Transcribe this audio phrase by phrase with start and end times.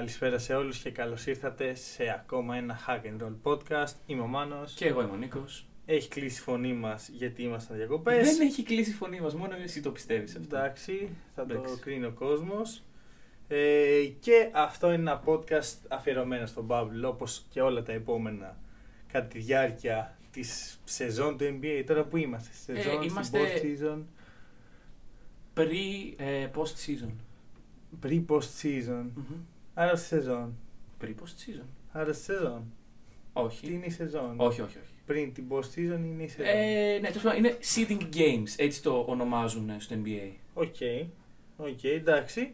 [0.00, 3.92] Καλησπέρα σε όλους και καλώς ήρθατε σε ακόμα ένα Hack and Roll podcast.
[4.06, 4.72] Είμαι ο Μάνος.
[4.72, 5.66] Και εγώ είμαι ο Νίκος.
[5.86, 8.36] Έχει κλείσει η φωνή μας γιατί ήμασταν διακοπές.
[8.36, 10.56] Δεν έχει κλείσει η φωνή μας, μόνο εσύ το πιστεύεις αυτό.
[10.56, 11.78] Εντάξει, θα το Εντάξει.
[11.80, 12.82] κρίνει ο κόσμος.
[13.48, 18.56] Ε, και αυτό είναι ένα podcast αφιερωμένο στον Bubble, όπως και όλα τα επόμενα
[19.12, 21.84] κατά τη διάρκεια της σεζόν του NBA.
[21.86, 23.98] Τώρα που είμαστε, στη Ε, σεζόν, στην είμαστε- post season,
[25.54, 27.10] Pre ε, post season.
[28.02, 29.04] pre-post season,
[29.82, 30.56] άρα στη σεζόν.
[31.02, 31.10] Pre post
[31.60, 31.66] season.
[31.92, 32.62] Άρα στη σεζόν.
[33.34, 33.72] Τι Όχι.
[33.72, 34.34] είναι η σεζόν.
[34.36, 34.92] Όχι, όχι, όχι.
[35.06, 36.46] Πριν την post season είναι η σεζόν.
[36.54, 40.30] Ε, ναι, τέλος πάντων, είναι seeding games, έτσι το ονομάζουν στο NBA.
[40.54, 40.74] OK,
[41.56, 42.52] OK, εντάξει.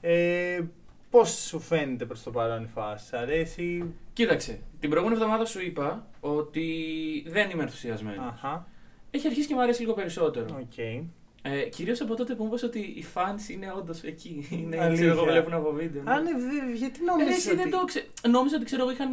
[0.00, 0.60] Ε,
[1.10, 5.62] πώς σου φαίνεται προς το παρόν η φάση, σ' αρέσει; Κοίταξε, την προηγούμενη εβδομάδα σου
[5.62, 6.66] είπα ότι
[7.26, 8.26] δεν είμαι ενθουσιασμένος.
[8.26, 8.66] Αχα,
[9.10, 10.46] Έχει αρχίσει και μου αρέσει λίγο περισσότερο.
[10.60, 11.04] οκ.
[11.42, 14.48] Ε, Κυρίως από τότε που μου είπες ότι οι fans είναι όντως εκεί.
[14.50, 15.06] Είναι, Αλήθεια.
[15.06, 16.02] ξέρω εγώ, βλέπουν από βίντεο.
[16.04, 17.56] Α, ναι, δε- γιατί Ε, νόμιζες εσύ ότι...
[17.56, 18.06] δεν το ξε...
[18.30, 19.10] Νόμιζα ότι ξέρω εγώ είχαν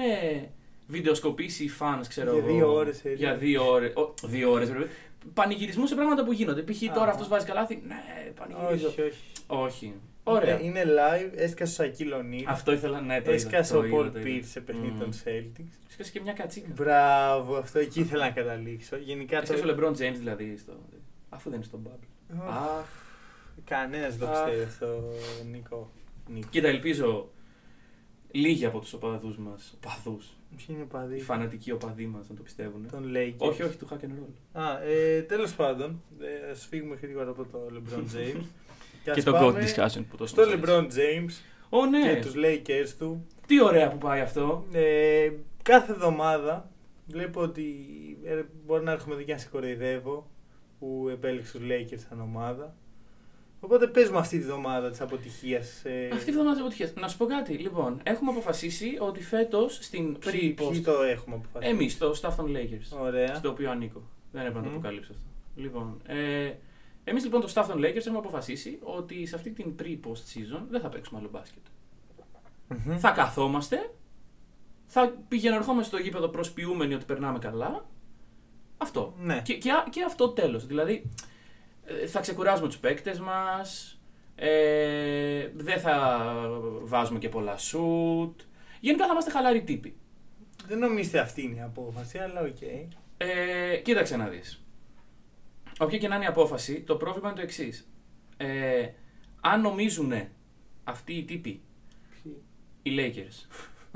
[0.88, 2.54] βιντεοσκοπήσει οι fans, ξέρω Για εγώ.
[2.56, 3.38] δύο ώρες, ε, Για ναι.
[3.38, 3.94] δύο ώρες.
[3.96, 4.88] Ο, δύο ώρες, βέβαια.
[5.34, 6.62] Πανηγυρισμού σε πράγματα που γίνονται.
[6.62, 6.80] Π.χ.
[6.80, 7.10] τώρα Αχα.
[7.12, 7.84] αυτός βάζει καλάθι.
[7.88, 8.88] Ναι, πανηγυρίζω.
[8.88, 9.18] Όχι, όχι.
[9.48, 9.94] Όχι.
[10.24, 10.60] Ωραία.
[10.62, 12.44] Είναι, είναι live, έσκασε ο Σακίλ Ονίλ.
[12.48, 14.30] Αυτό ήθελα να το είδα, Έσκασε το ο είδα, Πολ το είδα.
[14.30, 15.00] Πιρς σε παιχνίδι Μμμ.
[15.00, 15.74] των Celtics.
[15.90, 16.68] Έσκασε και μια κατσίκα.
[16.76, 18.98] Μπράβο, αυτό εκεί ήθελα να καταλήξω.
[18.98, 19.88] Γενικά Έσκασε ο το...
[19.88, 20.58] LeBron James δηλαδή.
[20.58, 20.74] Στο...
[21.30, 22.08] Αφού δεν είναι στο bubble.
[22.48, 22.86] Αχ.
[23.66, 24.44] Κανένας δεν το Αχ.
[24.44, 25.04] πιστεύει αυτό,
[25.52, 25.92] Νίκο.
[26.28, 26.48] Νίκο.
[26.52, 27.30] Κοίτα, ελπίζω
[28.32, 29.78] λίγοι από τους οπαδούς μας.
[29.84, 30.26] Οπαδούς.
[30.56, 32.88] Ποιοι είναι οι Οι παδί φανατικοί οπαδοί μας να το πιστεύουν.
[32.92, 33.34] των Lakers.
[33.38, 34.62] Όχι, όχι, του hack and roll.
[34.62, 38.44] Α, ε, τέλος πάντων, ε, ας φύγουμε γρήγορα από το LeBron James.
[39.04, 40.64] Και ας το πάμε God discussion που τόσο Στο μας αρέσει.
[40.66, 41.32] LeBron James
[41.70, 42.14] Ω, ναι.
[42.14, 43.26] και τους Lakers του.
[43.48, 44.66] Τι ωραία που πάει αυτό.
[44.72, 45.32] Ε,
[45.64, 46.70] κάθε εβδομάδα
[47.08, 47.66] βλέπω ότι
[48.24, 50.28] ε, μπορεί να έρχομαι εδώ και να σε κοροϊδεύω
[50.80, 52.76] που επέλεξε τους Lakers σαν ομάδα.
[53.62, 55.86] Οπότε πες μου αυτή τη εβδομάδα της αποτυχίας.
[55.86, 56.94] Ε, Αυτή η εβδομάδα της αποτυχίας.
[56.94, 57.54] Να σου πω κάτι.
[57.54, 60.82] Λοιπόν, έχουμε αποφασίσει ότι φέτος στην ποιοι, ποιοι pre-post.
[60.84, 62.98] το έχουμε αποφασίσει; Εμείς, το staff των Lakers.
[63.02, 63.36] Ωραία.
[63.36, 64.02] Στο οποίο ανήκω.
[64.32, 64.74] Δεν έπρεπε να το Μμ.
[64.74, 65.24] αποκαλύψω αυτό.
[65.56, 66.52] Λοιπόν, ε,
[67.04, 70.82] εμείς λοιπόν το staff των Lakers έχουμε αποφασίσει ότι σε αυτή την pre-post season δεν
[70.82, 71.62] θα παίξουμε άλλο μπάσκετ.
[72.68, 72.98] Μμμ.
[72.98, 73.94] Θα καθόμαστε,
[74.86, 77.86] θα πηγαίνουμε στο γήπεδο προσποιούμενοι ότι περνάμε καλά.
[78.82, 79.14] Αυτό.
[79.20, 79.42] Ναι.
[79.44, 80.66] Και, και, και αυτό τέλος.
[80.66, 81.10] Δηλαδή,
[81.86, 84.00] ε, θα ξεκουράζουμε τους παίκτες μας,
[84.36, 86.26] ε, δεν θα
[86.82, 88.42] βάζουμε και πολλά σουτ.
[88.80, 89.96] Γενικά θα είμαστε χαλαροί τύποι.
[90.68, 92.62] Δεν νομίζετε αυτή είναι η απόφαση, αλλά οκ.
[93.18, 94.64] Ε, κοίταξε να δεις.
[95.80, 97.90] Όποια και να είναι η απόφαση, το πρόβλημα είναι το εξής.
[98.38, 98.88] Ε,
[99.42, 100.14] αν νομίζουν
[100.84, 101.62] αυτοί οι τύποι,
[102.24, 102.42] Ποιοι;
[102.84, 103.48] οι Lakers,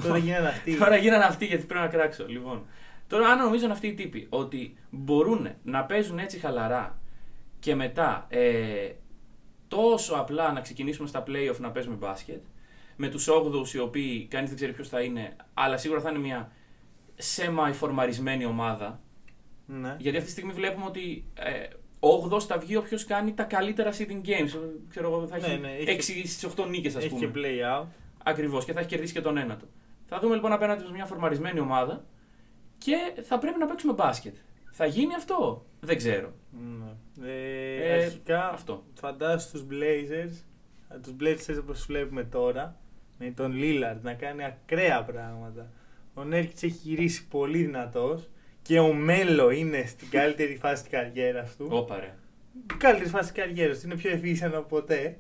[0.04, 0.76] Τώρα γίνανε αυτοί.
[0.80, 2.28] Τώρα γίνανε αυτοί γιατί πρέπει να κράξω.
[2.28, 2.66] Λοιπόν,
[3.13, 7.00] τώρα αν νομίζουν αυτοί οι τύποι ότι μπορούν να παίζουν έτσι χαλαρά
[7.59, 8.91] και μετά ε,
[9.68, 12.41] τόσο απλά να ξεκινήσουμε στα playoff να παίζουμε μπάσκετ
[12.96, 16.19] με τους 8ους οι οποίοι κανείς δεν ξέρει ποιος θα είναι αλλά σίγουρα θα είναι
[16.19, 16.52] μια
[17.35, 19.00] semi-φορμαρισμένη ομάδα
[19.66, 19.96] Ναι.
[20.00, 21.68] γιατί αυτή τη στιγμή βλέπουμε ότι ε,
[22.35, 24.57] 8 θα βγει όποιος κάνει τα καλύτερα seeding games.
[24.90, 27.25] Ξέρω εγώ, θα Ναι, έχει ναι, έχει- 6 στις 8 νίκες, ας Έχει πούμε.
[27.25, 27.85] και play out.
[28.23, 29.66] Ακριβώς και θα έχει κερδίσει και τον ένατο.
[30.06, 32.06] Θα δούμε λοιπόν απέναντι σε μια φορμαρισμένη ομάδα
[32.84, 34.36] και θα πρέπει να παίξουμε μπάσκετ.
[34.72, 36.34] Θα γίνει αυτό; Δεν ξέρω.
[36.52, 37.28] Ναι.
[37.30, 38.84] Ε, Ε, αρχικά, αυτό.
[38.94, 40.34] φαντάσου τους Blazers,
[40.94, 42.80] α, τους Blazers όπως τους βλέπουμε τώρα,
[43.20, 45.72] με τον Lillard να κάνει ακραία πράγματα.
[46.14, 48.30] Ο Νέρκιτς έχει γυρίσει πολύ δυνατός
[48.62, 51.68] και ο Μέλο είναι στην καλύτερη φάση της καριέρας του.
[51.70, 52.14] Όπα ρε.
[52.78, 55.18] Καλύτερη φάση της καριέρας του, είναι πιο εφήσιαν από ποτέ.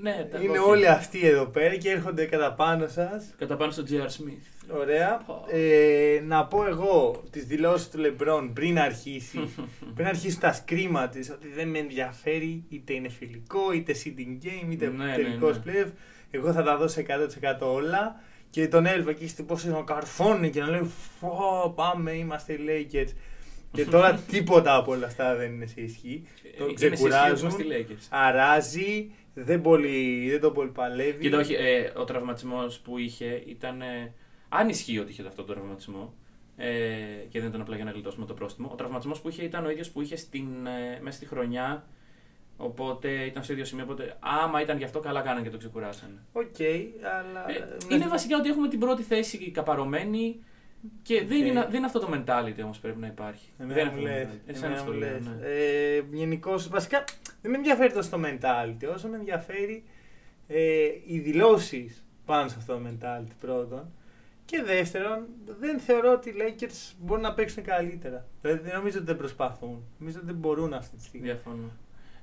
[0.00, 0.68] Ναι, τα είναι όχι.
[0.68, 3.34] όλοι αυτοί εδώ πέρα και έρχονται κατά πάνω σας.
[3.38, 4.06] Κατά πάνω στο J.R.
[4.06, 4.76] Smith.
[4.80, 5.22] Ωραία.
[5.26, 5.44] Πω.
[5.50, 9.54] Ε, να πω εγώ τις δηλώσεις του Λεμπρόν πριν αρχίσει,
[9.94, 14.70] πριν αρχίσει τα σκρίμα της, ότι δεν με ενδιαφέρει είτε είναι φιλικό, είτε seeding game,
[14.72, 15.72] είτε Ναι, ναι, τελικός ναι.
[15.72, 15.90] playoff.
[16.30, 18.20] Εγώ θα τα δώσω 100% όλα.
[18.50, 22.58] Και τον έλβα εκεί στην πόσο να καρφώνει και να λέει Φω, πάμε, είμαστε οι
[22.68, 23.08] Lakers.
[23.72, 26.26] και τώρα τίποτα από όλα αυτά δεν είναι σε ισχύ.
[26.58, 27.50] Το Ε, είναι ξεκουράζουν.
[27.50, 28.06] σε σχέση με τη Lakers.
[28.10, 31.22] Αράζει, δεν, πολύ, δεν το πολύ παλεύει.
[31.22, 33.80] Κοίτα, όχι, ε, ο τραυματισμός που είχε ήταν.
[33.80, 34.14] Ε,
[34.48, 36.14] αν ισχύει ότι είχε αυτό το τραυματισμό
[36.56, 36.68] ε,
[37.28, 38.68] και δεν ήταν απλά για να γλιτώσουμε το πρόστιμο.
[38.72, 41.86] Ο τραυματισμός που είχε ήταν ο ίδιος που είχε στην, ε, μέσα στη χρονιά.
[42.56, 43.84] Οπότε ήταν στο ίδιο σημείο.
[43.84, 46.24] Οπότε, άμα ήταν γι' αυτό, καλά κάνανε και το ξεκουράσανε.
[46.32, 46.60] Οκ,
[47.18, 47.50] αλλά.
[47.50, 47.58] Ε,
[47.88, 47.94] ναι.
[47.94, 50.44] είναι βασικά ότι έχουμε την πρώτη θέση καπαρωμένη
[51.02, 51.46] και δεν, Οκ.
[51.46, 53.48] είναι, δεν είναι αυτό το mentality όμως πρέπει να υπάρχει.
[53.58, 54.50] Εμένα δεν μου είναι αυτό το λες, mentality.
[54.50, 55.26] Εσένα εμένα σου το μου λέω, λες.
[55.26, 55.46] ναι.
[55.46, 57.04] Ε, Γενικώς, βασικά
[57.42, 59.84] δεν με ενδιαφέρει τόσο το mentality, όσο με ενδιαφέρει
[60.48, 63.90] ε, οι δηλώσεις πάνω σε αυτό το mentality πρώτον.
[64.44, 65.26] Και δεύτερον,
[65.60, 68.26] δεν θεωρώ ότι οι Lakers μπορούν να παίξουν καλύτερα.
[68.40, 69.82] Δηλαδή δεν νομίζω ότι δεν προσπαθούν.
[69.98, 71.26] Νομίζω ότι δεν μπορούν αυτή τη στιγμή.
[71.26, 71.70] Διαφωνώ.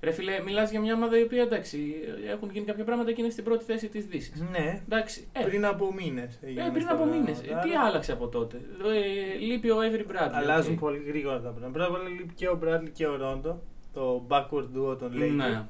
[0.01, 1.93] Ρε φίλε, μιλάς για μια ομάδα η οποία εντάξει,
[2.29, 4.41] έχουν γίνει κάποια πράγματα και είναι στην πρώτη θέση της Δύσης.
[4.51, 6.39] Ναι, Εντάξει, ε, πριν από μήνες.
[6.41, 7.39] ε, πριν από μήνες.
[7.39, 10.29] Τι άλλαξε από τότε; Ε, λείπει ο Avery Bradley.
[10.31, 10.79] Αλλάζουν οκ.
[10.79, 11.69] πολύ γρήγορα τα πράγματα.
[11.71, 13.61] Πρώτα απ' όλα λείπει και ο Bradley και ο Ρόντο.
[13.93, 15.31] Το backcourt duo των Lakers.
[15.35, 15.65] Ναι.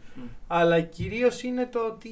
[0.47, 2.09] Αλλά κυρίως είναι το ότι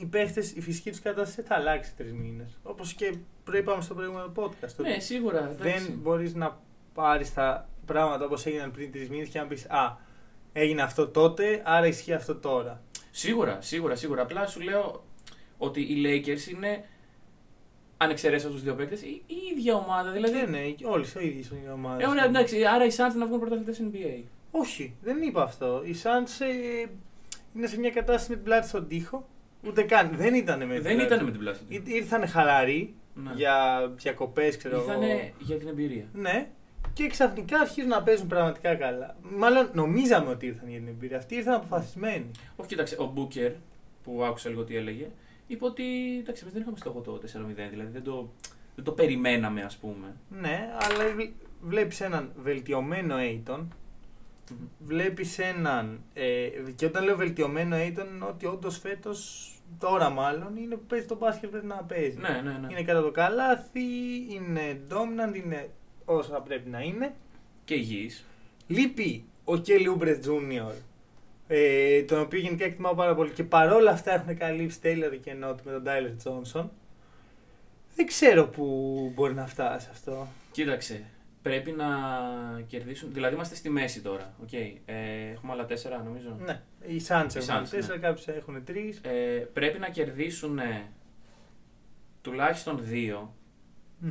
[0.00, 2.58] οι παίχτες, η φυσική τους κατάσταση θα αλλάξει τρεις μήνες.
[2.62, 4.74] Όπως και προείπαμε στο προηγούμενο podcast.
[4.78, 5.38] ότι Ναι, σίγουρα.
[5.38, 5.62] εντάξει.
[5.62, 6.58] δεν μπορείς να
[6.94, 9.96] πάρεις τα πράγματα όπως έγιναν πριν τρεις μήνες και να πεις Α,
[10.60, 12.82] έγινε αυτό τότε, άρα ισχύει αυτό τώρα.
[13.10, 14.22] Σίγουρα, σίγουρα, σίγουρα.
[14.22, 15.04] Απλά σου λέω
[15.58, 16.84] ότι οι Lakers είναι
[17.96, 20.10] αν εξαιρέσει αυτού του δύο παίκτες, η, η ίδια ομάδα.
[20.10, 20.34] Δηλαδή.
[20.34, 22.06] Ναι, ναι, όλοι οι ίδιοι είναι οι ομάδες.
[22.06, 24.22] Ε, ωραία, εντάξει, άρα οι Suns να βγουν πρωταθλητές NBA.
[24.50, 25.82] Όχι, δεν είπα αυτό.
[25.84, 26.88] Οι Suns ε,
[27.56, 29.28] είναι σε μια κατάσταση με την πλάτη στον τοίχο.
[29.66, 30.10] Ούτε καν.
[30.12, 31.12] Δεν ήταν με την Δεν πλάτη.
[31.14, 31.66] ήταν με την πλάση του.
[31.74, 33.32] Ή- Ήρθαν χαλαροί Ναι.
[33.34, 34.84] για διακοπές, ξέρω εγώ.
[34.84, 36.04] Ήρθανε για την εμπειρία.
[36.12, 36.50] Ναι.
[36.98, 39.16] Και ξαφνικά αρχίζουν να παίζουν πραγματικά καλά.
[39.22, 41.16] Μάλλον νομίζαμε ότι ήρθαν για την εμπειρία.
[41.16, 42.30] Αυτοί ήρθαν αποφασισμένοι.
[42.56, 43.52] Όχι, κοίταξε, ο Μπούκερ
[44.02, 45.10] που άκουσα λίγο τι έλεγε,
[45.46, 45.84] είπε ότι
[46.18, 48.32] εντάξει, εμείς δεν είχαμε στόχο το 4-0, δηλαδή δεν το,
[48.74, 50.16] δεν το περιμέναμε, ας πούμε.
[50.40, 51.30] Ναι, αλλά
[51.60, 53.66] βλέπεις έναν βελτιωμένο Aiton.
[54.78, 56.00] Βλέπεις έναν.
[56.14, 61.06] Ε, και όταν λέω βελτιωμένο Aiton, είναι ότι όντως φέτος, τώρα μάλλον, είναι που παίζει
[61.06, 62.18] το μπάσκετ πρέπει να παίζει.
[62.18, 62.66] Ναι, ναι, ναι.
[62.70, 63.80] Είναι κατά το καλάθι,
[64.28, 65.70] είναι dominant, είναι
[66.08, 67.14] όσο θα πρέπει να είναι.
[67.64, 68.24] Και υγιής.
[68.66, 70.72] Λείπει ο Kelly Oubre Jr.
[71.46, 75.54] Ε, τον οποίο γενικά εκτιμάω πάρα πολύ και παρόλα αυτά έχουν καλύψει τέλεια το κενό
[75.54, 76.64] του με τον Tyler Johnson.
[77.94, 78.64] Δεν ξέρω πού
[79.14, 80.28] μπορεί να φτάσει αυτό.
[80.52, 81.04] Κοίταξε,
[81.42, 81.86] πρέπει να
[82.66, 83.12] κερδίσουν.
[83.12, 84.34] Δηλαδή είμαστε στη μέση τώρα.
[84.46, 84.72] Okay.
[84.84, 86.36] Ε, έχουμε άλλα τέσσερα, νομίζω.
[86.44, 88.02] Ναι, οι Suns Οι έχουν Suns, τέσσερα, ναι.
[88.02, 89.00] κάποιοι έχουν τρεις.
[89.02, 90.60] Ε, πρέπει να κερδίσουν
[92.22, 93.34] τουλάχιστον δύο.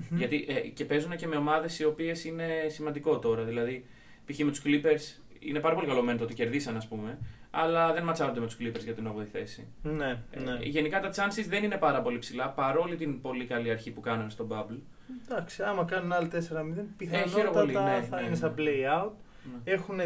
[0.10, 3.44] Γιατί ε, και παίζουν και με ομάδες οι οποίες είναι σημαντικό τώρα.
[3.44, 3.86] Δηλαδή,
[4.26, 4.40] π.χ.
[4.40, 7.18] με τους Clippers είναι πάρα πολύ καλό μεν το ότι κερδίσαν, ας πούμε,
[7.52, 9.68] αλλά δεν ματσάρονται με τους Clippers για την 8η θέση.
[9.84, 10.58] Ναι, Ε, ναι.
[10.62, 14.30] γενικά τα chances δεν είναι πάρα πολύ ψηλά παρόλη την πολύ καλή αρχή που κάνανε
[14.30, 14.78] στο Bubble.
[15.30, 18.36] Εντάξει, άμα κάνουν άλλοι 4-0, χαίρομαι πιθανότατα πολύ, ναι, θα ναι, είναι ναι.
[18.36, 19.12] στα play out.
[19.44, 19.72] Ναι.
[19.74, 20.06] Έχουν 1,5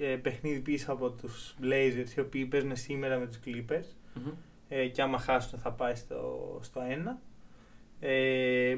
[0.00, 3.86] ε, παιχνίδι πίσω από τους Blazers, οι οποίοι παίζουν σήμερα με τους Clippers.
[4.14, 4.30] Μμμ.
[4.68, 6.80] ε, και άμα χάσουν θα πάει στο, στο
[7.14, 7.16] 1.
[8.00, 8.76] Ε,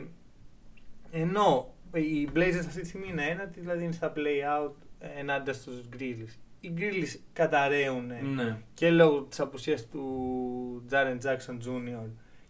[1.10, 4.72] ενώ οι Blazers αυτή τη στιγμή είναι ένατη, δηλαδή είναι στα play out
[5.18, 6.34] ενάντια στους Grizzlies.
[6.60, 8.58] Οι Grizzlies καταραίουν Ναι.
[8.74, 12.08] και λόγω της απουσίας του Jaren Jackson Jr.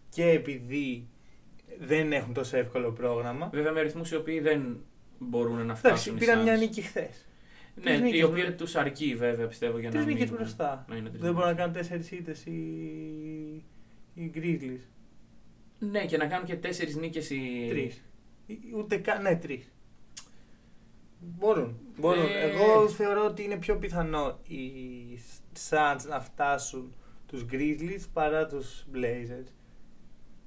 [0.09, 1.07] και επειδή
[1.79, 3.49] δεν έχουν τόσο εύκολο πρόγραμμα.
[3.53, 4.77] Βέβαια με αριθμού οι οποίοι δεν
[5.19, 6.15] μπορούν να Εντάξει, φτάσουν.
[6.15, 6.43] οι πήραν Suns.
[6.43, 7.25] μια νίκη χθες.
[7.75, 8.51] Ναι, Τρεις η νίκες, οποία ναι.
[8.51, 10.07] τους αρκεί βέβαια πιστεύω για Τρεις να.
[10.07, 10.37] νίκες μείνουν.
[10.37, 10.85] μπροστά.
[10.89, 11.65] Να είναι τρεις Δεν μπορούν να νίκες.
[11.65, 12.51] κάνουν τέσσερις ήττες οι,
[14.13, 14.81] οι Grizzlies.
[15.79, 17.67] Ναι, και να κάνουν και τέσσερις νίκες οι.
[17.69, 18.03] Τρεις.
[18.75, 19.21] Ούτε καν.
[19.21, 19.71] Ναι, τρεις.
[21.19, 21.79] Μπορούν.
[21.99, 22.25] μπορούν.
[22.25, 22.41] Ε.
[22.41, 24.61] Εγώ θεωρώ ότι είναι πιο πιθανό οι
[25.69, 26.93] Suns να φτάσουν
[27.27, 29.47] τους Grizzlies παρά τους Blazers.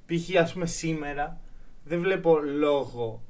[0.06, 0.36] Π.χ.
[0.36, 1.40] ας πούμε σήμερα
[1.84, 3.22] δεν βλέπω λόγο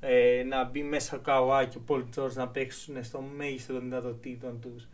[0.00, 3.82] ε, να μπει μέσα ο Καουά και ο Paul George να παίξουν στο μέγιστο των
[3.82, 4.88] δυνατοτήτων τους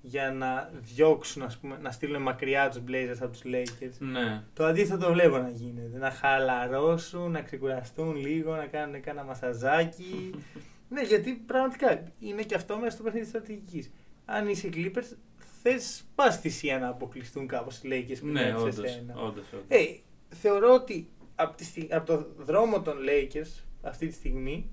[0.00, 3.96] για να διώξουν, ας πούμε, να στείλουν μακριά τους Blazers από τους Lakers.
[3.98, 4.42] Ναι.
[4.54, 5.98] Το αντίθετο βλέπω να γίνεται.
[5.98, 10.30] Να χαλαρώσουν, να ξεκουραστούν λίγο, να κάνουν κάνα μασαζάκι.
[10.88, 13.90] ναι, γιατί πραγματικά είναι και αυτό μέσα στο παιχνίδι στρατηγικής.
[14.24, 15.16] Αν είσαι Clippers,
[15.62, 18.84] θες πας θυσία να αποκλειστούν κάπως οι Lakers πριν Ναι, έρθεις όντως.
[18.84, 19.14] εσένα.
[19.14, 19.64] Όντως, όντως.
[19.68, 19.84] Ε,
[20.28, 24.70] θεωρώ ότι από, τη στι- από το δρόμο των Lakers αυτή τη στιγμή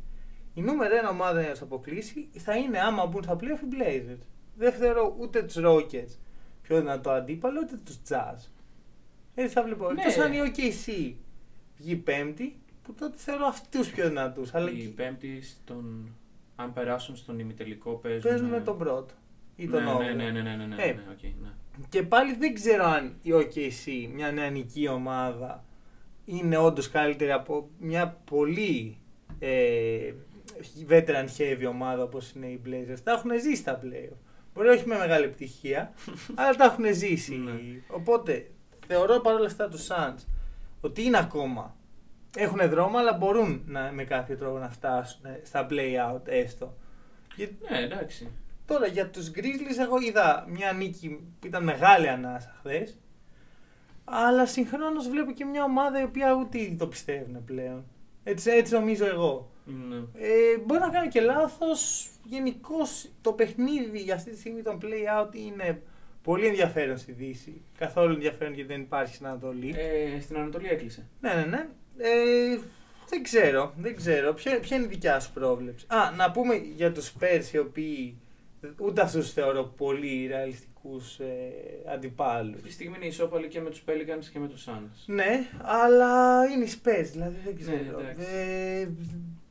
[0.53, 4.21] η νούμερο ένα ομάδα να τους αποκλείσει θα είναι άμα μπουν στα playoff οι Blazers.
[4.57, 6.17] Δεν θεωρώ ούτε τους Rockets
[6.61, 8.49] πιο δυνατό αντίπαλο, ούτε τους Jazz.
[9.35, 9.91] Έτσι θα βλέπω.
[9.91, 10.01] Ναι.
[10.01, 11.13] Εκτός αν η OKC
[11.77, 14.53] βγει πέμπτη, που τότε θεωρώ αυτούς πιο δυνατούς.
[14.53, 16.09] Αλλά Η και πέμπτη στον.
[16.55, 18.29] Αν περάσουν στον ημιτελικό παίζουν.
[18.29, 19.13] παίζουν με τον πρώτο
[19.55, 20.03] ή τον ναι, όγδοο.
[20.03, 21.49] ναι, ναι, ναι, ναι, ναι, ναι, Ε, ναι, οκ, ναι.
[21.89, 25.63] Και πάλι δεν ξέρω αν η OKC, μια νεανική ομάδα,
[26.25, 28.97] είναι όντως καλύτερη από μια πολύ
[29.39, 30.13] ε,
[30.89, 32.99] veteran heavy ομάδα όπως είναι οι Blazers.
[33.03, 34.17] Τα έχουν ζήσει τα playoff.
[34.55, 35.93] Μπορεί όχι με μεγάλη επιτυχία,
[36.35, 37.35] αλλά τα έχουν ζήσει.
[37.35, 37.51] Ναι.
[37.87, 38.51] Οπότε
[38.87, 40.25] θεωρώ παρόλα αυτά τους Suns
[40.81, 41.75] ότι είναι ακόμα.
[42.37, 46.75] Έχουν δρόμο, αλλά μπορούν να, με κάποιο τρόπο να φτάσουν στα play out έστω.
[47.35, 48.31] Γιατί Ναι, εντάξει.
[48.65, 51.09] Τώρα για τους Grizzlies εγώ είδα μια νίκη
[51.39, 52.97] που ήταν μεγάλη ανάσα χθες.
[54.03, 57.85] Αλλά συγχρόνως βλέπω και μια ομάδα η οποία ούτε ήδη το πιστεύουν πλέον.
[58.23, 59.51] Έτσι, έτσι νομίζω εγώ.
[59.65, 59.95] Ναι.
[59.95, 62.09] Ε, μπορεί να κάνω και λάθος.
[62.23, 65.81] Γενικώς το παιχνίδι για αυτή τη στιγμή των play out είναι
[66.23, 67.61] πολύ ενδιαφέρον στη Δύση.
[67.77, 69.75] Καθόλου ενδιαφέρον γιατί δεν υπάρχει στην Ανατολή.
[69.77, 71.05] Ε, στην Ανατολή έκλεισε.
[71.21, 71.67] Ναι, ναι, ναι.
[71.97, 72.59] Ε,
[73.09, 74.33] δεν ξέρω, δεν ξέρω.
[74.33, 78.17] Ποια, ποια είναι η δικιά σου πρόβλεψη; Α, να πούμε για τους Spurs οι οποίοι
[78.77, 81.51] ούτε αυτούς θεωρώ πολύ ρεαλιστικούς ε,
[81.93, 82.55] αντιπάλους.
[82.55, 85.03] Αυτή τη στιγμή είναι ισόπαλοι και με τους Pelicans και με τους Suns.
[85.05, 87.99] Ναι, αλλά είναι οι Spurs, δηλαδή δεν Ναι, ξέρω.
[87.99, 88.25] εντάξει.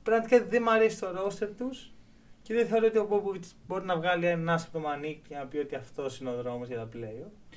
[0.04, 1.92] Ε, πραγματικά δεν μου αρέσει το roster τους
[2.42, 5.34] και δεν θεωρώ ότι ο Popovich μπορεί να βγάλει ένα άσο από το μανίκι και
[5.34, 7.56] να πει ότι αυτός είναι ο δρόμος για τα playoff.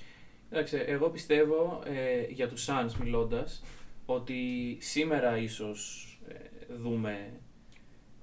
[0.50, 3.63] Εντάξει, εγώ πιστεύω ε, για τους Suns μιλώντας
[4.06, 6.34] ότι σήμερα ίσως ε,
[6.75, 7.34] δούμε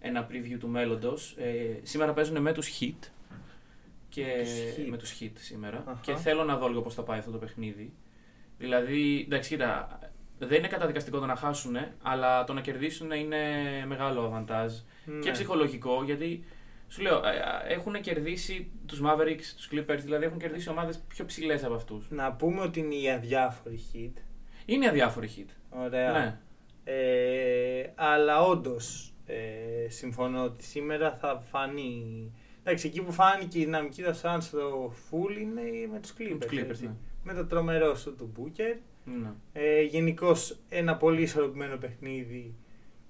[0.00, 1.34] ένα preview του μέλλοντος.
[1.38, 3.08] Ε, σήμερα παίζουν με τους Heat
[4.08, 4.88] και Τους Heat.
[4.88, 6.00] με τους Heat σήμερα Αχα.
[6.02, 7.92] και θέλω να δω λίγο πώς θα πάει αυτό το παιχνίδι.
[8.58, 9.98] Δηλαδή, εντάξει, κοίτα,
[10.46, 13.38] δεν είναι καταδικαστικό το να χάσουν, αλλά το να κερδίσουν είναι
[13.86, 14.72] μεγάλο αβαντάζ
[15.04, 15.30] και Ναι.
[15.30, 16.44] ψυχολογικό γιατί
[16.88, 17.30] σου λέω, ε,
[17.68, 22.06] ε, έχουν κερδίσει τους Mavericks, τους Clippers, δηλαδή έχουν κερδίσει ομάδες πιο ψηλές από αυτούς.
[22.10, 24.12] Να πούμε ότι είναι οι αδιάφοροι hit.
[24.66, 25.48] Είναι αδιάφοροι hit.
[25.70, 26.12] Ωραία.
[26.12, 26.38] Ναι.
[26.84, 32.32] Ε, αλλά όντως ε, συμφωνώ ότι σήμερα θα φανεί.
[32.62, 36.36] Εντάξει, εκεί που φάνηκε η δυναμική των Suns στο full είναι με τους Clippers.
[36.40, 36.84] Τους Clippers, έτσι.
[36.84, 36.92] ναι.
[37.22, 38.76] Με το τρομερό σου του Booker.
[39.04, 39.28] Ναι.
[39.52, 42.54] Ε, Γενικώς ένα πολύ ισορροπημένο παιχνίδι.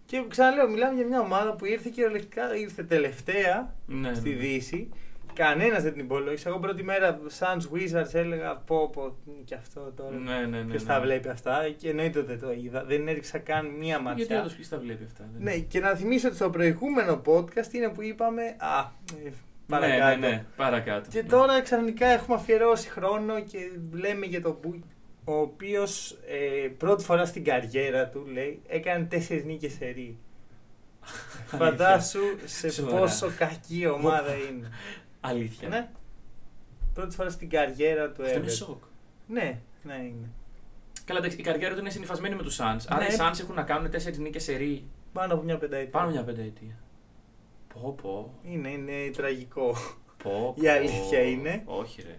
[0.07, 4.37] Και ξαναλέω, μιλάμε για μια ομάδα που ήρθε κυριολεκτικά ήρθε τελευταία Ναι, στη ναι.
[4.37, 4.89] Δύση.
[5.35, 6.49] Κανένας δεν την υπολόγισε.
[6.49, 10.17] Εγώ πρώτη μέρα Suns Wizards έλεγα πω πω και αυτό τώρα.
[10.17, 10.71] Ναι, ναι, ναι.
[10.71, 10.89] Ποιος ναι.
[10.89, 12.85] τα βλέπει αυτά και εννοείται ότι δεν το είδα.
[12.85, 14.25] Δεν έριξα καν μία ματιά.
[14.25, 15.25] Γιατί όντως ποιος τα βλέπει αυτά.
[15.33, 18.43] δεν- Ναι, και να θυμίσω ότι στο προηγούμενο podcast είναι που είπαμε.
[18.59, 18.91] Α,
[19.27, 19.31] ε,
[19.69, 20.05] παρακάτω.
[20.21, 21.09] Ναι, ναι, ναι, παρακάτω.
[21.11, 21.29] Και Ναι.
[21.29, 23.59] τώρα ξαφνικά έχουμε αφιερώσει χρόνο και
[23.93, 24.83] λέμε για τον Μπούκ,
[25.25, 30.19] ο οποίος ε, πρώτη φορά στην καριέρα του λέει έκανε τέσσερις νίκες σε ρί.
[31.47, 32.99] Φαντάσου σε Σοβαρά.
[32.99, 34.71] πόσο κακή ομάδα είναι.
[35.21, 35.69] Αλήθεια.
[35.69, 35.89] ναι.
[36.95, 38.51] Πρώτη φορά στην καριέρα του Αυτό είναι ever.
[38.51, 38.83] σοκ.
[39.27, 40.31] Ναι, ναι είναι.
[41.05, 42.85] Καλά, εντάξει, η καριέρα του είναι συνυφασμένη με τους Suns.
[42.89, 43.13] Άρα Ναι.
[43.13, 45.91] οι Suns έχουν να κάνουν τέσσερις νίκες σε ρί Πάνω από μια πενταετία.
[45.91, 46.79] πάνω μια πενταετία.
[47.75, 48.35] Πω, πω.
[48.45, 49.77] Είναι, είναι τραγικό.
[50.23, 50.71] πω, Η πω.
[50.71, 51.63] αλήθεια είναι.
[51.65, 52.19] Όχι, ρε.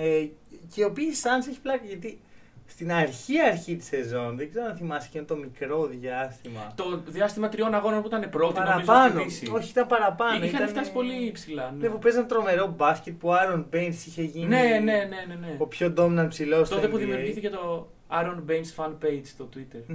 [0.00, 0.28] Ε,
[0.74, 2.20] και ο οποίος Suns έχει πλάκα γιατί
[2.66, 6.72] στην αρχή αρχή της σεζόν, δεν ξέρω αν θυμάσαι και είναι το μικρό διάστημα.
[6.74, 9.14] Το διάστημα τριών αγώνων που ήταν πρώτη, παραπάνω.
[9.14, 9.56] νομίζω, στη Δύση.
[9.56, 10.44] Όχι, ήταν παραπάνω.
[10.44, 11.70] Είχαν ήταν, φτάσει πολύ ψηλά.
[11.70, 15.24] Ναι, Ναι, που παίζαν τρομερό μπάσκετ που ο Άρον Baines είχε γίνει ναι, ναι, ναι.
[15.28, 15.56] ναι, ναι.
[15.58, 16.98] ο πιο dominant ψηλός στο Τότε που NBA.
[16.98, 19.94] δημιουργήθηκε το Aaron Baines fan page στο Twitter.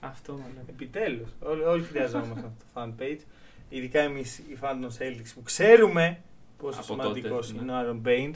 [0.00, 0.64] Αυτό μάλλον.
[0.68, 1.30] Επιτέλους.
[1.40, 3.20] Όλοι, όλοι χρειαζόμαστε αυτό το fan page.
[3.68, 6.20] Ειδικά εμείς οι fan των Celtics που ξέρουμε
[6.58, 7.78] πόσο Από σημαντικός τότε, είναι ναι.
[7.78, 8.34] ο Άρον Baines.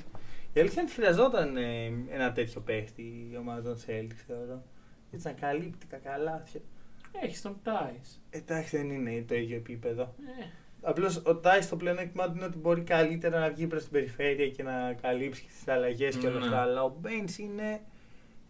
[0.57, 4.63] Η αλήθεια είναι ότι χρειαζόταν ε, ένα τέτοιο παίχτη η ομάδα των Celtics θεωρώ.
[5.11, 6.61] Έτσι να καλύπτει τα καλάθια.
[7.23, 8.23] Έχει τον Τάις.
[8.31, 10.03] Εντάξει, δεν είναι το ίδιο επίπεδο.
[10.03, 10.45] Ε,
[10.87, 14.49] Απλώς ο Τάις το πλεονέκτημά του είναι ότι μπορεί καλύτερα να βγει προς την περιφέρεια
[14.49, 16.45] και να καλύψει τις αλλαγές και όλα Ναι.
[16.45, 16.61] αυτά.
[16.61, 17.81] Αλλά ο Μπέινς είναι.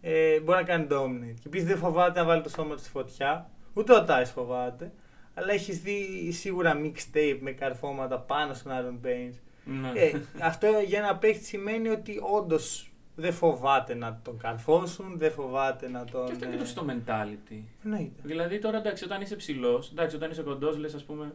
[0.01, 1.33] Ε, μπορεί να κάνει dominate.
[1.39, 3.49] Και επίσης δεν φοβάται να βάλει το σώμα του στη φωτιά.
[3.73, 4.91] Ούτε ο Τάις φοβάται.
[5.33, 9.33] Αλλά έχεις δει σίγουρα mixtape με καρφώματα πάνω στον Άρον Μπέινς.
[9.65, 9.91] Ναι.
[9.95, 15.89] Ε, αυτό για ένα παίχτη σημαίνει ότι όντως δεν φοβάται να τον καρφώσουν, δεν φοβάται
[15.89, 16.25] να τον.
[16.25, 17.61] Και αυτό είναι ε, το στο mentality.
[17.83, 18.21] Εννοείται.
[18.23, 21.33] Δηλαδή τώρα εντάξει, όταν είσαι ψηλός, εντάξει, όταν είσαι κοντός, λες ας πούμε.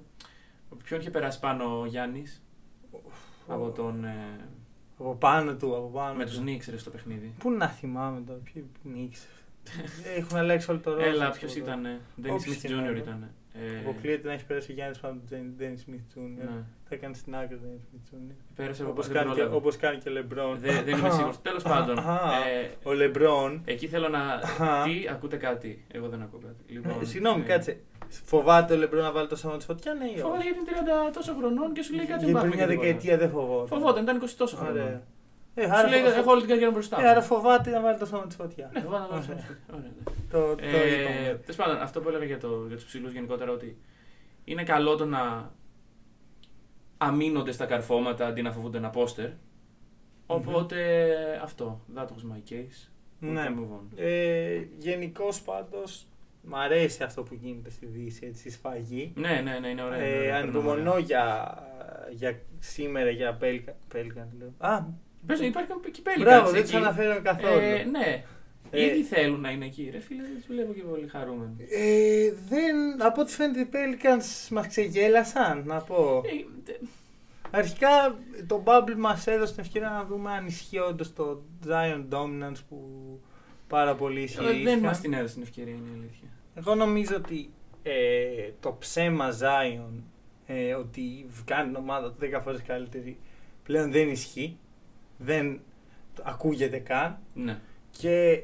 [0.85, 2.43] Ποιον είχε περάσει πάνω ο Γιάννης
[3.49, 4.05] από τον.
[4.05, 4.15] Ε,
[4.99, 6.31] Από πάνω του, από πάνω με του.
[6.31, 9.27] τους Νίξερ στο παιχνίδι; Πού να θυμάμαι τώρα, ποιοι νίξε.
[10.17, 11.05] Έχουν αλλάξει όλο το ρόλο.
[11.07, 11.65] Έλα, τους, ποιος όλο.
[11.65, 11.83] ήταν.
[11.83, 12.91] Ντένι Όποιος Σμιθ και να Jr.
[12.91, 12.99] είναι.
[12.99, 13.31] ήταν.
[13.53, 16.49] Ε, Αποκλείεται να έχει περάσει ο Γιάννης πάνω από τον Ντένι Σμιθ Τζούνιορ.
[16.91, 16.97] Ναι.
[16.97, 18.35] Θα έκανε στην άκρη τον Ντένι Σμιθ Τζούνιορ.
[18.57, 19.57] Πέρασε από Όπως δεν κάνει, και, πρόλαβε.
[19.57, 20.59] όπως κάνει και ο Λεμπρόν.
[20.59, 21.41] Δεν, δεν είμαι σίγουρος.
[21.43, 21.99] Τέλος πάντων.
[21.99, 22.21] Αχα.
[22.47, 23.63] ε, Ο Λεμπρόν.
[23.65, 24.19] εκεί θέλω να.
[24.19, 24.83] Αχα.
[24.83, 26.73] Τι, ακούτε κάτι; Εγώ δεν ακούω κάτι.
[26.73, 27.81] Λοιπόν, Ε, Συγγνώμη, ε, κάτσε.
[28.25, 30.69] Φοβάται ο Λεμπρόν να βάλει το σώμα της φωτιά, ναι, ή όχι; Φοβάται γιατί είναι
[31.11, 32.81] 30 τόσο χρονών και σου λέει κάτι Γιατί δεν πριν μια υπάρχει.
[32.87, 33.69] δεκαετία δεν φοβόταν.
[33.79, 34.73] Φοβόταν, ήταν 20 τόσο Ωραία.
[34.73, 35.01] χρονών.
[35.55, 36.97] Ε, Σου άρα, λέει φο- έχω όλη την καριέρα μου μπροστά.
[36.99, 37.09] ε, μου.
[37.09, 38.71] άρα φοβάται να βάλει το σώμα της φωτιά.
[38.73, 39.39] Ναι, φοβάται να βάλω Ωραία.
[39.39, 39.61] στο σπίτι.
[39.75, 40.03] Ωραία, ναι.
[40.33, 41.39] Το, το Ε, είπαμε.
[41.45, 43.77] Τέλος πάντων, αυτό που έλεγα για, το, για τους ψηλούς γενικότερα ότι
[44.45, 45.51] είναι καλό το να
[47.03, 49.29] αμήνονται στα καρφώματα αντί να φοβούνται ένα πόστερ.
[50.27, 50.79] Οπότε
[51.43, 51.81] αυτό.
[51.97, 52.89] That was my case.
[53.23, 53.45] We Ναι.
[53.47, 53.99] can move on.
[54.03, 56.07] Ε, Γενικώς πάντως
[56.43, 59.13] μ' αρέσει αυτό που γίνεται στη Δύση, έτσι, η σφαγή.
[59.17, 59.99] Ναι, ναι, ναι, είναι ωραία.
[59.99, 61.05] είναι Ε, ωραία, ανυπομονώ περνάμε ωραία.
[61.05, 61.59] για,
[62.11, 63.73] για σήμερα για Πέλκα.
[63.89, 64.53] Πέλκα λέω.
[64.59, 64.83] Α,
[65.27, 67.59] Πες, υπάρχουν και πέλοι μπράβο, δεν τους αναφέρω καθόλου.
[67.61, 68.25] Ε, ναι.
[68.71, 69.89] Ε, Ήδη θέλουν να είναι εκεί.
[69.93, 71.55] Ρε φίλε, δεν τους βλέπω και πολύ χαρούμενοι.
[71.71, 76.23] Ε, δεν, από ό,τι φαίνεται οι Pelicans μας ξεγέλασαν, να πω.
[76.25, 76.81] Ε, τε-
[77.53, 82.59] Αρχικά το Bubble μας έδωσε την ευκαιρία να δούμε αν ισχύει όντως το Zion Dominance
[82.69, 82.81] που
[83.69, 84.63] πάρα πολύ ε, ισχυρίστηκαν.
[84.65, 86.29] δεν μας την έδωσε την ευκαιρία, είναι η αλήθεια.
[86.55, 87.51] Εγώ νομίζω ότι
[87.83, 90.03] ε, το ψέμα Zion
[90.47, 93.19] ε, ότι κάνει την ομάδα του 10 φορές καλύτερη
[93.65, 94.57] πλέον δεν ισχύει.
[95.19, 95.61] Δεν
[96.23, 97.19] ακούγεται καν.
[97.35, 97.59] Ναι.
[97.91, 98.43] Και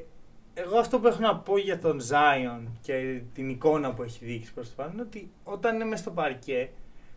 [0.59, 4.53] εγώ αυτό που έχω να πω για τον Zion και την εικόνα που έχει δείξει
[4.53, 6.69] προς το παρόν είναι ότι όταν είναι μέσα στο παρκέ,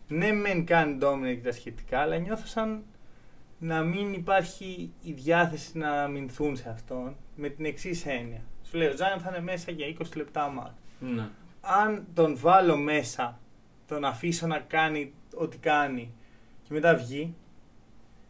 [0.07, 2.83] ναι μεν κάνει dominate και τα σχετικά, αλλά νιώθω σαν
[3.59, 8.41] να μην υπάρχει η διάθεση να αμυνθούν σε αυτόν με την εξής έννοια.
[8.69, 10.73] Σου λέει ο Ζάιον θα είναι μέσα για 20 λεπτά μάτς.
[10.99, 11.27] Ναι.
[11.61, 13.39] Αν τον βάλω μέσα,
[13.87, 16.13] τον αφήσω να κάνει ό,τι κάνει
[16.63, 17.35] και μετά βγει,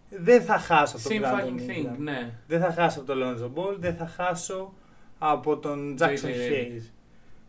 [0.09, 1.97] δεν θα χάσω από τον Same Brandon fucking thing, Ingram.
[1.97, 2.33] ναι.
[2.47, 4.73] Δεν θα χάσω από τον Lonzo Ball, δεν θα χάσω
[5.23, 6.51] από τον Jackson J.J.
[6.51, 6.89] Hayes.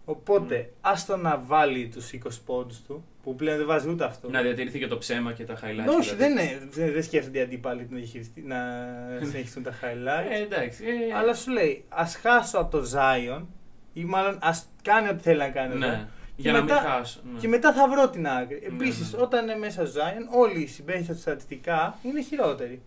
[0.05, 0.75] Οπότε, Mm.
[0.81, 4.31] άστο να βάλει τους 20 πόντους του, που πλέον δεν βάζει ούτε αυτό.
[4.31, 5.97] Να διατηρηθεί και το ψέμα και τα highlights.
[5.99, 8.57] Όχι, και τα δεν, είναι, δεν, δεν σκέφτονται οι αντίπαλοι να, διαχειριστεί- να
[9.23, 10.31] συνεχιστούν τα highlights.
[10.33, 10.85] Ε, εντάξει.
[11.11, 13.43] Ε, Αλλά σου λέει, ας χάσω από το Zion,
[13.93, 15.69] ή μάλλον ας κάνει ό,τι θέλει να κάνει.
[15.75, 16.09] εδώ, ναι.
[16.37, 17.21] Και Για να μετά- μην χάσω.
[17.33, 17.39] ναι.
[17.41, 18.61] Και μετά θα βρω την άκρη.
[18.61, 19.23] Ναι, Επίσης, ναι, ναι.
[19.23, 22.83] όταν είναι μέσα ο Zion, όλοι οι συμπαίχτε του στατιστικά είναι χειρότεροι.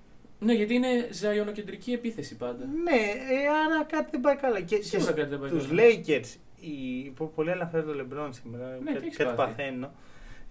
[0.46, 2.66] Ναι, γιατί είναι ζαϊονοκεντρική επίθεση πάντα.
[2.84, 2.92] Ναι,
[3.34, 4.60] ε, άρα κάτι δεν πάει καλά.
[4.62, 5.82] Και, Σίγουρα κάτι δεν πάει τους καλά.
[5.84, 9.52] Lakers, οι, που πολύ αναφέρω το LeBron σήμερα, Ναι, τι κάτι, έχεις κάτι πάθει.
[9.56, 9.92] παθαίνω.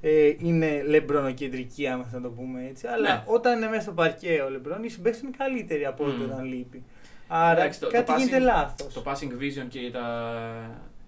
[0.01, 2.87] Ε, είναι λεμπρονοκεντρική, άμα θα το πούμε έτσι.
[2.87, 3.23] Αλλά Ναι.
[3.27, 6.23] όταν είναι μέσα στο παρκέ ο Λεμπρόν, οι συμπαίχτε είναι καλύτεροι από ό,τι Μμμ.
[6.33, 6.85] όταν λείπει.
[7.29, 8.95] Άρα Εντάξει, το- το κάτι passing- γίνεται λάθος.
[8.95, 10.05] Το passing vision και τα,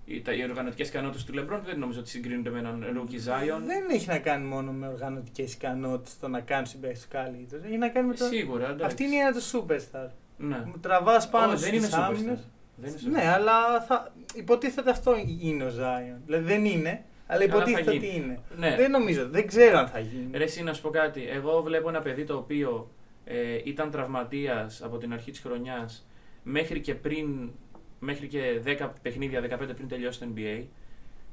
[0.09, 3.61] οι, τα, οι οργανωτικές ικανότητες του LeBron δεν νομίζω ότι συγκρίνονται με έναν rookie Zion.
[3.67, 7.63] Δεν έχει να κάνει μόνο με οργανωτικές ικανότητες το να κάνεις συμπαίχτε καλύτερου.
[7.65, 8.25] Έχει να κάνει με το.
[8.25, 8.85] Σίγουρα, εντάξει.
[8.85, 10.09] Αυτή είναι η έννοια του superstar.
[10.37, 10.65] Ναι.
[10.81, 12.03] Τραβάς πάνω Ω, δεν είναι στι superstar.
[12.03, 12.51] άμυνες.
[12.77, 13.11] Δεν είναι superstar.
[13.11, 14.13] Ναι, αλλά θα...
[14.35, 16.21] υποτίθεται αυτό είναι ο Zion.
[16.25, 18.07] Δηλαδή δεν είναι, αλλά θα υποτίθεται γίνει.
[18.07, 18.39] ότι είναι.
[18.57, 18.77] Ναι.
[18.77, 20.31] Δεν νομίζω, δεν ξέρω αν θα γίνει.
[20.33, 21.29] Ρε, εσύ να σου πω κάτι.
[21.29, 22.91] Εγώ βλέπω ένα παιδί το οποίο
[23.25, 26.07] ε, ήταν τραυματίας από την αρχή της χρονιάς
[26.49, 27.51] μέχρι και πριν,
[27.99, 30.65] μέχρι και 10 παιχνίδια, 15 πριν τελειώσει το NBA.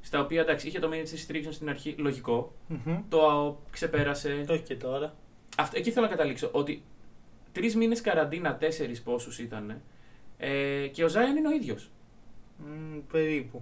[0.01, 2.53] Στα οποία εντάξει, είχε το minutes restriction στην αρχή, λογικό.
[2.67, 2.98] Μμμ.
[3.10, 4.43] Το ξεπέρασε.
[4.48, 5.15] Το έχει και τώρα.
[5.58, 6.50] Αυτό, εκεί θέλω να καταλήξω.
[6.51, 6.84] Ότι
[7.51, 9.82] τρεις μήνες καραντίνα, τέσσερις πόσους ήταν.
[10.38, 11.89] Ε, και ο Ζάιον είναι ο ίδιος.
[12.58, 13.62] Μ, περίπου.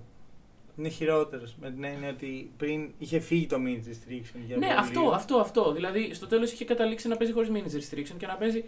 [0.78, 1.56] Είναι χειρότερος.
[1.62, 4.40] Με την έννοια ότι πριν είχε φύγει το minute restriction.
[4.46, 5.12] Για Ναι, πολύ αυτό, λίγο.
[5.12, 5.72] αυτό, αυτό.
[5.72, 8.64] Δηλαδή στο τέλος είχε καταλήξει να παίζει χωρίς minutes restriction και να παίζει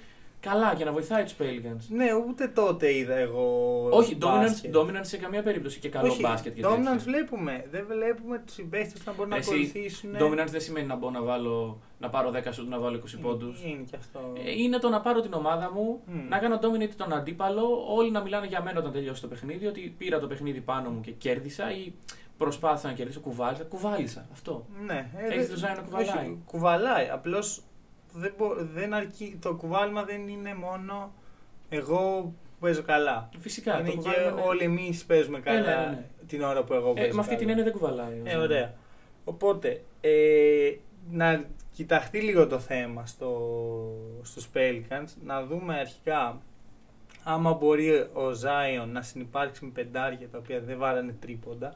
[0.49, 1.85] καλά και να βοηθάει τους Pelicans.
[1.89, 3.47] Ναι, ούτε τότε είδα εγώ.
[3.91, 4.75] Όχι, μπάσκετ.
[4.75, 6.97] dominance, dominance σε καμία περίπτωση και καλό Όχι, μπάσκετ και Dominance τέτοια.
[6.97, 7.65] βλέπουμε.
[7.71, 10.09] Δεν βλέπουμε τους συμπαίχτε να μπορούν να Εσύ, ακολουθήσουν.
[10.19, 13.63] Dominance δεν σημαίνει να, μπω να, βάλω, να πάρω 10 σουτ να βάλω 20 πόντους.
[13.63, 14.19] Είναι και αυτό.
[14.57, 16.27] Είναι το να πάρω την ομάδα μου, Μμ.
[16.29, 19.95] να κάνω dominate τον αντίπαλο, όλοι να μιλάνε για μένα όταν τελειώσει το παιχνίδι, ότι
[19.97, 21.93] πήρα το παιχνίδι πάνω μου και κέρδισα ή
[22.37, 23.63] προσπάθησα να κερδίσω, κουβάλισα.
[23.63, 24.65] Κουβάλισα, αυτό.
[24.85, 26.07] Ναι, Έχεις δε- το Zion να κουβαλάει.
[26.25, 27.09] όχι, κουβαλάει.
[27.09, 27.61] Απλώς
[28.13, 29.37] δεν, μπο- δεν αρκεί.
[29.41, 31.13] Το κουβάλιμα δεν είναι μόνο
[31.69, 33.29] εγώ που παίζω καλά.
[33.39, 33.73] Φυσικά.
[33.79, 36.07] είναι το και κουβάλιμα είναι- όλοι εμείς παίζουμε καλά ναι, ναι, ναι.
[36.27, 37.07] την ώρα που εγώ παίζω.
[37.07, 37.51] Ε, με αυτή την καλά.
[37.59, 38.19] έννοια δεν κουβαλάει.
[38.19, 38.41] ο Ε, Zion.
[38.41, 38.73] ωραία.
[39.25, 40.71] Οπότε, ε,
[41.11, 43.51] να κοιταχτεί λίγο το θέμα στο,
[44.21, 46.41] στους Pelicans, να δούμε αρχικά
[47.23, 51.75] άμα μπορεί ο Zion να συνεπάρξει με πεντάρια τα οποία δεν βάρανε τρίποντα.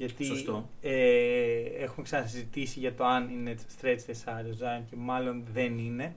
[0.00, 0.68] Γιατί Σωστό.
[0.80, 6.14] ε, έχουμε ξανασυζητήσει για το αν είναι stretch τεσσάρι ο Zion και μάλλον δεν είναι.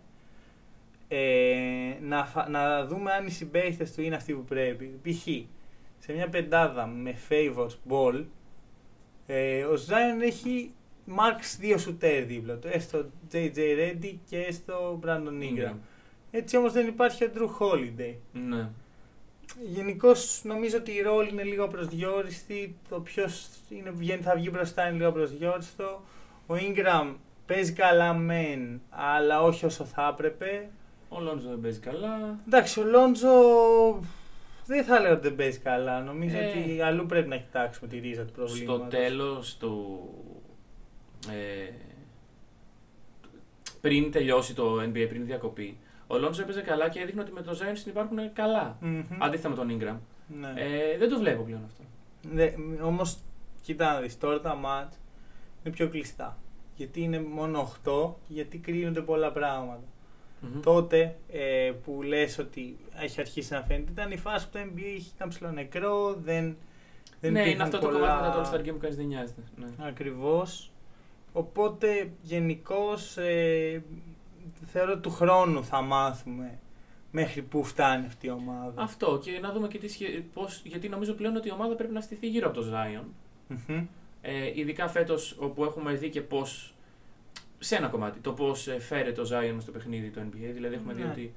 [1.07, 4.85] Ε, να, φα- να δούμε αν οι συμπαίχτες του είναι αυτοί που πρέπει.
[5.03, 5.27] Π.χ.
[5.99, 8.23] σε μια πεντάδα με favors ball
[9.25, 10.71] ε, ο Zion έχει
[11.09, 12.67] max δύο σουτέρ δίπλα του.
[12.71, 15.69] Έστω JJ Reddy και έστω Brandon Ingram.
[15.69, 15.75] Ingram.
[16.31, 18.13] Έτσι όμως δεν υπάρχει ο Drew Holiday.
[18.33, 18.69] Ναι.
[19.62, 22.75] Γενικώς νομίζω ότι η ρόλη είναι λίγο προσδιοριστή.
[22.89, 23.47] Το ποιος
[24.21, 26.01] θα βγει μπροστά είναι λίγο προσδιοριστό.
[26.47, 27.13] Ο Ingram
[27.45, 30.69] παίζει καλά μεν, αλλά όχι όσο θα έπρεπε.
[31.10, 32.39] Ο Λόντζο δεν παίζει καλά.
[32.47, 33.29] Εντάξει, ο Λόντζο
[34.65, 36.01] δεν θα λέω ότι δεν παίζει καλά.
[36.01, 36.47] Νομίζω Ε.
[36.47, 38.82] ότι αλλού πρέπει να κοιτάξουμε τη ρίζα του προβλήματος.
[38.82, 39.99] Στο τέλος του...
[41.29, 41.71] Ε,
[43.82, 45.77] πριν τελειώσει το NBA, πριν διακοπή,
[46.13, 48.78] ο Λόντζο έπαιζε καλά και έδειχνε ότι με τον Zion συνεπάρχουν καλά.
[48.80, 49.04] Μμμ.
[49.19, 49.97] Αντίθετα με τον Ingram.
[50.39, 50.54] Ναι.
[50.56, 51.84] Ε, δεν το βλέπω πλέον αυτό.
[52.34, 53.17] Ναι, όμως,
[53.62, 54.97] κοίτα να δεις, τώρα τα μάτς
[55.63, 56.38] είναι πιο κλειστά.
[56.76, 59.84] Γιατί είναι μόνο 8 και γιατί κρίνονται πολλά πράγματα.
[60.39, 60.60] Μμμ.
[60.60, 64.95] Τότε ε, που λες ότι έχει αρχίσει να φαίνεται ήταν η φάση που το NBA
[64.95, 66.58] είχε ήταν ψηλό νεκρό, δεν,
[67.19, 67.99] δεν ναι, είναι υπήρχαν αυτό το πολλά...
[67.99, 69.41] κομμάτι μετά το All Star Game που κανείς δεν νοιάζεται.
[69.56, 69.88] Ναι.
[69.88, 70.71] Ακριβώς.
[71.34, 73.84] Οπότε γενικώς ε,
[74.65, 76.60] θεωρώ του χρόνου θα μάθουμε
[77.12, 78.82] μέχρι πού φτάνει αυτή η ομάδα.
[78.82, 80.06] Αυτό και να δούμε και τι σχε...
[80.34, 80.62] πώς...
[80.63, 83.06] γιατί νομίζω πλέον ότι η ομάδα πρέπει να στηθεί γύρω από το Zion.
[83.47, 83.86] Μμμ.
[84.21, 86.73] Ε, ειδικά φέτος όπου έχουμε δει και πώς.
[87.60, 90.51] σε ένα κομμάτι, το πώς φέρεται ο Zion στο παιχνίδι του NBA.
[90.53, 91.10] Δηλαδή έχουμε δει Ναι.
[91.10, 91.34] ότι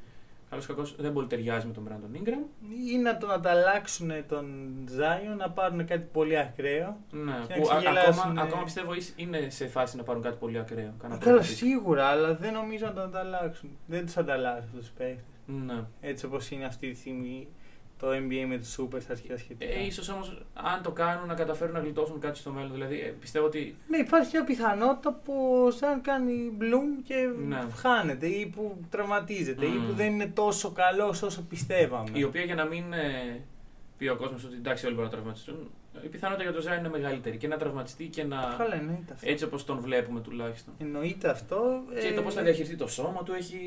[0.61, 2.45] καλό κακό δεν πολύ ταιριάζει με τον Brandon Ingram.
[2.93, 4.47] Ή να τον ανταλλάξουν τον
[4.91, 6.97] Ζάιο, να πάρουν κάτι πολύ ακραίο.
[7.11, 8.45] Ναι, Και που να α- ξεγελάσουν, ακόμα, ε.
[8.45, 10.95] ακόμα πιστεύω εις- είναι σε φάση να πάρουν κάτι πολύ ακραίο.
[10.99, 11.55] Κάνα Καλά, πρώτο pick.
[11.57, 13.71] σίγουρα, αλλά δεν νομίζω να τον ανταλλάξουν.
[13.87, 15.23] Δεν τους ανταλλάσσουν τους παίχτε.
[15.47, 15.85] Ναι.
[16.01, 17.49] Έτσι όπως είναι αυτή τη στιγμή.
[17.99, 19.73] Το NBA με τους Superstars και τα σχετικά.
[19.73, 22.73] Ε, ίσως όμως αν το κάνουν να καταφέρουν να γλιτώσουν κάτι στο μέλλον.
[22.73, 27.15] Δηλαδή ε, πιστεύω ότι Ναι, υπάρχει μια πιθανότητα πως αν κάνει bloom και
[27.47, 27.65] Ναι.
[27.77, 29.87] χάνεται ή που τραυματίζεται ή Μμμ.
[29.87, 32.11] που δεν είναι τόσο καλός όσο πιστεύαμε.
[32.13, 33.41] η οποία για να μην ε,
[33.99, 35.71] πει ο κόσμος ότι εντάξει όλοι μπορούν να τραυματιστούν,
[36.05, 37.37] η πιθανότητα για τον Ζάιν είναι μεγαλύτερη.
[37.37, 38.55] Και να τραυματιστεί και να.
[38.59, 39.29] Καλά, εννοείται αυτό.
[39.31, 40.75] Έτσι όπως τον βλέπουμε τουλάχιστον.
[40.79, 41.83] Εννοείται αυτό.
[42.01, 43.59] Και ε, το πώς θα διαχειριστεί το σώμα του, έχει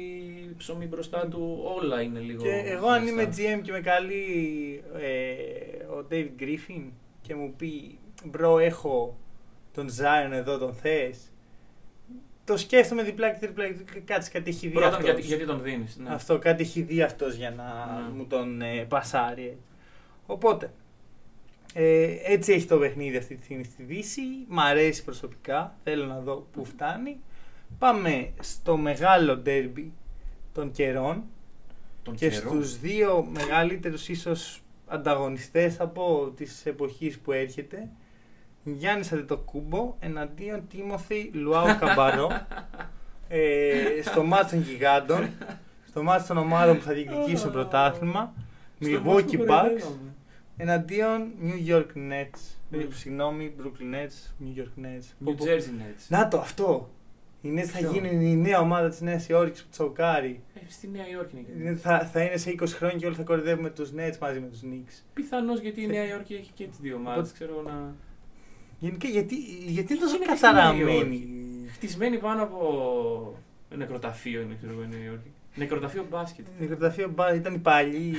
[0.57, 2.43] ψωμί μπροστά του, όλα είναι λίγο.
[2.43, 3.43] Και εγώ αν είμαι μπροστά.
[3.57, 4.23] GM και με καλεί
[4.99, 6.83] ε, ο David Griffin
[7.21, 9.17] και μου πει bro έχω
[9.73, 11.17] τον Zion εδώ τον θες
[12.45, 13.65] το σκέφτομαι διπλά και τριπλά
[14.05, 15.05] κάτσε κάτι έχει δει Πρώτον, αυτός.
[15.05, 15.97] γιατί, γιατί τον δίνεις.
[15.97, 16.13] Ναι.
[16.13, 18.15] Αυτό κάτι έχει δει αυτός για να Ναι.
[18.15, 19.57] μου τον ε, πασάρει.
[20.29, 20.45] Έτσι.
[20.45, 20.71] Οπότε,
[21.73, 24.21] ε, έτσι έχει το παιχνίδι αυτή τη στιγμή στη Δύση.
[24.47, 25.75] Μ' αρέσει προσωπικά.
[25.83, 27.17] Θέλω να δω πού φτάνει.
[27.79, 29.91] Πάμε στο μεγάλο ντέρμπι
[30.53, 31.23] των καιρών
[32.03, 32.49] Τον και καιρό.
[32.49, 37.89] στους δύο μεγαλύτερους ίσως ανταγωνιστές από της εποχής που έρχεται
[38.63, 42.29] Γιάννης Αντετοκούμπο εναντίον Τίμωθη Λουάου Καμπαρό
[43.27, 45.29] ε, στο μάτς των γιγάντων
[45.87, 48.33] στο μάτς των ομάδων που θα διεκδικήσουν το πρωτάθλημα
[48.79, 50.08] Στο Milwaukee μάτς που Bucks κοροϊδεύαμε.
[50.63, 52.75] Εναντίον New York Nets Mm.
[52.79, 56.05] Ε, συγγνώμη Brooklyn Nets New York Nets New Jersey Nets.
[56.07, 56.89] Να το αυτό
[57.41, 60.87] οι Nets θα Ποιο; γίνουν η νέα ομάδα της Νέας Υόρκης που τσοκάρει Ε, στη
[60.87, 61.45] Νέα Υόρκη είναι.
[61.45, 64.39] και- Είναι- Θα, θα είναι σε 20 χρόνια και όλοι θα κορυδεύουμε τους Nets μαζί
[64.39, 65.03] με τους Knicks.
[65.13, 67.29] Πιθανώς γιατί η Νέα Υόρκη έχει και τις δύο ομάδες.
[67.29, 67.95] Οπότε- Ξέρω να.
[68.79, 69.35] Γενικά γιατί,
[69.67, 71.27] γιατί είναι τόσο Είναι και στη Νέα καταραμένη.
[71.73, 73.37] Χτισμένη πάνω από.
[73.77, 75.31] νεκροταφείο είναι, ξέρω εγώ, η Νέα Υόρκη.
[75.55, 76.45] Νεκροταφείο μπάσκετ.
[76.47, 78.13] Η Νεκροταφείο μπα- ήταν οι, παλιοί,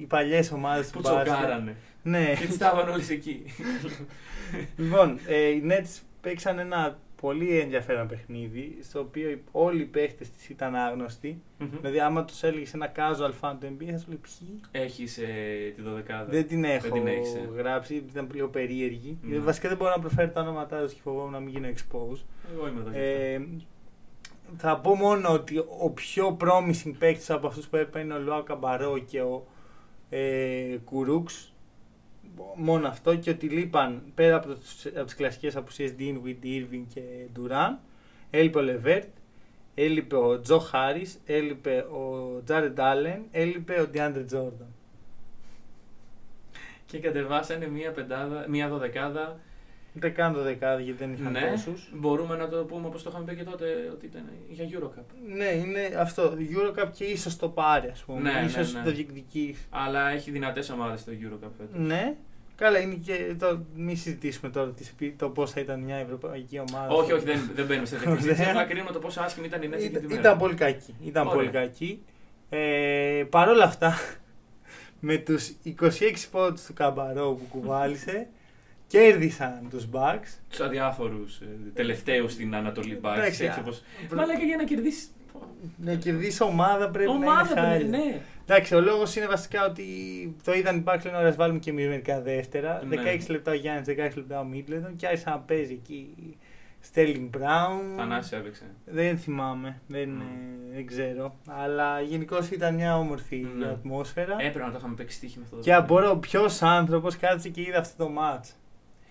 [0.00, 1.32] οι παλιές ομάδες Που του μπάσκετ.
[1.32, 1.76] τσοκάρανε.
[2.02, 2.34] Ναι.
[2.40, 3.42] και τι στάβαν όλες εκεί.
[4.76, 10.48] λοιπόν, ε, οι Nets παίξαν ένα πολύ ενδιαφέρον παιχνίδι, στο οποίο όλοι οι παίχτες της
[10.48, 11.42] ήταν άγνωστοι.
[11.80, 15.24] Δηλαδή, άμα τους έλεγες ένα casual fan του NBA, θα σου λέει ποιοι; Έχεις ε,
[15.76, 16.24] τη δωδεκάδα.
[16.30, 17.48] Δεν την έχω την έχεις, ε.
[17.56, 19.18] γράψει, ήταν λίγο περίεργη.
[19.22, 19.38] Ναι.
[19.38, 22.20] Βασικά δεν μπορώ να προφέρω τα ονόματά τους και φοβόμουν να μην γίνω expose.
[22.54, 22.90] Εγώ είμαι εδώ.
[22.98, 23.46] Ε,
[24.56, 28.42] θα πω μόνο ότι ο πιο promising παίκτης από αυτούς που έπαιρνε είναι ο Λουάου
[28.42, 29.46] Καμπαρό και ο
[30.10, 31.52] ε, Κουρούξ.
[32.54, 36.84] Μόνο αυτό και ότι λείπαν πέρα από, τους, από τις κλασικές απουσίες Dean, Witt, Irving
[36.94, 37.00] και
[37.36, 37.76] Duran
[38.30, 39.08] έλειπε ο Λεβέρτ,
[39.74, 44.66] έλειπε ο Τζο Χάρις, έλειπε ο Τζάρεντ Άλεν, έλειπε ο Ντιάντρε Τζόρνταν.
[46.86, 49.40] Και κατεβάσανε μία πεντάδα, μία δωδεκάδα.
[50.00, 51.88] Δεν κάνω το δεκάδι γιατί δεν είχαν Ναι, τόσους.
[51.94, 55.02] μπορούμε να το πούμε όπως το είχαμε πει και τότε ότι ήταν για Eurocup.
[55.36, 56.32] Ναι, είναι αυτό.
[56.38, 58.20] Eurocup και ίσως το πάρει, ας πούμε.
[58.20, 58.82] Ναι, ναι, ίσως ναι.
[58.84, 59.66] το διεκδικήσει.
[59.70, 61.74] Αλλά έχει δυνατές ομάδες στο Eurocup φέτος.
[61.86, 62.14] Ναι.
[62.56, 66.58] Καλά, είναι και το, μη συζητήσουμε τώρα τις, επί- το πώς θα ήταν μια ευρωπαϊκή
[66.70, 66.88] ομάδα.
[66.94, 68.40] Όχι, όχι, δεν, δεν μπαίνουμε σε τέτοια συζήτηση.
[68.40, 68.52] Ωραία.
[68.52, 70.20] Απλά κρίνουμε το πόσο άσχημη ήταν η Nets εκεί Ήταν, τη μέρα.
[70.20, 70.94] ήταν πολύ κακή.
[71.04, 71.38] Ήταν Ωραία.
[71.38, 72.02] πολύ κακή.
[72.48, 73.94] Ε, Παρ' όλα αυτά,
[75.00, 75.80] με τους 26
[76.30, 78.28] πόντους του Καμπαρό που κουβάλισε,
[78.88, 80.38] κέρδισαν τους Bucks.
[80.50, 81.40] Τους αδιάφορους
[81.74, 83.12] τελευταίους στην Ανατολή Bucks.
[83.16, 83.82] Εντάξει, Έτσι α, όπως...
[84.08, 85.06] προ- Μα λέγα για να κερδίσει.
[85.76, 87.48] Να κερδίσεις ομάδα πρέπει Ομάδα να είναι
[87.78, 88.04] πρέπει, χάλια.
[88.04, 88.20] ναι.
[88.46, 89.84] Εντάξει, ο λόγος είναι βασικά ότι
[90.44, 92.82] το είδαν οι Bucks λένε ωραία, ας βάλουμε και εμείς μερικά δεύτερα.
[92.88, 92.96] Ναι.
[93.18, 96.14] 16 λεπτά ο Γιάννης, 16 λεπτά ο Μίτλετον και άρχισε να παίζει εκεί
[96.80, 97.96] Στέλινγκ Μπράουν.
[97.96, 98.62] Θανάση έπαιξε.
[98.84, 100.22] Δεν θυμάμαι, δεν, Mm.
[100.72, 101.36] ε, δεν ξέρω.
[101.46, 103.66] Αλλά γενικώς ήταν μια όμορφη Ναι.
[103.66, 104.36] ατμόσφαιρα.
[104.38, 105.56] Έπρεπε να το είχαμε παίξει στοίχη με αυτό.
[105.56, 105.92] το και παιχνίδι.
[105.92, 108.48] απορώ ποιο άνθρωπος κάτσε και είδε αυτό το match.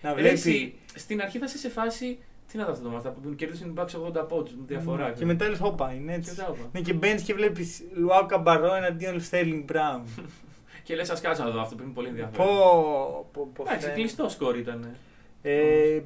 [0.02, 0.34] Να Ρε, βλέπει.
[0.34, 2.18] εσύ, στην αρχή θα είσαι σε φάση.
[2.52, 5.06] Τι να δω αυτό το μάθα που κερδίσουν οι Bucks 80 πόντους με διαφορά.
[5.06, 5.26] και ξέρω.
[5.26, 6.30] μετά λες, όπα, είναι Και έτσι.
[6.36, 6.68] μετά όπα.
[6.72, 10.02] Ναι, και μπαίνεις και βλέπεις Λουάου Καμπαρό εναντίον Στέλινγκ Μπράουν.
[10.84, 12.46] Και λες, ας κάτσα να δω αυτό που είναι πολύ ενδιαφέρον.
[12.46, 13.62] Πω, πω, πω.
[13.62, 14.00] Εντάξει, φαίνεται.
[14.00, 14.94] κλειστό σκορ ήταν.
[15.42, 16.00] Ε,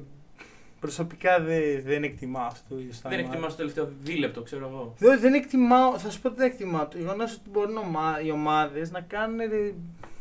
[0.79, 3.31] προσωπικά δεν, δεν εκτιμάω αυτό το είδος τα Δεν μάτια.
[3.33, 4.93] εκτιμά το τελευταίο δίλεπτο, ξέρω εγώ.
[4.97, 6.85] Δεν, δεν εκτιμάω, θα σου πω ότι δεν εκτιμάω.
[6.87, 9.39] Το γεγονός ότι μπορούν ομα- οι ομάδες να κάνουν.
[9.39, 9.45] ε,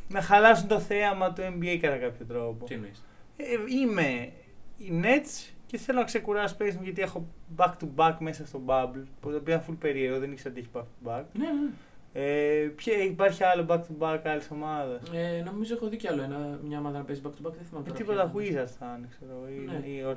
[0.09, 2.65] να χαλάσουν το θέαμα του NBA κατά κάποιο τρόπο.
[2.65, 3.05] Τι εννοείς.
[3.43, 4.33] Ε, είμαι
[4.77, 7.27] οι Nets και θέλω να ξεκουράσω παίξει μου γιατί έχω
[7.57, 9.03] back to back μέσα στο bubble.
[9.21, 11.25] Το οποίο είναι full περίεργο, δεν ήξερα ότι έχει back to back.
[11.33, 11.71] Ναι, ναι.
[12.15, 15.01] Ε, ποια, υπάρχει άλλο back to back άλλη ομάδα.
[15.13, 17.53] Ε, νομίζω έχω δει κι άλλο ένα, μια ομάδα να παίζει back to back.
[17.53, 18.65] Δεν θυμάμαι Ε, τώρα τίποτα ποια ήταν.
[18.67, 19.89] Wizards θα είναι, ξέρω εγώ, ή, Ναι.
[19.89, 20.11] ή Μα,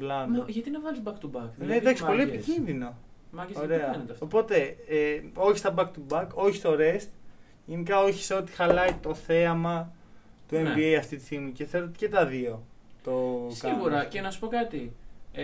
[0.43, 0.47] Orlando.
[0.47, 1.49] γιατί να βάλεις back to back.
[1.57, 2.97] Ναι, εντάξει, πολύ επικίνδυνο.
[3.31, 3.77] Μάγκες δεν Ωραία.
[3.91, 4.25] κάνετε αυτό.
[4.25, 7.07] Οπότε, ε, όχι στα back to back, όχι στο rest.
[7.65, 9.93] Γενικά όχι σε ό,τι χαλάει το θέαμα
[10.47, 10.73] του Ναι.
[10.75, 11.51] NBA αυτή τη στιγμή.
[11.51, 12.65] Και θέλω ότι και τα δύο
[13.05, 14.09] το Σίγουρα κάνουν.
[14.09, 14.95] και να σου πω κάτι.
[15.33, 15.43] Ε,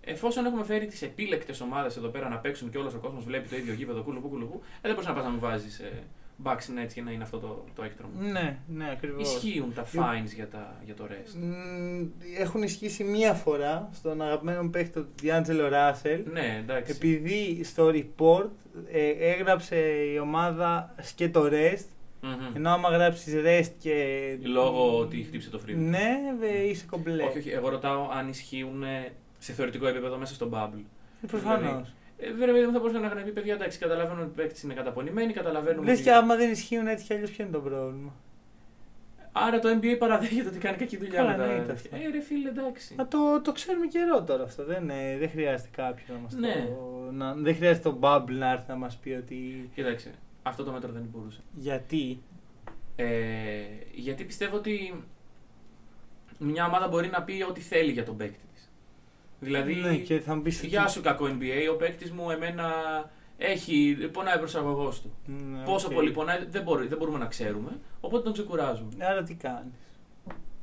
[0.00, 3.48] εφόσον έχουμε φέρει τις επίλεκτες ομάδες εδώ πέρα να παίξουν και όλος ο κόσμος βλέπει
[3.48, 6.02] το ίδιο γήπεδο κουλουπού κουλουπού, ε, δεν μπορείς να πας να μου βάζεις ε,
[6.44, 6.50] Bucks
[6.84, 8.12] Nets και να είναι αυτό το, το έκτρωμα.
[8.20, 9.34] Ναι, ναι, ακριβώς.
[9.34, 11.38] Ισχύουν τα fines για, τα, για το rest.
[12.38, 16.22] Έχουν ισχύσει μία φορά στον αγαπημένο μου παίκτη τον D'Angelo Russell.
[16.32, 16.92] Ναι, εντάξει.
[16.92, 18.48] Επειδή στο report
[18.90, 19.76] ε, έγραψε
[20.14, 21.86] η ομάδα και το rest
[22.22, 22.56] Μμμ.
[22.56, 23.94] Ενώ άμα γράψεις rest και.
[24.42, 25.74] Λόγω ότι χτύπησε το free.
[25.76, 27.22] Ναι, δε, είσαι κομπλέ.
[27.22, 27.50] Όχι, όχι.
[27.50, 30.82] Εγώ ρωτάω αν ισχύουν ε, σε θεωρητικό επίπεδο μέσα στο bubble.
[31.26, 31.94] Προφανώς.
[32.18, 35.32] Ε, βέβαια, δεν θα μπορούσε να γραφεί παιδιά, εντάξει, καταλαβαίνουμε ότι οι παίκτε είναι καταπονημένοι,
[35.32, 35.84] καταλαβαίνουμε.
[35.86, 38.14] Λες ότι- και άμα δεν ισχύουν έτσι κι αλλιώς, ποιο είναι το πρόβλημα;
[39.32, 41.44] Άρα το NBA παραδέχεται ότι κάνει κακή δουλειά Καλά, με τα.
[41.44, 41.96] εννοείται αυτό.
[41.96, 42.94] Ε, ρε φίλε, εντάξει.
[42.98, 44.64] Μα το, το ξέρουμε καιρό τώρα αυτό.
[44.64, 46.52] Δεν, ε, δεν χρειάζεται κάποιο να μας Ναι.
[46.68, 47.10] το.
[47.12, 49.70] Να, δεν χρειάζεται το bubble να έρθει να μας πει ότι.
[49.74, 50.10] Κοίταξε,
[50.42, 51.40] αυτό το μέτρο δεν μπορούσε.
[51.54, 52.22] Γιατί;
[52.96, 53.06] Ε,
[53.94, 55.04] γιατί πιστεύω ότι
[56.38, 58.70] μια ομάδα μπορεί να πει ό,τι θέλει για τον παίκτη της.
[59.40, 60.50] Δηλαδή, ναι, και θα μου πει.
[60.50, 62.70] γεια σου κακό NBA, ο παίκτης μου εμένα
[63.36, 65.12] έχει, πονάει ο προσαγωγό του.
[65.26, 65.92] Ναι, Πόσο οκ.
[65.94, 68.90] πολύ πονάει δεν, μπορεί, δεν μπορούμε να ξέρουμε, οπότε τον ξεκουράζουμε.
[69.04, 69.72] Άρα τι κάνεις;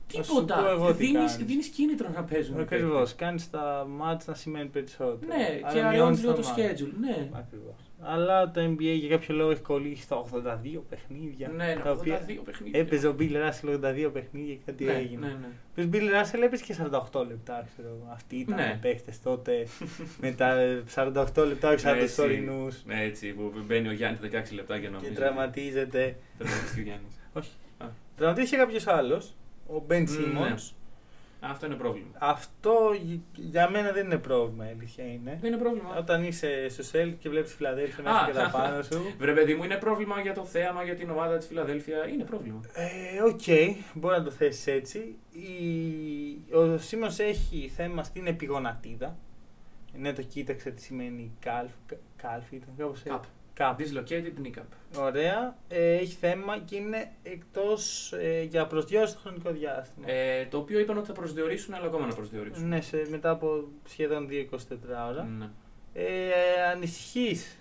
[0.08, 0.56] Θα σου Τίποτα.
[0.62, 1.46] πω εγώ τι Δίνεις, κάνεις.
[1.48, 2.58] δίνεις κίνητρο να παίζουν.
[2.58, 2.92] οι Ακριβώς.
[2.92, 3.16] παίκτες.
[3.16, 5.36] Κάνεις τα ματς να σημαίνει περισσότερο.
[5.36, 6.54] Ναι, Άρα και μειώνεις αλλιώς λίγο το μάτς.
[6.58, 6.94] schedule.
[7.00, 7.30] Ναι.
[7.34, 7.87] Ακριβώς.
[8.02, 11.48] Αλλά το NBA για κάποιο λόγο έχει κολλήσει στα 82 παιχνίδια.
[11.48, 12.80] Ναι, ναι, τα οποία 82 παιχνίδια.
[12.80, 15.28] Έπαιζε ο Bill Russell 82 παιχνίδια και κάτι ναι, έγινε.
[15.28, 15.34] Ναι,
[15.76, 15.84] ναι.
[15.86, 16.76] Ο Bill Russell έπαιζε και
[17.12, 18.08] 48 λεπτά, ξέρω εγώ.
[18.14, 18.74] Αυτοί ήταν Ναι.
[18.76, 19.68] οι παίχτες τότε
[20.22, 20.56] με τα
[20.96, 22.16] 48 λεπτά, όχι σαν Ναι, τους έτσι.
[22.22, 22.84] τωρινούς.
[22.86, 25.10] Ναι, έτσι που μπαίνει ο Γιάννης 16 λεπτά και νομίζω.
[25.10, 26.16] Και τραυματίζεται.
[26.38, 27.16] Τραυματίστηκε ο Γιάννης.
[27.34, 27.50] Όχι.
[27.78, 27.86] Α.
[28.16, 29.36] Τραυματίστηκε κάποιος άλλος,
[29.68, 30.56] ο Ben Ναι.
[31.48, 31.52] Simmons.
[31.52, 32.08] Αυτό είναι πρόβλημα.
[32.20, 32.72] Αυτό
[33.08, 35.38] γ- για μένα δεν είναι πρόβλημα, η αλήθεια είναι.
[35.42, 35.96] Δεν είναι πρόβλημα.
[35.98, 38.22] Όταν είσαι στο Σέλτικς και βλέπεις Φιλαδέλφια να Α.
[38.24, 39.02] έρχεται κατά πάνω σου.
[39.18, 42.08] Βρε παιδί μου, είναι πρόβλημα για το θέαμα, για την ομάδα της Φιλαδέλφια.
[42.08, 42.62] Είναι πρόβλημα.
[42.74, 43.42] Ε, Οκ,
[43.94, 45.16] μπορεί να το θέσεις έτσι.
[45.32, 46.54] Η...
[46.56, 49.18] Ο Σίμον έχει θέμα στην επιγονατίδα.
[50.00, 51.72] Ναι, το κοίταξε τι σημαίνει κάλφ.
[52.22, 53.30] Κάλφ ήταν κάπως έτσι.
[53.58, 53.76] Cup.
[53.76, 53.80] Κάπ.
[53.80, 55.00] Dislocated knee cap.
[55.00, 55.58] Ωραία.
[55.67, 60.12] Ε, έχει θέμα και είναι εκτός ε, για προσδιορίστο χρονικό διάστημα.
[60.12, 62.67] Ε, το οποίο είπαν ότι θα προσδιορίσουν, αλλά ακόμα να προσδιορίσουν.
[62.67, 64.58] Ναι, σε, μετά από σχεδόν 2-24
[65.10, 65.24] ώρα.
[65.24, 65.50] Ναι.
[65.93, 66.32] Ε,
[66.74, 67.58] Ανησυχείς.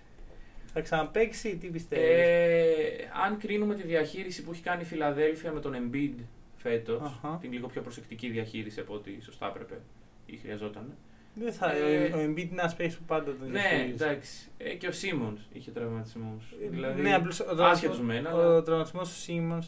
[0.73, 5.61] Θα ξαναπέξει, τι πιστεύεις; Ε, αν κρίνουμε τη διαχείριση που έχει κάνει η Φιλαδέλφια με
[5.61, 6.23] τον Embiid
[6.57, 7.39] φέτος, Αχα.
[7.41, 9.81] την λίγο πιο προσεκτική διαχείριση από ό,τι σωστά έπρεπε
[10.27, 10.97] ή χρειαζόταν.
[11.39, 14.05] Δεν θα, ε, ο Embiid είναι ένας παίκτης που πάντα τον Ναι, διαχειρίζεται.
[14.05, 14.49] εντάξει.
[14.59, 16.43] Ε, και ο Σίμον είχε τραυματισμού.
[16.65, 19.63] Ε, Δηλαδή, ναι, απλώς ο άσχετος τραυματισμός- μεν, Ο αλλά- τραυματισμός του Σίμον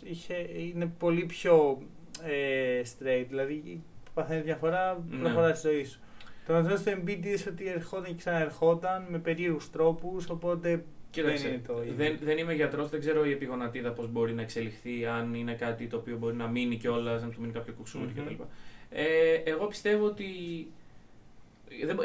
[0.73, 1.83] είναι πολύ πιο
[2.25, 3.25] ε, straight.
[3.29, 3.83] Δηλαδή
[4.15, 5.19] παθαίνει διαφορά, Ναι.
[5.19, 5.99] προχωράει στη ζωή σου.
[6.47, 11.53] Το τραυματισμός του Embiid είδες ότι ερχόταν και ξαναερχόταν με περίεργους τρόπους, οπότε Κοίταξε, δεν
[11.53, 11.95] είναι το ίδιο.
[11.97, 15.87] δεν, δεν είμαι γιατρός, δεν ξέρω η επιγονατίδα πώς μπορεί να εξελιχθεί, αν είναι κάτι
[15.87, 18.25] το οποίο μπορεί να μείνει κιόλας, αν του μείνει κάποιο κουξούρι Μμμ.
[18.25, 18.43] κτλ.
[18.91, 20.25] Ε, εγώ πιστεύω ότι.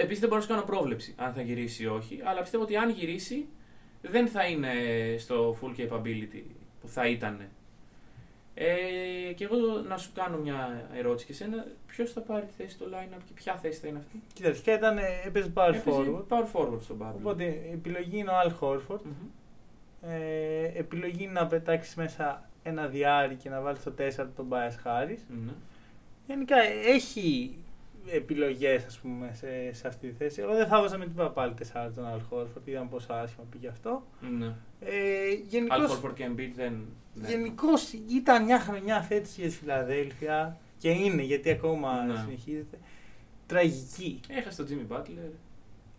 [0.01, 2.75] Επίσης δεν μπορώ να σου κάνω πρόβλεψη αν θα γυρίσει ή όχι, αλλά πιστεύω ότι
[2.75, 3.47] αν γυρίσει
[4.01, 4.71] δεν θα είναι
[5.17, 6.43] στο full capability
[6.81, 7.47] που θα ήταν.
[8.55, 12.69] Ε, και εγώ να σου κάνω μια ερώτηση και σένα, ποιος θα πάρει τη θέση
[12.69, 15.83] στο line-up και ποια θέση θα είναι αυτή; Κοίτα, αρχικά ήταν, ε, έπαιζε power Έπαιζε
[15.85, 16.23] forward.
[16.27, 17.15] Power forward στον Bubble.
[17.15, 19.01] Οπότε η επιλογή είναι ο Al Horford.
[19.03, 19.29] Μμμ.
[20.11, 24.87] Ε, επιλογή είναι να πετάξεις μέσα ένα διάρρη και να βάλεις στο 4 τον Bias
[24.87, 25.19] Harris.
[25.45, 25.51] Ναι.
[26.27, 27.57] Γενικά έχει
[28.11, 30.41] επιλογές, ας πούμε, σε, σε αυτή τη θέση.
[30.41, 33.67] Εγώ δεν θα βάζα με τίποτα πάλι 4 τον Al Horford, είδαμε πόσο άσχημα πήγε
[33.67, 34.05] αυτό.
[34.39, 34.45] Ναι.
[34.79, 34.91] Ε,
[35.33, 36.85] Al γενικώς, Horford και Embiid δεν.
[37.13, 37.27] ναι.
[37.27, 42.15] γενικώς ήταν μια χρονιά φέτος για τη Φιλαδέλφια και είναι γιατί ακόμα Ναι.
[42.19, 42.77] συνεχίζεται.
[43.45, 44.19] Τραγική.
[44.27, 45.31] Έχασε τον Jimmy Butler.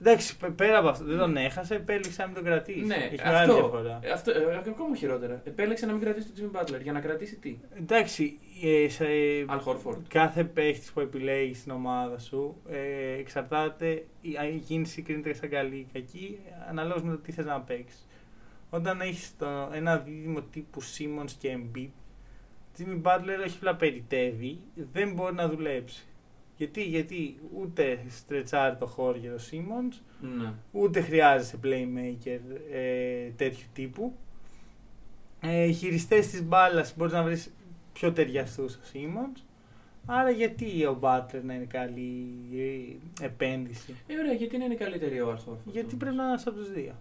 [0.06, 2.84] Εντάξει, π- πέρα από αυτό, δεν τον έχασε, επέλεξε να μην τον κρατήσει.
[2.84, 3.54] Ναι, Έχει μεγάλη αυτό.
[3.54, 3.98] διαφορά.
[4.02, 5.40] Ε, Αυτό, ε, ακόμα χειρότερα.
[5.44, 6.80] Επέλεξε να μην κρατήσει τον Jimmy Butler.
[6.82, 9.04] Για να κρατήσει τι; Εντάξει, ε, σε,
[9.48, 9.98] Al Horford.
[10.08, 15.76] κάθε παίχτης που επιλέγεις στην ομάδα σου ε, εξαρτάται, η, η κίνηση κρίνεται σαν καλή
[15.76, 16.38] ή κακή,
[16.68, 18.06] αναλόγως με το τι θες να παίξεις.
[18.70, 19.34] Όταν έχεις
[19.72, 21.88] ένα δίδυμο τύπου Simmons και Embiid,
[22.78, 24.58] Jimmy Butler όχι απλά περιτεύει,
[24.92, 26.04] δεν μπορεί να δουλέψει.
[26.56, 29.98] Γιατί, γιατί ούτε στρετσάρει το χώρο για το Simmons,
[30.38, 30.52] Ναι.
[30.72, 32.40] ούτε χρειάζεσαι playmaker
[32.72, 34.12] ε, τέτοιου τύπου.
[35.40, 37.52] Ε, χειριστές της μπάλας μπορείς να βρεις
[37.92, 39.40] πιο ταιριαστούς στο Simmons.
[40.06, 42.26] Άρα γιατί ο Butler να είναι καλή
[43.20, 45.56] ε, επένδυση; Ε, ωραία, γιατί να είναι καλύτερη ο Al Horford.
[45.64, 45.94] Γιατί όμως.
[45.98, 46.92] πρέπει να είναι ένας από τους δύο.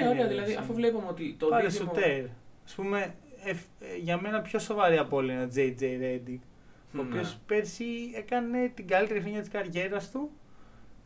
[0.00, 2.24] Ναι, ωραία, δηλαδή αφού βλέπουμε ότι το Πάρε δίδυμο- σουτέρ.
[2.64, 3.54] Ας πούμε, ε, ε,
[4.02, 6.38] για μένα πιο σοβαρή από όλοι είναι ο JJ Reddick.
[6.98, 7.08] Ο Ναι.
[7.08, 10.30] οποίος πέρσι έκανε την καλύτερη χρονιά της καριέρας του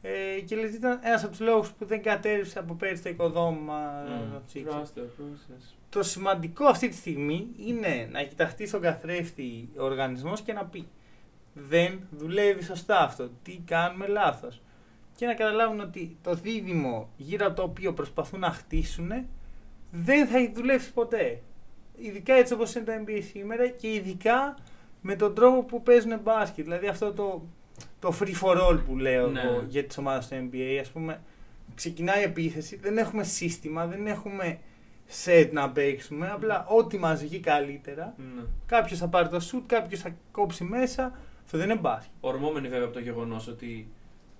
[0.03, 4.05] ε, και δηλαδή ήταν ένας από τους λόγους που δεν κατέρευσε από πέρσι το οικοδόμημα
[4.07, 4.31] Μμ.
[4.33, 4.75] των Sixers.
[4.75, 5.75] Trust the process.
[5.89, 10.89] Το σημαντικό αυτή τη στιγμή είναι να κοιταχτεί στον καθρέφτη ο οργανισμός και να πει
[11.53, 14.63] δεν δουλεύει σωστά αυτό, τι κάνουμε λάθος.
[15.17, 19.13] Και να καταλάβουν ότι το δίδυμο γύρω από το οποίο προσπαθούν να χτίσουν
[19.91, 21.41] δεν θα δουλέψει ποτέ.
[21.97, 24.57] Ειδικά έτσι όπως είναι το NBA σήμερα και ειδικά
[25.01, 26.65] με τον τρόπο που παίζουν μπάσκετ.
[26.65, 27.43] Δηλαδή αυτό το,
[28.01, 29.41] το free for all που λέω Ναι.
[29.41, 30.79] εγώ για τις ομάδες του NBA.
[30.81, 31.21] Ας πούμε,
[31.75, 34.59] ξεκινάει η επίθεση, δεν έχουμε σύστημα, δεν έχουμε
[35.07, 36.31] σετ να παίξουμε.
[36.31, 38.15] Απλά ό,τι μας βγει καλύτερα.
[38.37, 38.43] Ναι.
[38.67, 41.13] Κάποιος θα πάρει το σουτ, κάποιος θα κόψει μέσα.
[41.45, 42.11] Αυτό δεν είναι μπάσκετ.
[42.21, 43.89] Ορμόμενοι βέβαια από το γεγονός ότι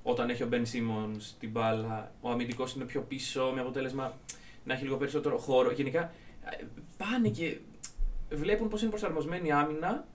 [0.03, 4.17] όταν έχει ο Μπεν Σίμον την μπάλα, ο αμυντικός είναι πιο πίσω, με αποτέλεσμα
[4.65, 5.71] να έχει λίγο περισσότερο χώρο.
[5.73, 6.01] Γενικά
[6.45, 6.65] ε,
[6.97, 7.57] πάνε και
[8.31, 10.07] βλέπουν πώς είναι προσαρμοσμένη η άμυνα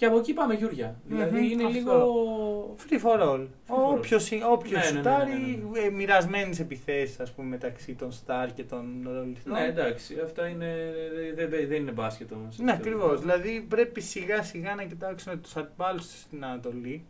[0.00, 1.00] και από εκεί πάμε Γιούρια.
[1.04, 1.76] Δηλαδή Μμμ, είναι αυτό.
[1.78, 2.76] λίγο.
[2.88, 3.40] Free for all.
[3.40, 3.96] for all.
[3.96, 5.32] Όποιος, όποιος Ναι, ναι, ναι, σουτάρει,
[5.72, 9.52] ναι, ναι, ε, μοιρασμένες επιθέσεις ας πούμε μεταξύ των Star και των ρολιστών.
[9.52, 10.92] Ναι, εντάξει, αυτά είναι,
[11.34, 12.58] δεν, δεν, δεν είναι μπάσκετ όμως.
[12.58, 13.20] Ναι, ακριβώς.
[13.20, 17.04] Δηλαδή πρέπει σιγά σιγά να κοιτάξουν τους αντιπάλου στην Ανατολή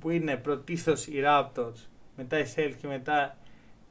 [0.00, 3.36] που είναι πρωτίστως οι Raptors, μετά οι Celtics και μετά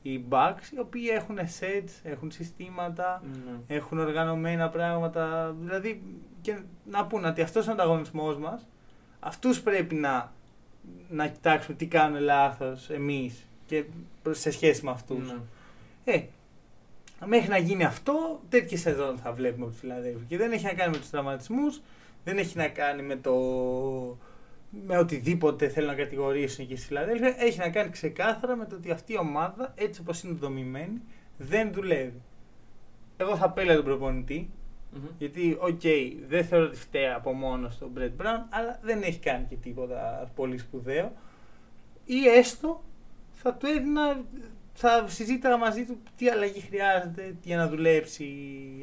[0.01, 3.75] οι Bucks, οι οποίοι έχουν sets, έχουν συστήματα, Ναι.
[3.75, 5.55] έχουν οργανωμένα πράγματα.
[5.59, 6.01] Δηλαδή
[6.49, 6.59] και
[6.91, 8.67] να πούνε ότι αυτός είναι ο ανταγωνισμός μας.
[9.19, 10.31] Αυτούς πρέπει να,
[11.09, 13.83] να κοιτάξουμε τι κάνουν λάθος εμείς και
[14.23, 15.27] προς- σε σχέση με αυτούς.
[15.27, 16.13] Ναι.
[16.13, 16.23] Ε,
[17.25, 20.25] μέχρι να γίνει αυτό, τέτοιε σεζόν θα βλέπουμε από τη Φιλαδέλφια.
[20.27, 21.81] Και δεν έχει να κάνει με τους τραυματισμούς,
[22.23, 23.33] δεν έχει να κάνει με το.
[24.87, 27.35] με οτιδήποτε θέλουν να κατηγορήσουν εκεί στη Φιλαδέλφια.
[27.37, 31.01] Έχει να κάνει ξεκάθαρα με το ότι αυτή η ομάδα, έτσι όπως είναι δομημένη,
[31.37, 32.21] δεν δουλεύει.
[33.17, 34.49] Εγώ θα απέλυα τον προπονητή,
[34.93, 35.01] Μμμ.
[35.17, 35.81] γιατί, οκ,
[36.27, 40.31] δεν θεωρώ ότι φταίει από μόνο τον Μπρετ Μπράουν, αλλά δεν έχει κάνει και τίποτα
[40.35, 41.11] πολύ σπουδαίο.
[42.05, 42.83] Ή έστω
[43.33, 44.21] θα του έδινα,
[44.73, 48.27] θα συζήταγα μαζί του τι αλλαγή χρειάζεται για να δουλέψει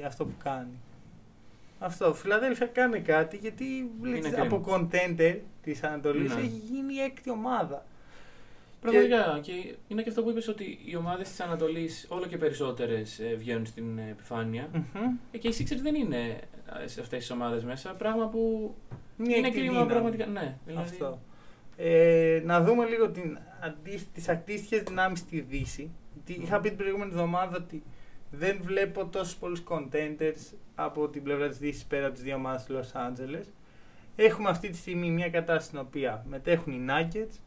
[0.07, 0.81] αυτό που κάνει.
[1.79, 2.15] Αυτό.
[2.15, 4.43] Φιλαδέλφια κάνει κάτι γιατί βλέπεις, κρίμα.
[4.43, 6.41] από contender της Ανατολής Ναι.
[6.41, 7.85] έχει γίνει η έκτη ομάδα.
[8.81, 9.39] Πραγματικά.
[9.43, 9.53] Και...
[9.89, 13.99] είναι και αυτό που είπες ότι οι ομάδες της Ανατολής όλο και περισσότερες βγαίνουν στην
[13.99, 14.69] ε, επιφάνεια.
[14.73, 15.17] Μμμ.
[15.31, 16.41] Ε, και οι Sixers δεν είναι
[16.83, 17.91] ε, σε αυτές τις ομάδες μέσα.
[17.95, 18.75] Πράγμα που
[19.17, 19.91] Μια είναι έκτη κρίμα δύναμη.
[19.91, 20.27] πραγματικά.
[20.27, 20.89] Ναι, δηλαδή.
[20.91, 21.21] Αυτό.
[21.77, 25.91] Ε, να δούμε λίγο την, αντί- τις αντίστοιχες δυνάμεις στη Δύση.
[26.15, 27.83] Γιατί είχα πει την προηγούμενη εβδομάδα ότι
[28.31, 32.65] δεν βλέπω τόσους πολλούς contenders από την πλευρά της Δύσης πέρα από τις δύο ομάδες
[32.65, 33.45] του Los Angeles.
[34.17, 37.39] Έχουμε αυτή τη στιγμή μια κατάσταση στην οποία μετέχουν οι Nuggets,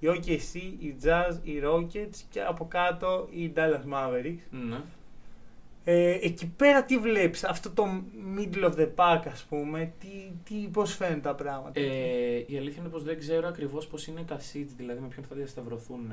[0.00, 4.46] οι OKC, οι Jazz, οι Rockets και από κάτω οι Dallas Mavericks.
[4.50, 4.80] Ναι.
[5.84, 7.86] Ε, εκεί πέρα τι βλέπεις, αυτό το
[8.36, 10.08] middle of the pack ας πούμε, τι,
[10.44, 11.80] τι, πώς φαίνονται τα πράγματα.
[11.80, 15.24] Ε, η αλήθεια είναι πως δεν ξέρω ακριβώς πώς είναι τα seeds, δηλαδή με ποιον
[15.28, 16.12] θα διασταυρωθούν.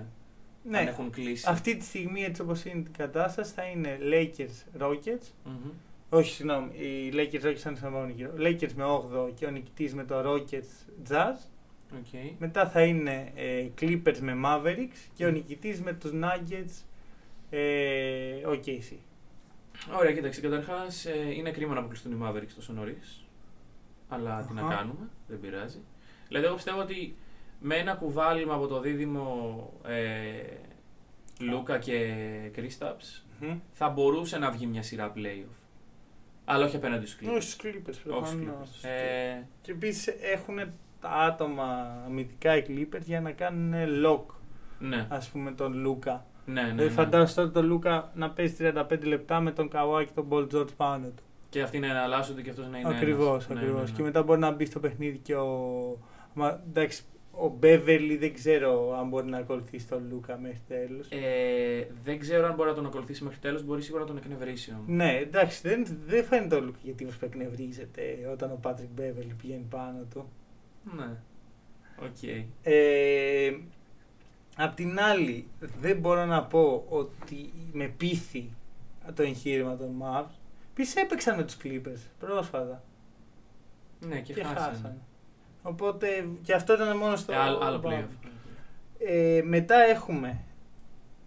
[0.63, 1.45] ναι, Αν έχουν κλείσει.
[1.50, 5.28] Αυτή τη στιγμή, έτσι όπως είναι την κατάσταση, θα είναι Lakers Rockets.
[5.43, 5.71] Μμμ.
[6.10, 8.32] Όχι, συγγνώμη, οι Lakers Rockets θα είναι στον επόμενο γύρο.
[8.38, 11.38] Lakers με 8 και ο νικητής με το Rockets Jazz.
[11.94, 12.20] Ok.
[12.39, 16.84] Μετά θα είναι ε, Clippers με Mavericks και ο νικητής με τους Nuggets
[17.50, 18.95] ε, OKC.
[19.97, 20.41] Ωραία, κοίταξε.
[20.41, 23.26] Καταρχάς είναι κρίμα να αποκλειστούν οι Mavericks τόσο νωρίς.
[24.10, 24.76] Αλλά τι να Αχα.
[24.76, 25.80] κάνουμε, δεν πειράζει.
[26.28, 27.15] Δηλαδή, εγώ πιστεύω ότι
[27.60, 30.43] με ένα κουβάλιμα από το δίδυμο ε,
[31.39, 32.13] Λούκα και
[32.54, 33.60] Κρίσταψ Μμμ.
[33.73, 35.56] θα μπορούσε να βγει μια σειρά playoff.
[36.45, 37.41] Αλλά όχι απέναντι στους Όχι Clippers.
[37.41, 38.67] στους Clippers Όχι προφανώς.
[38.67, 38.88] στους Clippers.
[38.89, 40.60] Ε, Και επίσης έχουν
[41.00, 41.64] τα άτομα
[42.06, 43.74] αμυντικά οι Clippers για να κάνουν
[44.06, 44.24] lock,
[44.80, 46.26] ναι, ας πούμε, τον Λούκα.
[46.46, 46.68] ναι, ναι.
[46.68, 46.94] Δηλαδή ναι.
[46.94, 50.76] φαντάζομαι τώρα τον Λούκα να παίζει 35 λεπτά με τον Καουά και τον Paul George
[50.78, 51.24] πάνω του.
[51.50, 52.90] Και αυτοί να εναλλάσσονται και αυτός να είναι.
[52.90, 53.48] Ακριβώς, ένας.
[53.48, 53.82] Ναι, ακριβώς.
[53.82, 53.96] ναι, ναι.
[53.96, 55.98] Και μετά μπορεί να μπει στο παιχνίδι και ο.
[56.34, 57.04] Μα, εντάξει,
[57.40, 61.00] ο Μπέβερλι δεν ξέρω αν μπορεί να ακολουθήσει τον Λούκα μέχρι τέλους.
[61.10, 64.72] Ε, δεν ξέρω αν μπορεί να τον ακολουθήσει μέχρι τέλος, μπορεί σίγουρα να τον εκνευρίσει
[64.72, 64.86] όμως.
[64.88, 69.36] Ναι, εντάξει, δεν, δεν φαίνεται ο Λούκα για τύπος που εκνευρίζεται όταν ο Πάτρικ Μπέβερλι
[69.42, 70.30] πηγαίνει πάνω του.
[70.95, 71.10] Ναι.
[72.06, 72.23] Οκ.
[72.63, 73.58] Ε,
[74.56, 75.47] απ' την άλλη,
[75.82, 78.50] δεν μπορώ να πω ότι με πείθει
[79.15, 80.30] το εγχείρημα των Mavs.
[80.72, 82.84] Επίσης έπαιξαν με τους Clippers πρόσφατα
[84.00, 84.60] Ναι, και, και, χάσανε.
[84.76, 84.97] χάσανε.
[85.62, 87.32] Οπότε και αυτό ήταν μόνο στο.
[87.32, 87.88] Ε, άλλο, άλλο Bubble.
[87.88, 88.30] playoff.
[89.00, 90.39] Ε, μετά έχουμε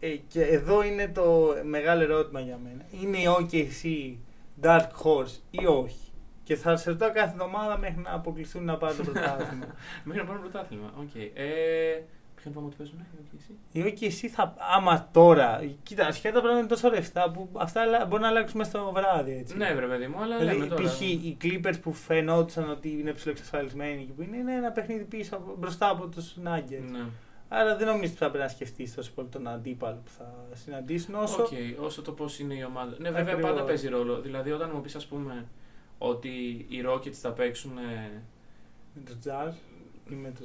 [0.01, 2.85] ε, και εδώ είναι το μεγάλο ερώτημα για μένα.
[3.03, 4.15] Είναι η OKC
[4.63, 6.10] Dark Horse ή όχι;
[6.51, 9.67] Και θα σε ρωτάω κάθε εβδομάδα μέχρι να αποκλειστούν να πάρουν το πρωτάθλημα.
[10.05, 10.93] Μέχρι να πάρουν πρωτάθλημα.
[10.99, 11.15] Οκ.
[11.15, 12.03] Ε,
[12.35, 13.55] ποιον είπαμε ότι παίζουν, οι OKC?
[13.73, 14.55] η OKC θα.
[14.77, 15.63] Άμα τώρα.
[15.83, 18.93] Κοίτα, ασχετά τα πράγματα είναι τόσο ρευστά που αυτά αλλα- μπορεί να αλλάξουν μέσα στο
[18.95, 19.33] βράδυ.
[19.39, 19.57] Έτσι.
[19.57, 20.83] Ναι, βρε παιδί μου, αλλά λέμε Δηλαδή, τώρα.
[20.83, 21.01] π.χ.
[21.01, 25.55] οι Clippers που φαινόντουσαν ότι είναι ψιλοεξασφαλισμένοι και που είναι, είναι ένα παιχνίδι πίσω από-
[25.59, 26.91] μπροστά από τους Nuggets.
[26.91, 27.05] Ναι.
[27.49, 31.15] Άρα δεν νομίζω ότι θα πρέπει να σκεφτείς τόσο πολύ τον αντίπαλο που θα συναντήσουν
[31.15, 31.43] όσο.
[31.43, 31.49] Οκ,
[31.85, 32.95] όσο το πώς είναι η ομάδα.
[32.99, 33.51] Ναι, βέβαια Ακριβώς.
[33.51, 34.21] πάντα παίζει ρόλο.
[34.21, 35.47] Δηλαδή, όταν μου πεις, ας πούμε,
[36.03, 37.79] ότι οι Rockets θα παίξουν.
[37.79, 38.23] Ε,
[38.95, 39.53] Με τους Jazz
[40.11, 40.43] ή με τους.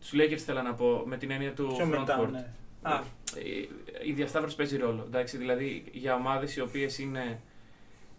[0.00, 2.30] τους Lakers θέλω να πω, με την έννοια του Ποιο front μετά, court.
[2.30, 2.52] ναι.
[2.82, 3.02] Α,
[3.36, 5.02] Ε, η διασταύρωση παίζει ρόλο.
[5.06, 7.40] Εντάξει, δηλαδή για ομάδες οι οποίες είναι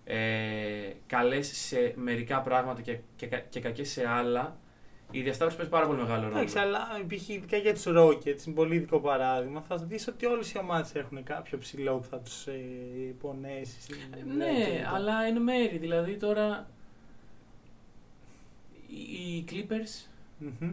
[0.03, 4.57] ε, καλές σε μερικά πράγματα και, και, κα- και κακές σε άλλα,
[5.11, 6.35] Η διασταύρωση παίζει πάρα πολύ μεγάλο ρόλο.
[6.37, 7.29] Εντάξει, αλλά π.χ.
[7.29, 9.61] ειδικά για τους Rockets, είναι πολύ ειδικό παράδειγμα.
[9.61, 12.51] Θα δεις ότι όλες οι ομάδες έχουν κάποιο ψηλό που θα τους ε,
[13.21, 13.81] πονέσει.
[13.81, 13.97] στην
[14.37, 14.91] Ναι, ρακέτα.
[14.93, 15.77] αλλά εν μέρη.
[15.77, 16.67] Δηλαδή τώρα.
[18.87, 20.07] Οι οι Clippers
[20.37, 20.71] Μμμ.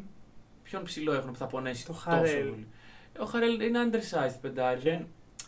[0.62, 2.48] ποιον ψηλό έχουν που θα πονέσει Το τόσο Χαρέλ.
[2.48, 2.66] πολύ.
[3.18, 4.80] Ο Χαρέλ είναι undersized πεντάρι.
[4.80, 4.98] Και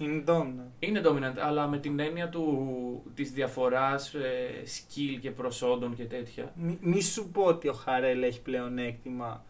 [0.00, 0.70] είναι dominant.
[0.78, 6.52] Είναι dominant, αλλά με την έννοια του, της διαφοράς ε, skill και προσόντων και τέτοια.
[6.54, 9.44] Μη, μη σου πω ότι ο Χαρέλ έχει πλέον έκτημα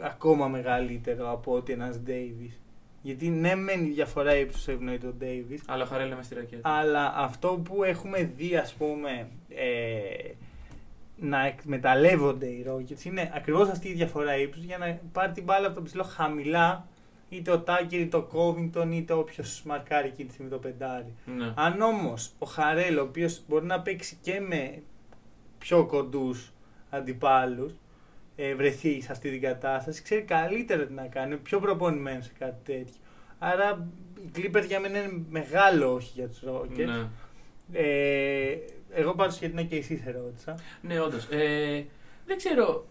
[0.00, 2.52] ακόμα μεγαλύτερο από ότι ένας Davis.
[3.02, 6.34] Γιατί ναι, μεν η διαφορά ύψους ευνοεί τον Davis, Αλλά ο Χαρέλ είναι μες στη
[6.34, 6.68] ρακέτα.
[6.68, 10.32] αλλά αυτό που έχουμε δει, ας πούμε, ε,
[11.16, 15.66] να εκμεταλλεύονται οι Rockets είναι ακριβώς αυτή η διαφορά ύψους για να πάρει την μπάλα
[15.66, 16.86] από τον ψηλό χαμηλά
[17.28, 21.14] είτε ο Τάκερ είτε ο Covington είτε όποιος μαρκάρει εκείνη τη στιγμή το πεντάρι.
[21.36, 21.52] Ναι.
[21.56, 24.82] Αν όμως ο Χαρέλ, ο οποίος μπορεί να παίξει και με
[25.58, 26.52] πιο κοντούς
[26.90, 27.72] αντιπάλους,
[28.36, 32.32] ε, βρεθεί σε αυτή την κατάσταση, ξέρει καλύτερα τι να κάνει, είναι πιο προπονημένος σε
[32.38, 32.94] κάτι τέτοιο.
[33.38, 33.88] Άρα
[34.26, 36.86] η Clippers για μένα είναι μεγάλο όχι για τους Rockets.
[36.86, 37.08] Ναι.
[37.72, 38.58] Ε,
[38.90, 40.54] εγώ πάντως για την OKC σε ρώτησα.
[40.80, 41.26] Ναι, όντως.
[41.30, 41.84] Ε,
[42.26, 42.86] δεν ξέρω.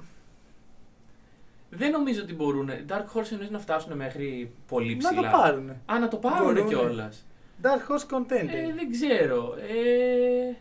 [1.69, 2.69] Δεν νομίζω ότι μπορούν.
[2.87, 5.31] Dark Horse εννοείς να φτάσουν μέχρι πολύ Να ψηλά.
[5.31, 5.69] το πάρουν.
[5.69, 6.67] Α, να το πάρουν Μπορούνε.
[6.67, 7.25] κιόλας.
[7.61, 8.49] Dark Horse Contender.
[8.53, 9.55] Ε, δεν ξέρω.
[9.59, 10.55] Ε,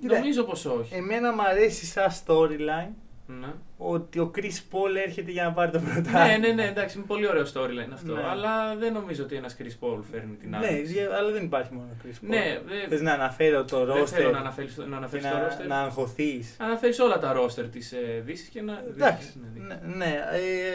[0.00, 0.94] Κοίτα, νομίζω πως όχι.
[0.94, 2.92] Εμένα μου αρέσει σαν storyline
[3.26, 3.46] Ναι.
[3.78, 6.38] ότι ο Chris Paul έρχεται για να πάρει το ναι, πρωτάθλημα.
[6.38, 8.14] ναι, ναι, εντάξει, είναι πολύ ωραίο storyline αυτό.
[8.14, 8.22] Ναι.
[8.22, 10.72] Αλλά δεν νομίζω ότι ένας Chris Paul φέρνει την άλλη.
[10.72, 12.28] Ναι, δια- αλλά δεν υπάρχει μόνο ο Chris Paul.
[12.28, 15.34] Ναι, δε- Θες να αναφέρω το δεν θέλω roster να αναφέρεις, να και αναφέρεις το
[15.36, 15.66] να, roster.
[15.68, 16.56] να αγχωθείς.
[16.60, 18.82] Αναφέρεις όλα τα roster της ε, Δύσης και να...
[18.88, 20.20] Εντάξει, Δύσης, ναι, ναι, ναι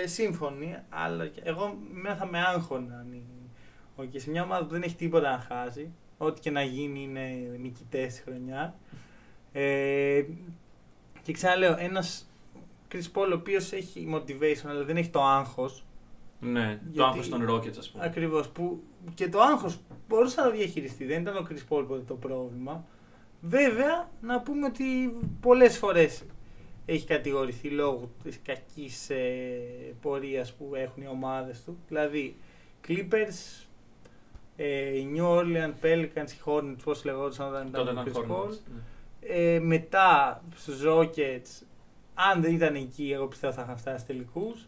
[0.03, 3.07] ε, σύμφωνοι, αλλά και- εγώ εμένα θα με άγχωναν.
[3.11, 3.25] οι-
[3.95, 7.01] ο- Και σε μια ομάδα που δεν έχει τίποτα να χάσει, ό,τι και να γίνει
[7.03, 7.29] είναι
[7.61, 8.75] νικητές της χρονιά.
[9.53, 10.23] Ε,
[11.23, 12.29] και ξαναλέω, ένας
[12.91, 15.85] Chris Paul ο οποίος έχει motivation αλλά δεν έχει το άγχος,
[16.39, 18.05] Ναι, το Γιατί- άγχος των Rockets ας πούμε.
[18.05, 18.81] Ακριβώς, που
[19.15, 22.85] και το άγχος μπορούσε να το διαχειριστεί, δεν ήταν ο Chris Paul ποτέ το πρόβλημα.
[23.41, 24.83] Βέβαια, να πούμε ότι
[25.41, 26.23] πολλές φορές
[26.85, 29.59] έχει κατηγορηθεί λόγω της κακής ε,
[30.01, 31.77] πορείας που έχουν οι ομάδες του.
[31.87, 32.35] Δηλαδή,
[32.87, 33.65] Clippers,
[34.55, 38.31] ε, οι New Orleans Pelicans, οι Hornets, πώς λεγόντουσαν όταν Τότε ήταν ο ήταν Chris
[38.31, 38.45] Paul.
[38.45, 38.57] Hornets.
[38.73, 38.81] ναι.
[39.33, 41.63] Ε, μετά στους Rockets,
[42.31, 44.67] αν δεν ήταν εκεί, εγώ πιστεύω θα είχαν φτάσει τελικούς.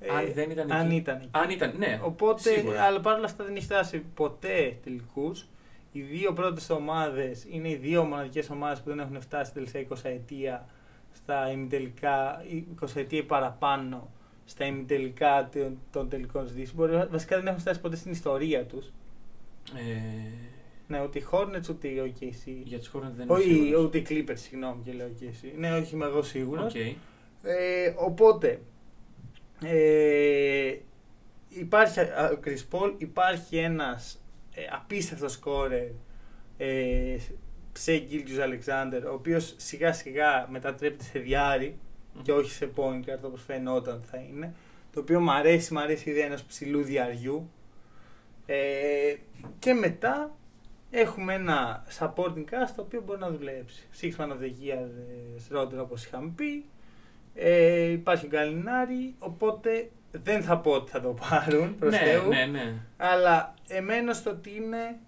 [0.00, 0.94] Ε, Αν δεν ήταν αν εκεί.
[0.96, 1.28] ήταν εκεί.
[1.32, 2.00] Αν ήταν, ναι.
[2.02, 2.82] Οπότε, σίγουρα.
[2.82, 5.46] αλλά παρόλα αυτά δεν έχει φτάσει ποτέ τελικούς.
[5.92, 10.08] Οι δύο πρώτες ομάδες είναι οι δύο μοναδικές ομάδες που δεν έχουν φτάσει τελευταία 20
[10.08, 10.66] ετία
[11.14, 12.42] στα ημιτελικά,
[12.80, 14.08] 20 ετία ή παραπάνω
[14.44, 16.74] στα ημιτελικά των- των τελικών της Δύσης.
[16.74, 18.86] Μπορεί, βασικά δεν έχουν φτάσει ποτέ στην ιστορία τους.
[19.76, 20.30] Ε,
[20.88, 22.50] Ναι, ούτε οι Hornets ούτε οι OKC.
[22.64, 23.84] για τους Hornets δεν είναι Όχι, σίγουρος.
[23.84, 25.52] ούτε οι Clippers, συγγνώμη και λέω OKC.
[25.58, 26.74] Ναι, όχι, είμαι εγώ σίγουρος.
[26.74, 26.80] Οκ.
[27.42, 28.60] Ε, οπότε,
[29.64, 30.74] ε,
[31.48, 34.22] υπάρχει α, ο Chris Paul, υπάρχει ένας
[34.54, 35.86] ε, απίστευτος σκόρερ
[36.56, 37.16] ε,
[37.72, 41.78] Shai Gilgeous-Alexander, ο οποίος σιγά σιγά μετατρέπεται σε δυάρι
[42.22, 44.54] και όχι σε point guard όπως φαινόταν ότι θα είναι,
[44.92, 47.50] το οποίο μου αρέσει, μου αρέσει η ιδέα ενός ψηλού δυαριού.
[48.46, 49.14] Ε,
[49.58, 50.36] και μετά
[50.90, 53.88] έχουμε ένα supporting cast το οποίο μπορεί να δουλέψει.
[54.00, 54.88] Sixth man of the year
[55.52, 56.64] ε, Schroder όπως είχαμε πει.
[57.34, 62.28] Ε, υπάρχει ο Γκαλινάρι, οπότε δεν θα πω ότι θα το πάρουν προς ναι, Θεού.
[62.28, 62.74] ναι, ναι.
[62.96, 64.98] Αλλά εμένα στο ότι είναι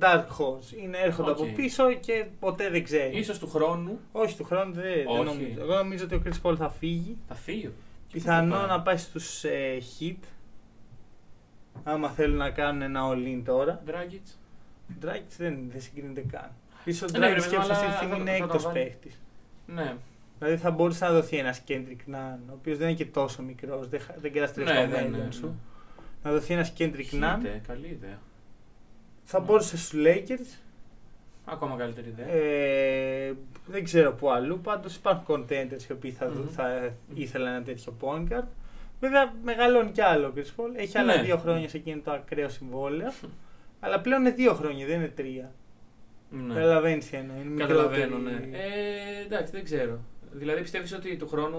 [0.00, 0.82] Dark Horse.
[0.82, 1.38] Είναι έρχονται Οκ.
[1.38, 3.18] από πίσω και ποτέ δεν ξέρει.
[3.18, 5.24] Ίσως του χρόνου Όχι, του χρόνου δεν, δεν Όχι.
[5.24, 5.60] νομίζω.
[5.60, 7.18] Εγώ νομίζω ότι ο Chris Paul θα φύγει.
[7.28, 7.72] θα φύγει.
[8.12, 10.16] Πιθανό πάει; να πάει στους ε, Hit.
[11.84, 13.82] Άμα θέλουν να κάνουν ένα all-in τώρα.
[13.86, 14.36] Dragic.
[15.02, 16.50] Dragic δεν, δεν συγκρίνεται καν.
[16.84, 18.36] Πίσω ο Ναι, ρε Dragic παιδί και μου, αυτή τη αλλά στιγμή θα- είναι θα
[18.38, 18.78] το έκτος βάλει.
[18.84, 19.20] παίχτης.
[19.66, 19.94] Ναι.
[20.38, 23.88] Δηλαδή θα μπορούσε να δοθεί ένας Kendrick Nunn, ο οποίος δεν είναι και τόσο μικρός,
[23.88, 25.46] δεν, χα- δεν καταστρέφει Ναι, το ναι, μέλλον ναι, σου.
[25.46, 25.52] ναι.
[26.22, 27.36] Να δοθεί ένας Kendrick Nunn.
[27.38, 28.18] Χείτε, καλή ιδέα.
[29.24, 29.44] Θα Ναι.
[29.44, 30.58] μπορούσε στους Lakers.
[31.44, 32.26] Ακόμα καλύτερη ιδέα.
[32.28, 33.32] Ε,
[33.66, 34.60] δεν ξέρω πού αλλού.
[34.60, 36.50] Πάντως υπάρχουν contenders οι οποίοι θα, δου- Μμμ.
[36.52, 38.44] θα ήθελαν ένα τέτοιο point guard.
[39.00, 40.70] Βέβαια μεγαλώνει κι άλλο ο Chris Paul.
[40.76, 41.22] Έχει άλλα Ναι.
[41.22, 43.12] δύο χρόνια σε εκείνο το ακραίο συμβόλαιο.
[43.80, 45.52] αλλά πλέον είναι δύο χρόνια, δεν είναι τρία.
[46.30, 46.54] Ναι.
[46.54, 47.36] Καταλαβαίνεις τι εννοώ.
[47.44, 48.30] είναι Καταλαβαίνω, ναι.
[48.30, 49.98] μικρότερη- Ε, εντάξει, δεν ξέρω.
[50.32, 51.58] Δηλαδή πιστεύεις ότι του χρόνου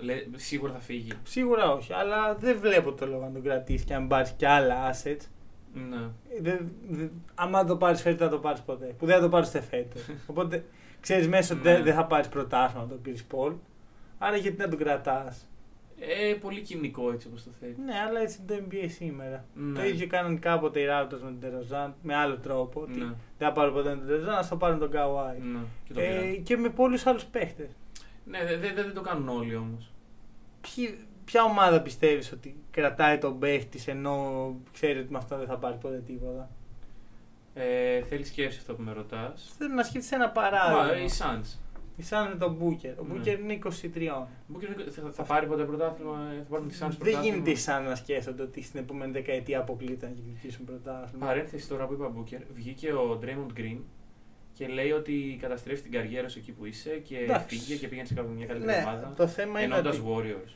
[0.00, 3.94] λέ- σίγουρα θα φύγει; Σίγουρα όχι, αλλά δεν βλέπω το λόγο να τον κρατήσει και
[3.94, 5.20] αν πάρει κι άλλα assets.
[5.90, 6.08] Ναι.
[6.40, 8.94] Δεν, δεν, άμα το πάρεις φέτος, δεν θα το πάρεις ποτέ.
[8.98, 10.02] Που δεν θα το πάρεις ούτε φέτος.
[10.30, 10.64] Οπότε
[11.00, 11.74] ξέρεις μέσα ότι Ναι.
[11.74, 13.54] δεν, δεν θα πάρεις πρωτάθλημα τον Chris Paul.
[14.18, 15.48] Άρα γιατί να τον κρατάς;
[16.00, 17.76] Ε, πολύ κοινικό έτσι όπως το θέλει.
[17.84, 19.44] Ναι, αλλά έτσι είναι το NBA σήμερα.
[19.54, 19.78] Ναι.
[19.80, 22.80] Το ίδιο κάνουν κάποτε οι Raptors με τον Τεροζάν με άλλο τρόπο.
[22.80, 23.04] Ότι Ναι.
[23.38, 25.34] δεν θα πάρουν ποτέ τον Τεροζάν, ας το πάρουν τον Kawhi.
[25.52, 25.58] Ναι.
[25.84, 26.42] Και το Ε, πήραν.
[26.42, 27.68] και με πολλούς άλλους παίχτες.
[28.24, 29.90] Ναι, δεν δε, δεν το κάνουν όλοι όμως.
[31.24, 35.76] Ποια ομάδα πιστεύεις ότι κρατάει τον παίχτη ενώ ξέρει ότι με αυτό δεν θα πάρει
[35.80, 36.50] ποτέ τίποτα;
[37.54, 39.54] Ε, Θέλεις σκέψη αυτό που με ρωτάς.
[39.58, 41.00] Θέλω να σκεφτείς ένα παράδειγμα.
[41.04, 41.58] οι Suns.
[41.96, 42.94] Η Suns με τον Booker.
[42.98, 43.14] Ο Ναι.
[43.20, 43.68] Booker είναι 23.
[44.54, 47.22] Booker θα, θα πάρει ποτέ πρωτάθλημα, θα πάρουν τη Suns Δεν πρωτάθλημα.
[47.22, 51.26] γίνεται οι Suns να σκέφτονται ότι στην επόμενη δεκαετία αποκλείται να διεκδικήσουν πρωτάθλημα.
[51.26, 53.78] Παρένθεση τώρα που είπα Booker, βγήκε ο Draymond Green
[54.52, 57.56] και λέει ότι καταστρέφει την καριέρα σου εκεί που είσαι και Εντάξει.
[57.58, 59.12] φύγε και πήγαινε σε κάποια μια καλύτερη Ναι, ομάδα.
[59.16, 60.06] το θέμα είναι Ενώντας ότι.
[60.08, 60.50] Warriors.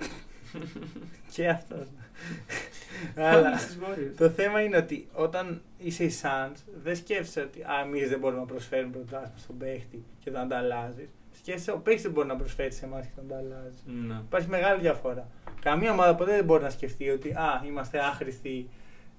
[1.34, 1.86] Και αυτός.
[3.16, 4.14] Αλλά Πάμε στις Warriors.
[4.16, 8.40] το θέμα είναι ότι όταν είσαι οι Suns, δεν σκέφτεσαι ότι α, εμείς δεν μπορούμε
[8.40, 11.08] να προσφέρουμε πρωτάθλημα στον παίχτη και τον ανταλλάζεις.
[11.38, 13.78] Σκέφτεσαι ο παίχτης δεν μπορεί να προσφέρει σε εμάς και τον ανταλλάζει.
[14.06, 14.14] Ναι.
[14.14, 15.28] Υπάρχει μεγάλη διαφορά.
[15.60, 18.68] Καμία ομάδα ποτέ δεν μπορεί να σκεφτεί ότι α, είμαστε άχρηστοι.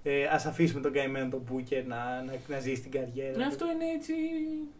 [0.03, 3.37] Ε, Α αφήσουμε τον καημένο τον Booker να, να, να ζήσει την καριέρα.
[3.37, 3.47] Ναι, του.
[3.49, 4.13] αυτό είναι έτσι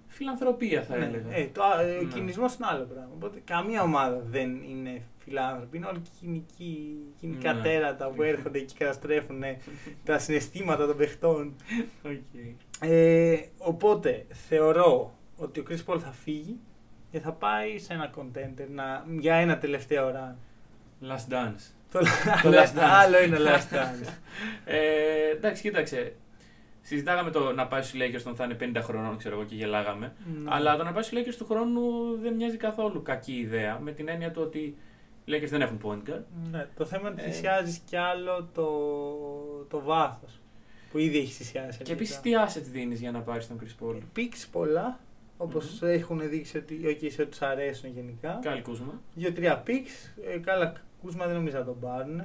[0.07, 1.35] φιλανθρωπία θα Ναι, έλεγα.
[1.35, 1.97] Ε, το, α, ε, Ναι.
[1.97, 3.09] Ο κινησμός είναι άλλο πράγμα.
[3.13, 5.77] Οπότε καμία ομάδα δεν είναι φιλάνθρωπη.
[5.77, 7.61] Είναι όλοι κοινικοί, κοινικά Ναι.
[7.61, 9.57] τέρατα που έρχονται και καταστρέφουν ε,
[10.05, 11.55] τα συναισθήματα των παιχτών.
[12.05, 12.53] Okay.
[12.79, 16.59] Ε, οπότε θεωρώ ότι ο Chris Paul θα φύγει
[17.11, 20.35] και θα πάει σε ένα contender να, για ένα τελευταίο run.
[21.09, 21.71] Last Dance.
[21.91, 21.99] Το,
[22.43, 22.81] Το Last Dance.
[22.81, 24.13] άλλο είναι last dance.
[24.65, 24.77] Ε,
[25.37, 26.13] εντάξει, κοίταξε.
[26.81, 30.13] Συζητάγαμε το να πάει στους Lakers όταν θα είναι 50 χρονών, ξέρω εγώ, και γελάγαμε.
[30.43, 30.49] Ναι.
[30.53, 31.81] Αλλά το να πάει στους Lakers του χρόνου
[32.21, 33.79] δεν μοιάζει καθόλου κακή ιδέα.
[33.79, 34.77] Με την έννοια του ότι
[35.31, 36.23] οι Lakers δεν έχουν point guard.
[36.51, 37.31] Ναι, το θέμα είναι ότι Ε.
[37.33, 38.67] θυσιάζεις κι άλλο το,
[39.69, 40.39] το βάθος
[40.91, 41.81] που ήδη έχει θυσιάσει.
[41.83, 42.45] Και επίσης αρκετά.
[42.45, 44.99] τι assets δίνεις για να πάρεις τον Chris Paul; Πίξ πολλά,
[45.37, 45.89] όπως Μμμ.
[45.89, 48.39] έχουν δείξει ότι okay, σε τους αρέσουν γενικά.
[48.41, 49.01] Κάλι Κούσμα.
[49.15, 50.13] Δύο-τρία πίξ.
[50.27, 52.23] Ε, καλά, κούσμα δεν νομίζω να τον πάρουν.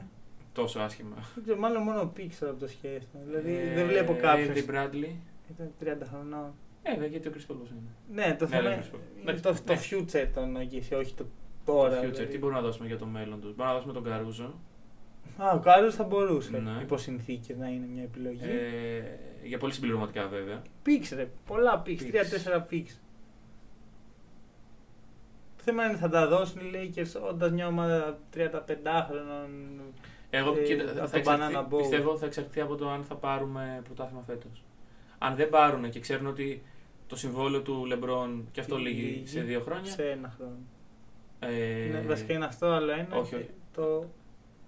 [0.53, 1.17] Τόσο άσχημα.
[1.35, 3.25] Δεν ξέρω, μάλλον μόνο πίξ τώρα που το σκέφτομαι.
[3.27, 4.49] Δηλαδή Ε, δεν βλέπω κάποιον.
[4.55, 5.11] Eddie Bradley.
[5.51, 6.53] Ήταν 30 χρονών.
[6.83, 7.81] Ε, βέβαια, γιατί ο Chris Paul πώς είναι.
[8.13, 8.97] Ναι, το Ναι, θέμα δεν είναι βρίσκω.
[9.21, 9.81] είναι Εντάξει, το, το ναι.
[9.91, 11.27] future των Αγγίση, όχι το
[11.67, 11.91] τώρα.
[11.91, 12.27] το future, δηλαδή.
[12.27, 14.55] τι μπορούμε να δώσουμε για το μέλλον τους; Μπορούμε να δώσουμε τον Καρούζο.
[15.37, 16.79] Α, ο Κάρλο θα μπορούσε Ναι.
[16.83, 18.41] υπό συνθήκες να είναι μια επιλογή.
[18.45, 20.63] Ε, για πολύ συμπληρωματικά βέβαια.
[20.83, 21.29] Πίξ, ρε.
[21.47, 22.03] Πολλά πίξ.
[22.05, 22.07] Picks.
[22.09, 23.01] Τρία-τέσσερα πίξ.
[25.57, 29.81] Το θέμα είναι θα τα δώσουν οι Lakers όντα μια ομάδα 35χρονων.
[30.31, 31.77] Εγώ Ε, κοίτα, από θα το εξαρτηθεί, Banana Bowl.
[31.79, 34.65] πιστεύω θα εξαρτηθεί από το αν θα πάρουμε πρωτάθλημα φέτος.
[35.19, 36.63] Αν δεν πάρουν και ξέρουν ότι
[37.07, 39.91] το συμβόλαιο του LeBron και αυτό λύγει Λύγει σε δύο χρόνια.
[39.93, 40.57] Σε ένα χρόνο.
[41.49, 43.17] Ε, Ναι, βασικά είναι αυτό, αλλά ένα.
[43.17, 43.51] όχι, και όχι.
[43.75, 44.05] Το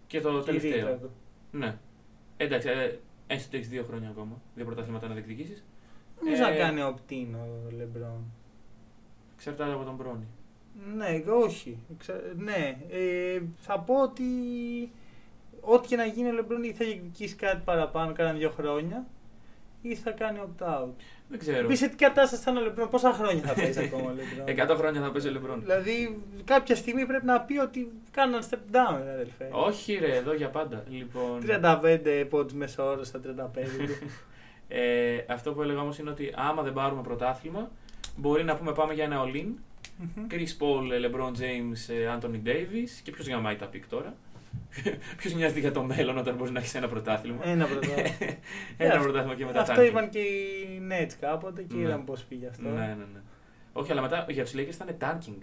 [0.07, 0.97] και το και η ρήτρα τελευταίο.
[0.97, 1.11] του.
[1.51, 1.77] Ναι.
[2.37, 4.41] Εντάξει, ε, έστω ότι έχεις δύο χρόνια ακόμα.
[4.55, 5.65] Δύο πρωταθλήματα να διεκδικήσεις.
[6.25, 8.25] Νομίζω Ε, να κάνει opt-in ο Λεμπρόν.
[9.37, 10.27] Εξαρτάται από τον Μπρόνι.
[10.97, 11.79] Ναι, όχι.
[11.95, 14.25] Εξα- Ναι, ε, θα πω ότι
[15.61, 19.07] ό,τι και να γίνει ο Λεμπρόν ή θα διεκδικήσει κάτι παραπάνω, κάνα δύο χρόνια
[19.83, 20.89] ή θα κάνει opt-out.
[21.29, 21.67] Δεν ξέρω.
[21.69, 24.69] Πεις σε τι κατάσταση θα είναι ο Λεμπρόν, πόσα χρόνια θα παίζει ακόμα ο Λεμπρόν;
[24.77, 25.61] 100 χρόνια θα παίζει ο Λεμπρόν.
[25.61, 29.49] Δηλαδή, κάποια στιγμή πρέπει να πει ότι κάνω ένα step down, ρε, αδελφέ.
[29.51, 30.85] Όχι, ρε, εδώ για πάντα.
[30.89, 33.25] Λοιπόν, 35 πόντους μέσα όρο στα 35
[33.87, 34.11] του.
[34.69, 37.71] ε, αυτό που έλεγα όμως είναι ότι άμα δεν πάρουμε πρωτάθλημα,
[38.17, 39.49] μπορεί να πούμε πάμε για ένα all-in.
[39.99, 40.27] Μμμ.
[40.31, 44.15] Chris Paul, LeBron James, ε, Anthony Davis και ποιος γαμάει τα pick τώρα.
[45.17, 47.97] Ποιος νοιάζεται για το μέλλον όταν μπορεί να έχεις ένα πρωτάθλημα; Ένα πρωτάθλημα.
[48.79, 49.87] ένα Ε, πρωτάθλημα και μετά Αυτό tanking.
[49.87, 51.83] είπαν και οι Nets κάποτε και Ναι.
[51.83, 52.69] είδαμε πώς πήγε αυτό.
[52.69, 53.21] Ναι, ναι, ναι.
[53.73, 55.43] Όχι, αλλά μετά για τους Lakers θα είναι tanking.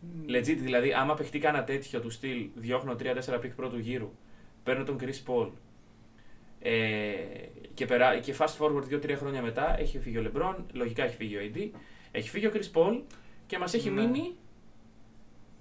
[0.00, 0.24] Μμ.
[0.28, 4.12] Legit, δηλαδή, άμα παιχτεί κάνα τέτοιο του στυλ, διώχνω 3-4 pick πρώτου γύρου,
[4.62, 5.50] παίρνω τον Chris Paul.
[6.60, 6.70] Ε,
[7.74, 11.36] και, περά, και fast forward 2-3 χρόνια μετά έχει φύγει ο LeBron, λογικά έχει φύγει
[11.36, 11.68] ο AD,
[12.10, 13.00] έχει φύγει ο Chris Paul
[13.46, 14.00] και μας έχει Ναι.
[14.02, 14.34] μείνει.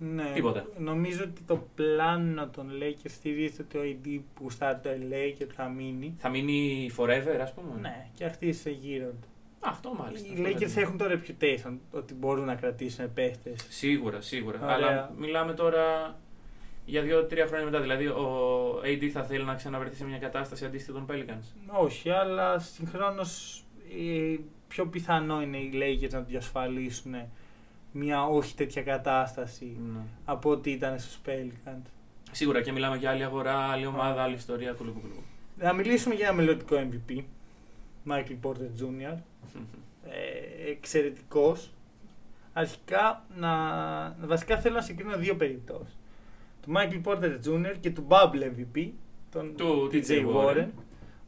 [0.04, 0.66] Ναι, Τίποτα.
[0.78, 5.43] Νομίζω ότι το πλάνο των Lakers στηρίζεται ότι ο AD που στα το LA και
[5.43, 6.16] ότι θα μείνει.
[6.18, 7.80] Θα μείνει forever, ας πούμε.
[7.80, 9.28] Ναι, και αρχίσει σε γύρω του.
[9.60, 10.28] Αυτό μάλιστα.
[10.28, 10.82] Οι αυτό Lakers δεν είναι.
[10.82, 13.54] έχουν το reputation ότι μπορούν να κρατήσουν παίχτε.
[13.70, 14.60] Σίγουρα, σίγουρα.
[14.64, 14.76] Ωραία.
[14.76, 16.16] Αλλά μιλάμε τώρα
[16.86, 17.82] για 2-3 χρόνια μετά.
[17.82, 21.74] Δηλαδή, ο AD θα θέλει να ξαναβρεθεί σε μια κατάσταση αντίστοιχη των Pelicans.
[21.84, 23.64] Όχι, αλλά συγχρόνως
[24.68, 27.14] πιο πιθανό είναι οι Lakers να διασφαλίσουν
[27.92, 30.00] μια όχι τέτοια κατάσταση Ναι.
[30.26, 31.82] από ό,τι ήταν στους Pelicans.
[32.32, 34.22] Σίγουρα και μιλάμε για άλλη αγορά, άλλη ομάδα, Ναι.
[34.22, 34.72] άλλη ιστορία.
[34.74, 35.22] Κουλουπού, κουλουπού.
[35.58, 37.24] Να μιλήσουμε για ένα μελλοντικό MVP.
[38.08, 39.18] Michael Porter Jr.
[40.06, 41.72] ε, εξαιρετικός.
[42.54, 43.50] Αρχικά, να,
[44.26, 45.98] βασικά θέλω να συγκρίνω δύο περιπτώσεις.
[46.62, 47.76] Του Michael Porter Jr.
[47.80, 48.44] και του Bubble
[48.76, 48.89] MVP,
[49.32, 50.68] τον Του TJ TJ Warren, Warren.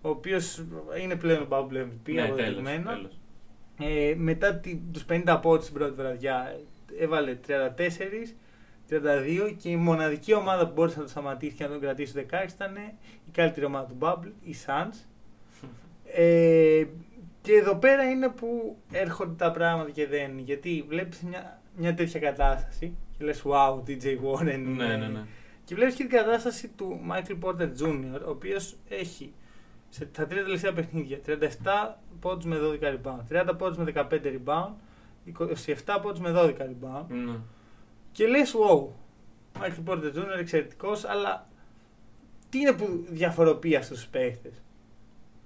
[0.02, 0.64] ο οποίος
[1.02, 2.92] είναι πλέον Bubble MVP Ναι, τέλος, αποδεδειγμένα.
[2.94, 3.20] τέλος.
[3.86, 6.60] Ε, μετά τη, τους 50 πόντους στην πρώτη βραδιά
[7.00, 7.52] έβαλε 34,
[8.90, 12.22] 32 και η μοναδική ομάδα που μπόρεσε να το σταματήσει και να τον κρατήσει στο
[12.22, 12.76] 16 ήταν
[13.28, 15.06] η καλύτερη ομάδα του Bubble, οι Suns.
[16.16, 16.84] Ε,
[17.42, 20.42] και εδώ πέρα είναι που έρχονται τα πράγματα και δεν είναι.
[20.42, 24.44] Γιατί βλέπεις μια μια τέτοια κατάσταση και λες wow, DJ Warren.
[24.44, 25.26] Ναι, είναι- ναι, ναι.
[25.64, 29.34] Και βλέπεις και την κατάσταση του Michael Porter Jr., ο οποίος έχει
[29.94, 33.20] σε τα τρία τελευταία παιχνίδια 37 πόντους με 12 rebound,
[33.52, 34.72] 30 πόντους με 15 rebound,
[35.26, 37.06] 27 πόντους με 12 rebound.
[37.08, 37.36] Ναι.
[38.12, 38.88] Και λες wow,
[39.62, 40.40] Michael Porter Jr.
[40.40, 41.48] εξαιρετικός, αλλά
[42.50, 44.62] τι είναι που διαφοροποιεί αυτούς τους παίχτες;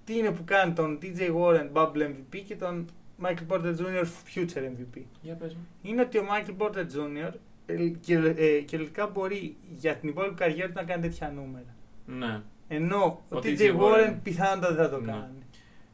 [0.03, 2.85] Τι είναι που κάνει τον DJ Warren Bubble MVP και τον
[3.23, 4.03] Michael Porter Jr.
[4.03, 5.01] Future MVP.
[5.21, 5.67] Για πες μου.
[5.81, 7.31] Είναι ότι ο Michael Porter Jr.
[7.65, 11.75] ε, και- ε, κυριολεκτικά μπορεί για την υπόλοιπη καριέρα του να κάνει τέτοια νούμερα.
[12.05, 12.41] Ναι.
[12.67, 15.11] Ενώ ο, Ο TJ TJ Warren Warren πιθανότατα δεν θα το Ναι.
[15.11, 15.31] κάνει.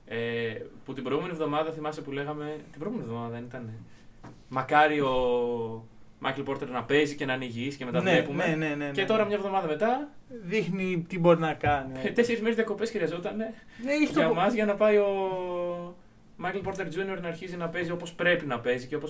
[0.06, 0.54] Ε,
[0.86, 2.56] που την προηγούμενη εβδομάδα θυμάσαι που λέγαμε.
[2.72, 3.70] Την προηγούμενη εβδομάδα δεν ήταν.
[4.50, 5.14] Μακάρι ο
[6.20, 8.48] Μάικλ Πόρτερ να παίζει και να είναι υγιής και μετά ναι, βλέπουμε.
[8.48, 9.08] ναι, ναι, ναι, Και ναι.
[9.08, 10.10] τώρα μια εβδομάδα μετά,
[10.44, 12.00] Δείχνει τι μπορεί να κάνει.
[12.16, 13.52] τέσσερις μέρες διακοπές χρειαζόταν ναι,
[13.88, 14.34] έχει για το...
[14.34, 15.96] μας για να πάει ο
[16.38, 17.22] Μάικλ Πόρτερ Jr.
[17.22, 19.08] να αρχίσει να παίζει όπως πρέπει να παίζει και όπω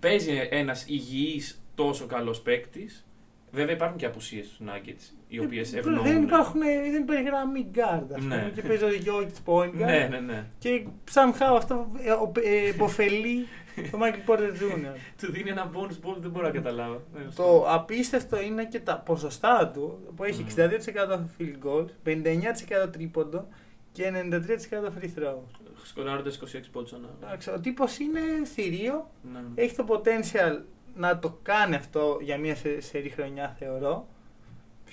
[0.00, 3.06] παίζει ένας υγιής τόσο καλός παίκτης.
[3.52, 6.02] Βέβαια υπάρχουν και απουσίες στους Nuggets οι οποίες Ε, ευνοούν.
[6.02, 8.50] Δεν υπάρχουν, δεν υπάρχει γραμμή guard, ας πούμε, Ναι.
[8.54, 9.84] και παίζει ο Jokic point guard.
[9.86, 10.44] Ναι, ναι, ναι.
[10.58, 13.46] Και somehow αυτό ε, ο- ε, υποφελεί
[13.90, 14.96] το Michael Porter Jr.
[15.20, 17.02] Του δίνει ένα bonus που δεν μπορώ να καταλάβω.
[17.36, 20.60] Το απίστευτο είναι και τα ποσοστά του που έχει Mm.
[20.60, 23.48] 62% field goal, 59% τρίποντο
[23.92, 25.34] και 93% free throw.
[25.82, 27.08] Σκοράροντας 26 πόντους ανά.
[27.22, 29.38] Εντάξει, Ο τύπος είναι θηρίο, Ναι.
[29.54, 30.60] έχει το potential
[30.96, 34.06] να το κάνει αυτό για μια σε- σερή χρονιά θεωρώ.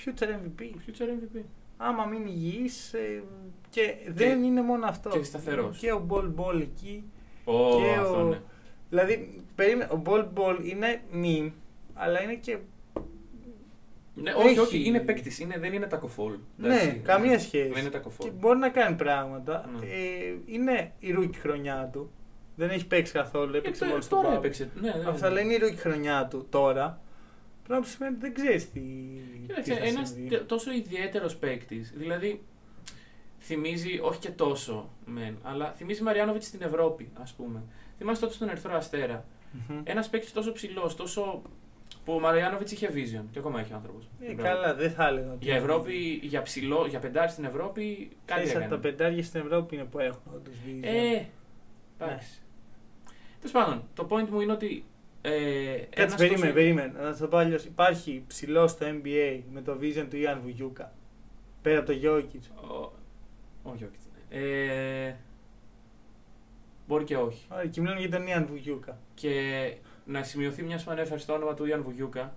[0.05, 0.61] Future MVP.
[0.61, 1.41] Future MVP.
[1.77, 3.23] Άμα μείνει υγιής ε,
[3.69, 5.09] και, δεν είναι μόνο αυτό.
[5.09, 5.77] και σταθερός.
[5.77, 7.03] Και ο Bol Bol εκεί.
[7.43, 8.39] Ω, και αυτό ο, ναι.
[8.89, 11.51] Δηλαδή, περίμενε, ο Bol Bol είναι meme,
[11.93, 12.57] αλλά είναι και
[14.15, 15.39] Ναι, έχει- όχι, όχι, είναι παίκτης.
[15.39, 16.33] Είναι, δεν είναι Tacko Fall.
[16.57, 17.69] Ναι, καμία σχέση.
[17.69, 18.27] Δεν είναι Tacko Fall.
[18.29, 19.69] Και μπορεί να κάνει πράγματα.
[19.79, 19.85] Ναι.
[19.85, 22.11] Ε, είναι η rookie χρονιά του.
[22.55, 23.55] Δεν έχει παίξει καθόλου.
[23.55, 24.37] Ε, Έπαιξε τώρα- μόνος στον τώρα Πάο.
[24.39, 24.69] έπαιξε.
[24.81, 25.27] Ναι, ναι, Αυτό ναι.
[25.27, 27.01] αλλά είναι η rookie χρονιά του τώρα.
[27.67, 28.79] Πρέπει να σημαίνει ότι δεν ξέρεις τι.
[28.79, 30.37] τι Κοίταξε, θα ένας συμβεί.
[30.37, 31.93] τόσο ιδιαίτερος παίκτης.
[31.95, 32.43] Δηλαδή,
[33.39, 37.63] θυμίζει, όχι και τόσο μεν, αλλά θυμίζει Μαριάνοβιτς στην Ευρώπη, ας πούμε.
[37.97, 39.25] Θυμάσαι τότε στον Ερυθρό Αστέρα.
[39.69, 39.81] Μμμ.
[39.83, 41.41] Ένας παίκτης τόσο ψηλός, τόσο.
[42.05, 44.09] που ο Μαριάνοβιτς είχε vision και ακόμα έχει άνθρωπος.
[44.19, 45.31] Ε, καλά, δεν θα έλεγα.
[45.31, 47.83] ότι- Για Ευρώπη, για ψηλό, για πεντάρι στην Ευρώπη,
[48.25, 48.65] κάτι Ξέρεις, έκανε.
[48.65, 50.79] από τα πεντάρια στην Ευρώπη είναι που έχουν όντως vision.
[50.81, 51.21] Ε,
[51.99, 52.41] εντάξει.
[53.43, 54.85] Τέλος πάντων, το point μου είναι ότι.
[55.21, 55.31] Ε,
[55.77, 56.93] Κάτσε, ένας περίμενε, τόσο- περίμενε.
[57.01, 57.65] Να το πω αλλιώς.
[57.65, 60.91] Υπάρχει ψηλός στο NBA με το vision του Ιαν Βουγιούκα.
[61.61, 62.69] Πέρα από το Jokic.
[62.69, 62.91] Ο-
[63.63, 63.91] Όχι, όχι.
[64.29, 65.13] Ε,
[66.87, 67.45] μπορεί και όχι.
[67.51, 68.97] Ωραία, και μιλάμε για τον Ιαν Βουγιούκα.
[69.13, 69.73] Και
[70.05, 72.35] να σημειωθεί μια που ανέφερες το όνομα του Ιαν Βουγιούκα.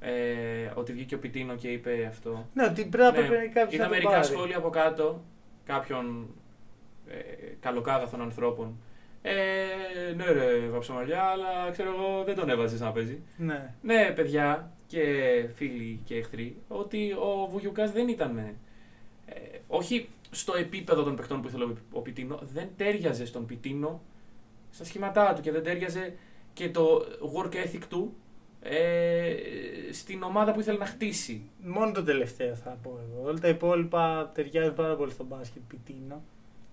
[0.00, 2.48] Ε, ότι βγήκε ο Πιτίνο και είπε αυτό.
[2.54, 4.24] Ναι, ότι πρέπει Ναι, να πρέπει κάποιος να Είδα το μερικά πάρει.
[4.24, 5.22] σχόλια από κάτω
[5.64, 6.28] κάποιων
[7.08, 7.14] ε,
[7.60, 8.76] καλοκάγαθων ανθρώπων.
[9.26, 13.18] Ε, ναι, ρε, βαψομαλιά, αλλά ξέρω εγώ δεν τον έβαζες να παίζει.
[13.36, 13.74] Ναι.
[13.82, 15.02] Ναι, παιδιά και
[15.54, 18.38] φίλοι και εχθροί, ότι ο Βουγιουκάς δεν ήταν.
[18.38, 18.52] ε,
[19.68, 24.00] όχι στο επίπεδο των παιχτών που ήθελε ο- ο Πιτίνο, δεν τέριαζε στον Πιτίνο
[24.70, 26.14] στα σχήματά του και δεν τέριαζε
[26.52, 27.04] και το
[27.36, 28.14] work ethic του
[28.60, 29.34] ε,
[29.92, 31.42] στην ομάδα που ήθελε να χτίσει.
[31.62, 33.28] Μόνο το τελευταίο θα πω εγώ.
[33.28, 36.22] Όλα τα υπόλοιπα ταιριάζουν πάρα πολύ στο μπάσκετ πιτίνο.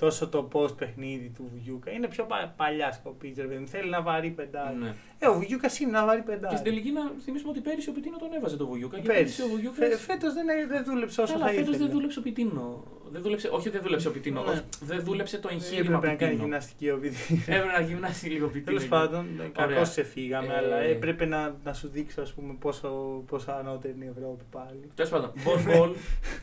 [0.01, 1.91] Τόσο το post παιχνίδι του Βουγιούκα.
[1.91, 4.75] Είναι πιο πα- παλιά σκοπίτζερ, δεν θέλει να βαρύ πεντάρι.
[4.75, 4.93] Ναι.
[5.19, 6.47] Ε, ο Βουγιούκα είναι να βαρύ πεντάρι.
[6.53, 8.99] Και στην τελική να θυμίσουμε ότι πέρυσι ο Πιτίνο τον έβαζε το Βουγιούκα.
[8.99, 9.23] Και Πέρυσι.
[9.23, 9.75] πέρυσι ο Βουγιούκα.
[9.75, 11.77] Φε, φέτος δεν, δεν δούλεψε όσο Καλά, θα φέτος ήθελε.
[11.77, 12.83] δεν δούλεψε ο Πιτίνο.
[13.11, 14.49] Δεν δούλεψε, όχι δεν δούλεψε ο Πιτίνο, Ναι.
[14.51, 16.41] όχι, δεν δούλεψε το εγχείρημα Έπρεπε να κάνει Πιτίνο.
[16.43, 17.39] γυμναστική ο Πιτίνο.
[17.57, 18.65] Έπρεπε να γυμνάσει λίγο Πιτίνο.
[18.65, 19.49] Τέλος πάντων, Ωραία.
[19.67, 22.89] κακώς σε φύγαμε, Ε, αλλά έπρεπε να, να σου δείξω ας πούμε, πόσο,
[23.27, 24.87] πόσο ανώτερη είναι η Ευρώπη πάλι.
[24.95, 25.93] Τέλος πάντων, Ball Ball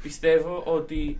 [0.03, 1.19] πιστεύω ότι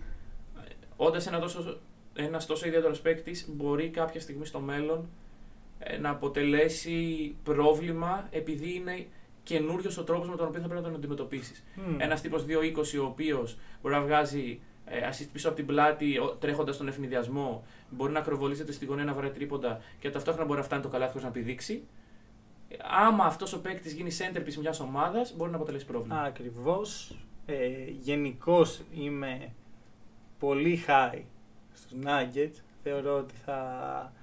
[0.95, 1.79] όντας ένα τόσο,
[2.23, 5.09] ένας τόσο ιδιαίτερος παίκτης μπορεί κάποια στιγμή στο μέλλον
[5.79, 9.05] ε, να αποτελέσει πρόβλημα επειδή είναι
[9.43, 11.63] καινούριος ο τρόπος με τον οποίο θα πρέπει να τον αντιμετωπίσεις.
[11.75, 11.95] Μμ.
[11.99, 16.77] Ένας τύπος 2-20 ο οποίος μπορεί να βγάζει ε, assist πίσω από την πλάτη τρέχοντας
[16.77, 20.81] τον ευνηδιασμό, μπορεί να ακροβολίζεται στη γωνία να βαράει τρίποντα και ταυτόχρονα μπορεί να φτάνει
[20.81, 21.83] το καλάθι χωρίς να πηδήξει.
[22.69, 22.75] Ε,
[23.07, 26.21] Άμα αυτός ο παίκτης γίνει centerpiece μιας ομάδας, μπορεί να αποτελέσει πρόβλημα.
[26.21, 27.15] Ακριβώς.
[27.45, 27.55] Ε,
[28.01, 29.51] Γενικώς είμαι
[30.39, 31.21] πολύ high
[31.79, 32.61] στους Nuggets.
[32.83, 34.13] Θεωρώ ότι θα,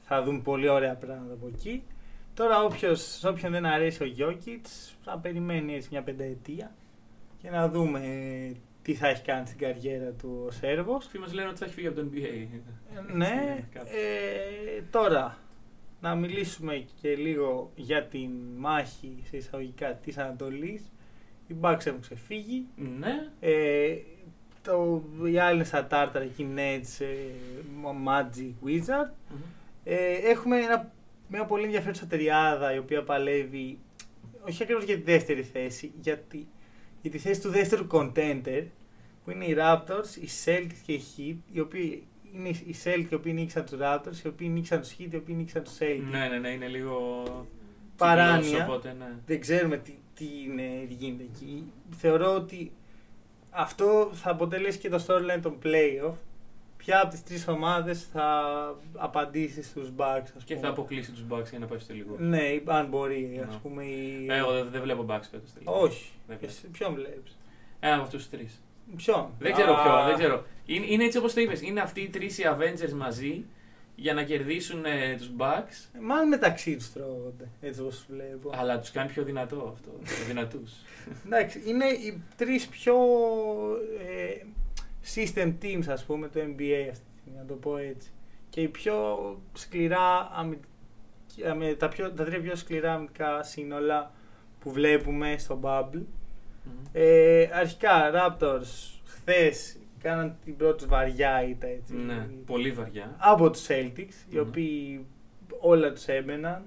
[0.00, 1.82] θα δουν πολύ ωραία πράγματα από εκεί.
[2.34, 4.66] Τώρα όποιος, σε όποιον δεν αρέσει ο Jokic
[5.04, 6.74] θα περιμένει έτσι μια πενταετία
[7.42, 8.00] και να δούμε
[8.82, 11.04] τι θα έχει κάνει στην καριέρα του ο Σέρβος.
[11.06, 12.46] Αυτοί μας λένε ότι θα έχει φύγει από το NBA.
[13.14, 13.86] ναι, Κάτω.
[13.90, 15.38] ε, τώρα
[16.00, 20.92] να μιλήσουμε και λίγο για την μάχη σε εισαγωγικά της Ανατολής.
[21.46, 22.66] Οι Bucks έχουν ξεφύγει.
[22.76, 23.28] Ναι.
[23.40, 23.94] Ε,
[24.62, 27.14] το, οι άλλοι είναι στα τάρταρα εκεί, Nets, ε,
[28.06, 29.10] Magic, Wizard.
[29.28, 29.40] Μμμ.
[29.84, 30.92] Ε, έχουμε ένα
[31.28, 33.78] μια πολύ ενδιαφέρουσα τριάδα η οποία παλεύει
[34.46, 36.46] όχι ακριβώς για τη δεύτερη θέση, για τη,
[37.02, 38.64] για τη θέση του δεύτερου contender
[39.24, 43.14] που είναι οι Raptors, οι Celtics και οι Heat, οι οποίοι είναι οι Celtics οι
[43.14, 46.10] οποίοι νίκησαν τους Raptors, οι οποίοι νίκησαν τους Heat, οι οποίοι νίκησαν τους Celtics.
[46.10, 47.24] Ναι, ναι, ναι, είναι λίγο.
[47.96, 48.40] Παράνοια.
[48.40, 49.14] κυκλός, Οπότε, ναι.
[49.26, 51.72] Δεν ξέρουμε τι, τι, είναι, τι γίνεται εκεί.
[51.90, 52.72] Θεωρώ ότι
[53.50, 56.14] αυτό θα αποτελέσει και το storyline των playoff.
[56.76, 58.42] Ποια από τις τρεις ομάδες θα
[58.96, 60.66] απαντήσει στους Bucks, ας Και πούμε.
[60.66, 62.14] θα αποκλείσει τους Bucks για να πάει στο τελικό.
[62.18, 63.58] Ναι, αν μπορεί, ας Ναι.
[63.62, 63.84] πούμε.
[63.84, 64.26] Η...
[64.28, 65.50] Ε, Εγώ δεν, δεν βλέπω Bucks φέτος.
[65.64, 66.10] Όχι.
[66.26, 66.52] Δεν βλέπω.
[66.52, 67.38] Εσύ Ποιον βλέπεις;
[67.80, 68.62] Ένα από αυτούς τους τρεις.
[68.96, 70.44] Ποιον; Δεν ξέρω Α, ποιο, δεν ξέρω.
[70.66, 71.62] Είναι, είναι έτσι όπως το είπες.
[71.62, 73.44] Είναι αυτοί οι τρεις οι Avengers μαζί
[74.00, 76.00] για να κερδίσουν ε, τους Bucks.
[76.00, 78.50] Μάλλον μεταξύ τους τρώγονται, έτσι όπως βλέπω.
[78.54, 79.90] Αλλά τους κάνει πιο δυνατό αυτό.
[80.04, 80.72] Πιο δυνατούς.
[81.26, 82.94] Εντάξει, είναι οι τρεις πιο
[84.08, 84.44] ε,
[85.14, 88.08] system teams, ας πούμε, το NBA αυτή τη στιγμή, να το πω έτσι.
[88.48, 89.18] Και οι πιο
[89.52, 90.64] σκληρά, αμυ-
[91.50, 94.12] αμυ- τα, πιο, τα τρία πιο σκληρά αμυντικά σύνολα
[94.60, 96.02] που βλέπουμε στο Bubble.
[96.92, 101.94] Ε, αρχικά, Raptors, χθες κάναν την πρώτη τους βαριά ήττα, έτσι.
[101.96, 103.14] ναι, πολύ βαριά.
[103.18, 104.40] από τους Celtics, οι Μμμ.
[104.48, 105.06] οποίοι
[105.60, 106.62] όλα τους έμπαιναν.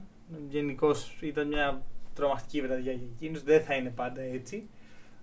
[0.50, 1.82] Γενικώς ήταν μια
[2.14, 4.70] τρομακτική βραδιά για εκείνους, δεν θα είναι πάντα έτσι.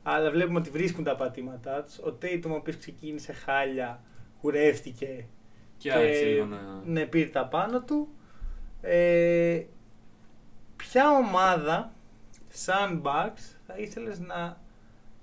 [0.03, 1.99] Αλλά βλέπουμε ότι βρίσκουν τα πατήματά τους.
[1.99, 4.03] Ο Tatum, ο οποίος ξεκίνησε χάλια,
[4.41, 5.25] κουρεύτηκε
[5.79, 6.83] Και άρχισε λίγο να.
[6.85, 8.09] ναι, πήρε τα πάνω του.
[8.81, 9.63] Ε,
[10.77, 11.93] ποια ομάδα
[12.49, 14.37] σαν Bucks θα ήθελες να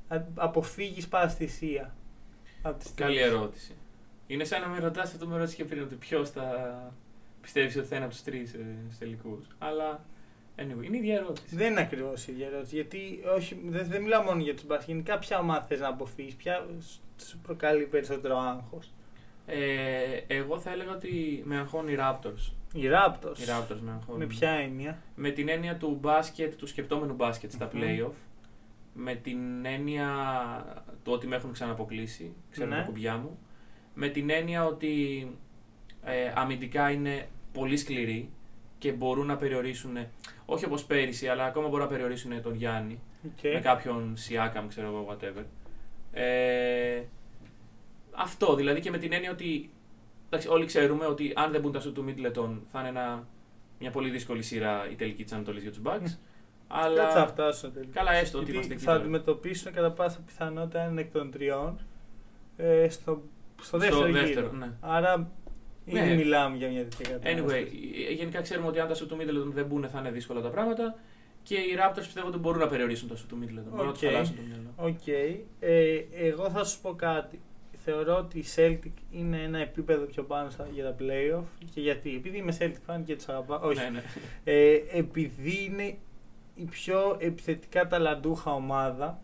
[0.08, 1.97] α- αποφύγεις παστησία από τις
[2.96, 3.76] Καλή τρεις; ερώτηση.
[4.28, 6.46] Είναι σαν να με ρωτάς αυτό που με ρώτησε και πριν, ότι ποιος θα
[7.42, 9.48] πιστεύεις ότι θα είναι από τους τρεις ε, τελικούς.
[9.58, 10.06] Αλλά
[10.58, 11.56] anyway, είναι η ίδια ερώτηση.
[11.56, 12.76] Δεν είναι ακριβώς η ίδια ερώτηση.
[12.76, 14.88] Γιατί όχι, δεν, δεν μιλάω μόνο για τους μπάσκετ.
[14.88, 16.66] Γενικά, ποια ομάδα θες να αποφύγεις, ποια
[17.18, 18.92] σου προκαλεί περισσότερο άγχος;
[19.46, 19.58] Ε,
[20.28, 22.52] εγώ θα έλεγα ότι με αγχώνει οι Raptors.
[22.74, 23.38] Οι Raptors.
[23.40, 24.20] Οι Raptors με αγχώνουν.
[24.20, 27.82] Με ποια έννοια; Με την έννοια του μπάσκετ, του σκεπτόμενου μπάσκετ στα Μμμ.
[27.82, 28.14] playoff.
[29.00, 30.10] Με την έννοια
[31.04, 32.34] του ότι με έχουν ξαναποκλείσει.
[32.52, 32.76] Ξέρω Ναι.
[32.76, 33.40] τα κουμπιά μου.
[33.94, 35.28] Με την έννοια ότι
[36.04, 38.30] ε, αμυντικά είναι πολύ σκληροί
[38.78, 39.98] και μπορούν να περιορίσουν,
[40.46, 43.52] όχι όπως πέρυσι, αλλά ακόμα μπορούν να περιορίσουν τον Γιάννη Okay.
[43.54, 45.44] με κάποιον Siakam, ξέρω εγώ, whatever.
[46.12, 47.02] Ε,
[48.12, 49.70] αυτό δηλαδή και με την έννοια ότι
[50.26, 53.28] εντάξει, όλοι ξέρουμε ότι αν δεν μπουν τα σου του Middleton θα είναι ένα,
[53.80, 56.18] μια πολύ δύσκολη σειρά η τελική της Ανατολής για τους Bucks.
[56.68, 57.92] Αλλά Κάτσε να φτάσω τελικά.
[58.00, 58.84] καλά, έστω ότι Γιατί είμαστε εκεί.
[58.84, 59.04] θα τώρα.
[59.04, 61.80] αντιμετωπίσουν κατά πάσα πιθανότητα έναν εκ των τριών
[62.58, 63.22] ε, στο,
[63.62, 64.52] στο δεύτερο, γύρο.
[64.52, 64.72] ναι.
[64.80, 65.32] Άρα
[65.86, 66.00] Ναι.
[66.06, 67.44] ήδη μιλάμε για μια τέτοια κατάσταση.
[67.48, 67.68] Anyway,
[68.10, 70.50] ε, γενικά ξέρουμε ότι αν τα σου του Middleton δεν μπουν θα είναι δύσκολα τα
[70.50, 70.96] πράγματα
[71.44, 73.70] και οι Raptors πιστεύω ότι μπορούν να περιορίσουν τα shoot του Middleton.
[73.70, 74.10] Μπορούν να τους Οκ.
[74.10, 74.74] χαλάσουν το μυαλό.
[74.76, 75.08] Οκ.
[75.60, 77.40] Ε, εγώ θα σου πω κάτι.
[77.90, 81.44] Θεωρώ ότι οι Celtics είναι ένα επίπεδο πιο πάνω στα- για τα playoff.
[81.74, 82.16] Και γιατί.
[82.16, 83.60] Επειδή είμαι Celtic fan και τους αγαπάω.
[83.68, 83.80] Όχι.
[83.80, 84.04] Ναι, ναι.
[84.44, 85.98] Ε, επειδή είναι
[86.58, 89.22] η πιο επιθετικά ταλαντούχα ομάδα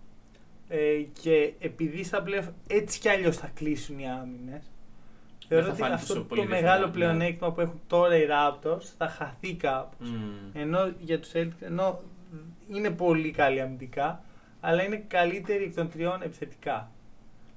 [0.67, 4.71] ε, και επειδή στα playoff έτσι κι αλλιώς θα κλείσουν οι άμυνες
[5.47, 6.91] θεωρώ θα ότι φάνει αυτό τόσο το πολύ μεγάλο διαφορά, ναι.
[6.91, 10.09] πλεονέκτημα που έχουν τώρα οι Raptors θα χαθεί κάπως.
[10.09, 10.61] Μμμ.
[10.61, 12.01] Ενώ για τους Celtics, ενώ
[12.69, 14.23] είναι πολύ καλή αμυντικά,
[14.61, 16.91] αλλά είναι καλύτερη εκ των τριών επιθετικά.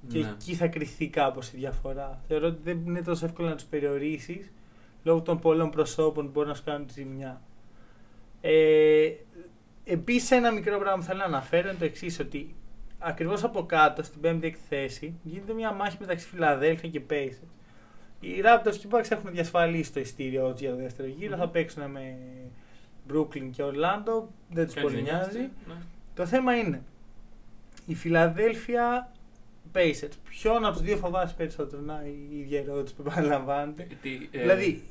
[0.08, 0.28] Και Ναι.
[0.28, 2.20] εκεί θα κρυθεί κάπως η διαφορά.
[2.28, 4.52] Θεωρώ ότι δεν είναι τόσο εύκολο να τους περιορίσεις
[5.02, 7.40] λόγω των πολλών προσώπων που μπορεί να σου κάνουν τη ζημιά.
[8.40, 9.10] Ε,
[9.88, 12.54] Επίσης, ένα μικρό πράγμα που θέλω να αναφέρω είναι το εξής: Ότι
[12.98, 17.48] ακριβώς από κάτω, στην πέμπτη εκθέση, γίνεται μια μάχη μεταξύ Φιλαδέλφια και Pacers.
[18.20, 21.34] Οι Raptors και οι Bucks έχουν διασφαλίσει το ειστήριό τους για το δεύτερο γύρο.
[21.36, 21.40] Μμμ.
[21.40, 22.16] Θα παίξουν με
[23.12, 24.22] Brooklyn και Orlando.
[24.50, 25.38] Δεν τους Κανείς πολύ δεν νοιάζει.
[25.38, 25.74] Ναι.
[26.14, 26.82] Το θέμα είναι
[27.86, 29.12] η Φιλαδέλφια
[29.74, 30.10] Pacers.
[30.28, 34.82] Ποιον από τους δύο φοβάσαι περισσότερο, να η ίδια ερώτηση που επαναλαμβάνεται; Τι, ε, δηλαδή,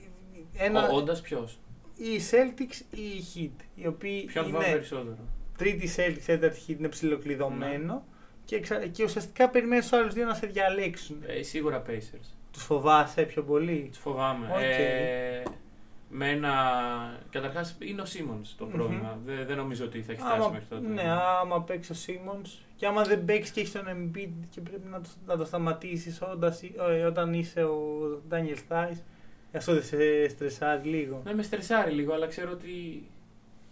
[0.57, 1.59] ένα, ο- όντας ποιος;
[1.97, 5.17] Οι Celtics ή οι Heat, οι οποίοι Ποιον είναι φοβάμαι περισσότερο.
[5.57, 7.99] τρίτη Celtics, τέταρτη Heat είναι ψιλοκλειδωμένο Ναι.
[8.45, 8.87] και, εξα...
[8.87, 11.17] και ουσιαστικά περιμένεις τους άλλους δύο να σε διαλέξουν.
[11.27, 12.25] Ε, σίγουρα Pacers.
[12.51, 14.47] Τους φοβάσαι πιο πολύ; Τους φοβάμαι.
[14.51, 14.59] Οκ.
[14.61, 15.43] Ε,
[16.09, 16.53] με ένα...
[17.29, 18.71] Καταρχάς είναι ο Σίμονς το Μμμ.
[18.71, 19.19] πρόβλημα.
[19.25, 20.87] Δεν, δεν νομίζω ότι θα έχει φτάσει Άμα, μέχρι τότε.
[20.87, 21.03] ναι,
[21.41, 25.01] άμα παίξει ο Simmons και άμα δεν παίξει και έχει τον Embiid και πρέπει να
[25.01, 26.21] το, να το σταματήσεις
[27.07, 27.77] όταν είσαι ο
[28.31, 28.97] Daniel Theis,
[29.57, 31.21] αυτό δεν σε στρεσάρει λίγο.
[31.25, 33.03] Ναι, με στρεσάρει λίγο, αλλά ξέρω ότι...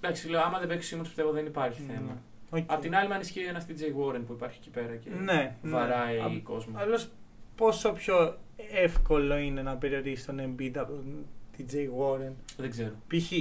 [0.02, 1.94] Εντάξει, λέω, άμα δεν παίξει ο Σίμονς πιστεύω δεν υπάρχει Ναι.
[1.94, 2.22] θέμα.
[2.50, 2.64] Οκ.
[2.68, 6.20] Απ' την άλλη, με ανησυχεί ένα TJ Warren που υπάρχει εκεί πέρα και ναι, βαράει
[6.20, 6.40] ναι.
[6.40, 6.78] κόσμο.
[6.78, 7.10] Αλλιώς
[7.56, 8.38] πόσο πιο
[8.72, 11.26] εύκολο είναι να περιορίσει τον Embiid από τον
[11.58, 12.94] TJ Warren; Δεν ξέρω.
[13.08, 13.32] Π.χ.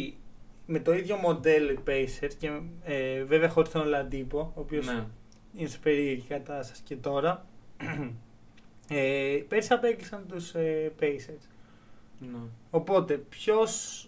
[0.67, 2.51] με το ίδιο μοντέλο οι Pacers και
[2.85, 5.05] ε, βέβαια χωρίς τον Oladipo, ο οποίος Ναι.
[5.57, 7.47] είναι σε περίεργη κατάσταση και τώρα.
[8.89, 11.47] ε, πέρσι απέκλεισαν τους ε, Pacers.
[12.31, 12.39] Ναι.
[12.71, 14.07] Οπότε ποιος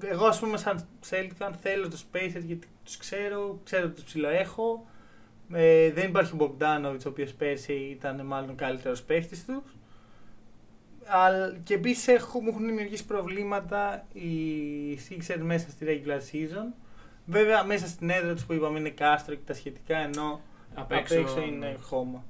[0.00, 4.04] εγώ ας πούμε σαν Celtic αν θέλω του Spacers γιατί τους ξέρω, ξέρω ότι τους
[4.04, 4.86] ψιλοέχω.
[5.52, 9.76] Ε, δεν υπάρχει ο Bogdanovic ο οποίος πέρσι ήταν μάλλον ο καλύτερος παίχτης τους.
[11.64, 12.06] Και επίσης
[12.42, 16.72] μου έχουν δημιουργήσει προβλήματα οι Sixers μέσα στη regular season.
[17.26, 20.40] Βέβαια μέσα στην έδρα τους που είπαμε είναι κάστρο και τα σχετικά ενώ
[20.74, 22.24] απ' έξω, είναι χώμα.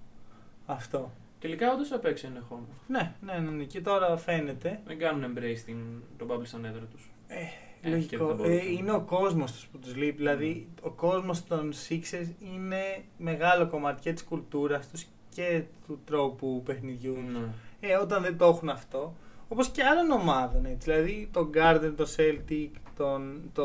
[0.67, 1.12] Αυτό.
[1.39, 2.66] Τελικά όντως απ' έξω είναι χώμα.
[2.87, 4.80] Ναι, ναι, ναι, ναι, και τώρα φαίνεται.
[4.87, 5.78] Δεν κάνουν embrace την,
[6.16, 7.11] τον bubble σαν έδρα τους.
[7.26, 7.37] Ε,
[7.82, 8.37] ε, λογικό.
[8.43, 10.16] Ε, είναι ο κόσμος τους που τους λείπει.
[10.16, 16.62] Δηλαδή, ο κόσμος των Sixers είναι μεγάλο κομμάτι και της κουλτούρας τους και του τρόπου
[16.64, 17.16] παιχνιδιού.
[17.32, 17.49] Ναι.
[17.80, 19.14] Ε, όταν δεν το έχουν αυτό.
[19.49, 20.64] Όπως και άλλων ομάδων.
[20.64, 20.91] Έτσι.
[20.91, 23.64] Δηλαδή, τον Garden, το Celtic, τον, το.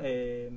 [0.00, 0.48] Ε,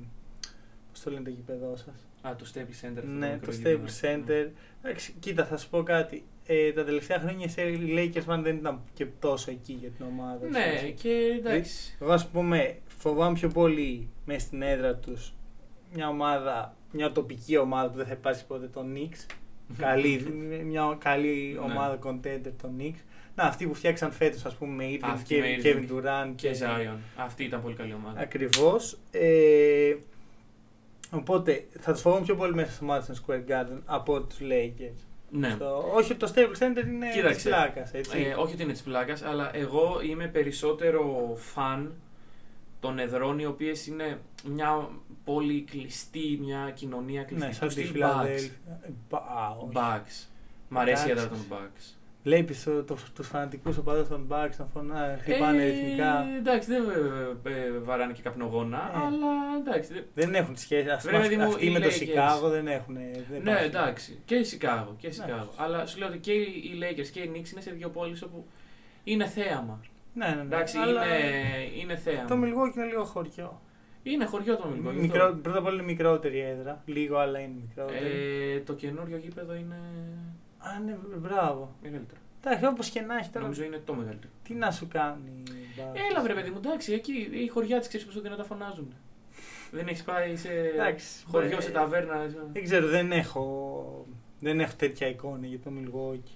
[0.90, 3.02] Πώς το λένε το γήπεδό σας; Α, το Staples Center.
[3.18, 4.48] Ναι, το Staples Center.
[4.82, 4.92] Ναι.
[5.18, 6.24] Κοίτα, θα σου πω κάτι.
[6.46, 10.48] Ε, τα τελευταία χρόνια οι Lakers δεν ήταν και τόσο εκεί για την ομάδα.
[10.48, 11.96] Ναι, και εντάξει.
[12.00, 15.34] Εγώ ας πούμε φοβάμαι πιο πολύ μέσα στην έδρα τους
[15.92, 19.26] μια ομάδα, μια τοπική ομάδα που δεν θα υπάρξει ποτέ τον Knicks.
[19.78, 21.72] καλή, μια καλή ναι.
[21.72, 22.98] ομάδα contender τον Knicks.
[23.34, 26.98] Να, αυτοί που φτιάξαν φέτος, ας πούμε, με Irving και Kevin Durant και, και Zion.
[27.16, 28.20] Αυτή ήταν πολύ καλή ομάδα.
[28.20, 28.98] Ακριβώς.
[29.10, 29.94] Ε,
[31.10, 35.04] οπότε θα τους φοβάμαι πιο πολύ μέσα στο Madison Square Garden από τους Lakers.
[35.30, 35.50] Ναι.
[35.50, 35.92] Στο...
[35.94, 37.92] Όχι το Staples Center είναι της πλάκας.
[37.92, 38.00] Ε,
[38.38, 41.94] όχι ότι είναι της πλάκας, αλλά εγώ είμαι περισσότερο φαν
[42.80, 44.88] των εδρών οι οποίες είναι μια
[45.24, 47.46] πόλη κλειστή, μια κοινωνία κλειστή.
[47.46, 47.90] Ναι, σαν τη
[49.72, 50.26] Bugs.
[50.68, 51.94] Μ' αρέσει η έδρα των Bugs.
[52.22, 56.26] Βλέπεις το, το, τους φανατικούς οπαδούς των Bucks να φωνά, χτυπάνε ε, ρυθμικά.
[56.38, 56.82] Εντάξει, δεν
[57.42, 58.98] ε, βαράνε και καπνογόνα, ε.
[58.98, 59.28] αλλά
[59.60, 60.06] εντάξει.
[60.14, 60.88] Δεν έχουν σχέση.
[60.88, 62.94] Ας πούμε, αυτοί με το Σικάγο δεν έχουν.
[63.30, 64.18] Δεν ναι, εντάξει.
[64.24, 64.94] Και η Σικάγο.
[64.98, 65.52] Και η Σικάγο.
[65.56, 68.46] Αλλά σου λέω ότι και οι Lakers και οι Knicks είναι σε δύο πόλεις όπου
[69.04, 69.80] είναι θέαμα.
[70.14, 70.40] Ναι, ναι, ναι.
[70.40, 71.04] Εντάξει, αλλά...
[71.04, 71.18] είναι,
[71.80, 72.24] είναι θέαμα.
[72.24, 73.60] Το Μιλγόκι είναι λίγο χωριό.
[74.02, 74.96] Είναι χωριό το Μιλγόκι.
[74.96, 76.82] Μικρό, πρώτα απ' όλα είναι μικρότερη έδρα.
[76.86, 78.06] Λίγο, αλλά είναι μικρότερη.
[78.54, 79.78] Ε, το καινούριο γήπεδο είναι
[80.60, 81.74] Α, ναι, μπράβο.
[81.82, 82.20] Μεγαλύτερο.
[82.44, 83.44] Εντάξει, όπως και να έχει τώρα.
[83.44, 84.32] Νομίζω είναι το μεγαλύτερο.
[84.42, 85.42] Τι να σου κάνει.
[86.10, 88.94] Έλα, βρε παιδί μου, εντάξει, εκεί οι χωριά της ξέρεις πόσο δυνατά φωνάζουν.
[89.70, 92.26] δεν έχεις πάει σε εντάξει, χωριό, ε, σε ταβέρνα.
[92.52, 94.06] Δεν ξέρω, δεν έχω,
[94.40, 96.32] δεν έχω τέτοια εικόνα για το Μιλγουόκι.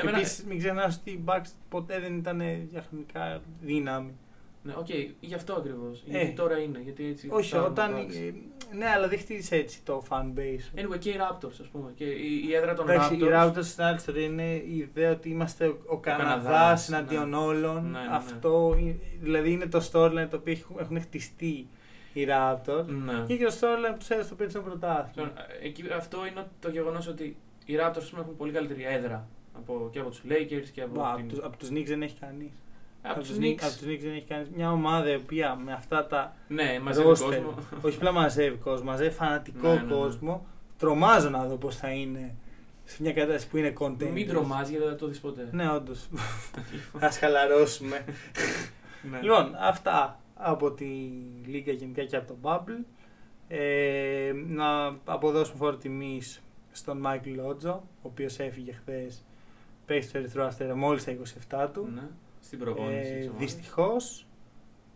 [0.00, 0.18] Εμένα...
[0.18, 4.14] Επίσης, μην ξεχνάς ότι η Bucks ποτέ δεν ήταν διαχρονικά δύναμη.
[4.62, 6.00] Ναι, οκ, οκέι, γι' αυτό ακριβώς.
[6.00, 6.80] Ε, γιατί τώρα είναι.
[6.80, 7.92] Γιατί έτσι όχι, όταν.
[8.72, 10.80] Ναι, αλλά δεν χτίζεις έτσι το fan base.
[10.80, 11.92] Anyway, και οι Raptors, ας πούμε.
[11.94, 13.26] Και η, η έδρα των Εντάξει, Raptors.
[13.26, 17.36] Οι Raptors στην άλλη ιστορία είναι η ιδέα ότι είμαστε ο, ο Καναδάς εναντίον ναι.
[17.36, 17.90] όλων.
[17.90, 18.14] Ναι, ναι, ναι.
[18.14, 18.78] Αυτό
[19.20, 21.68] δηλαδή είναι το storyline το οποίο έχουν χτιστεί
[22.12, 22.84] οι Raptors.
[22.86, 23.24] Ναι.
[23.26, 25.32] Και, και το storyline που τους έδωσε το πήρε πρωτάθλημα.
[25.96, 30.22] Αυτό είναι το γεγονός ότι οι Raptors έχουν πολύ καλύτερη έδρα από, και από τους
[30.28, 31.00] Lakers και από.
[31.00, 31.40] Μπα, την...
[31.42, 32.52] Από τους Knicks δεν έχει κανείς.
[33.02, 33.58] Από τους Knicks.
[33.62, 36.36] Από τους δεν έχει κάνει μια ομάδα η οποία με αυτά τα.
[36.48, 37.54] Ναι, μαζεύει κόσμο.
[37.82, 39.92] Όχι απλά μαζεύει κόσμο, μαζεύει φανατικό ναι, ναι, ναι.
[39.92, 40.46] κόσμο.
[40.78, 42.34] Τρομάζω να δω πώς θα είναι
[42.84, 44.10] σε μια κατάσταση που είναι content.
[44.12, 45.48] Μην τρομάζει γιατί δεν το δεις ποτέ.
[45.52, 46.08] Ναι, όντως.
[47.04, 48.04] Α χαλαρώσουμε.
[49.10, 49.20] ναι.
[49.22, 50.84] Λοιπόν, αυτά από τη
[51.46, 52.84] Λίγκα γενικά και από το Bubble.
[53.48, 56.42] Ε, να αποδώσουμε φόρο τιμής
[56.72, 59.24] στον Μάικλ Λότζο, ο οποίος έφυγε χθες.
[59.86, 61.16] Παίξει στο Ερυθρό Αστέρα μόλις τα
[61.50, 61.88] 27 του.
[61.94, 62.02] Ναι
[62.50, 63.12] στην προπόνηση.
[63.12, 64.26] Ε, Δυστυχώς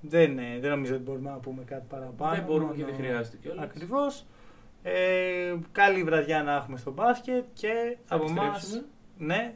[0.01, 2.35] δεν, ε, δεν νομίζω ότι μπορούμε να πούμε κάτι παραπάνω.
[2.35, 3.65] Δεν μπορούμε και δεν χρειάζεται κιόλας.
[3.65, 4.25] Ακριβώς.
[4.83, 8.83] Ε, καλή βραδιά να έχουμε στο μπάσκετ και θα από εμάς.
[9.19, 9.55] Ναι.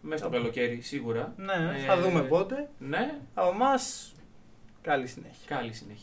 [0.00, 1.34] Μέσα στο καλοκαίρι σίγουρα.
[1.36, 2.70] Ναι, ναι, θα δούμε πότε.
[2.78, 3.18] Ναι.
[3.34, 4.14] Από εμάς
[4.82, 5.56] καλή συνέχεια.
[5.56, 5.98] Καλή συνέχεια.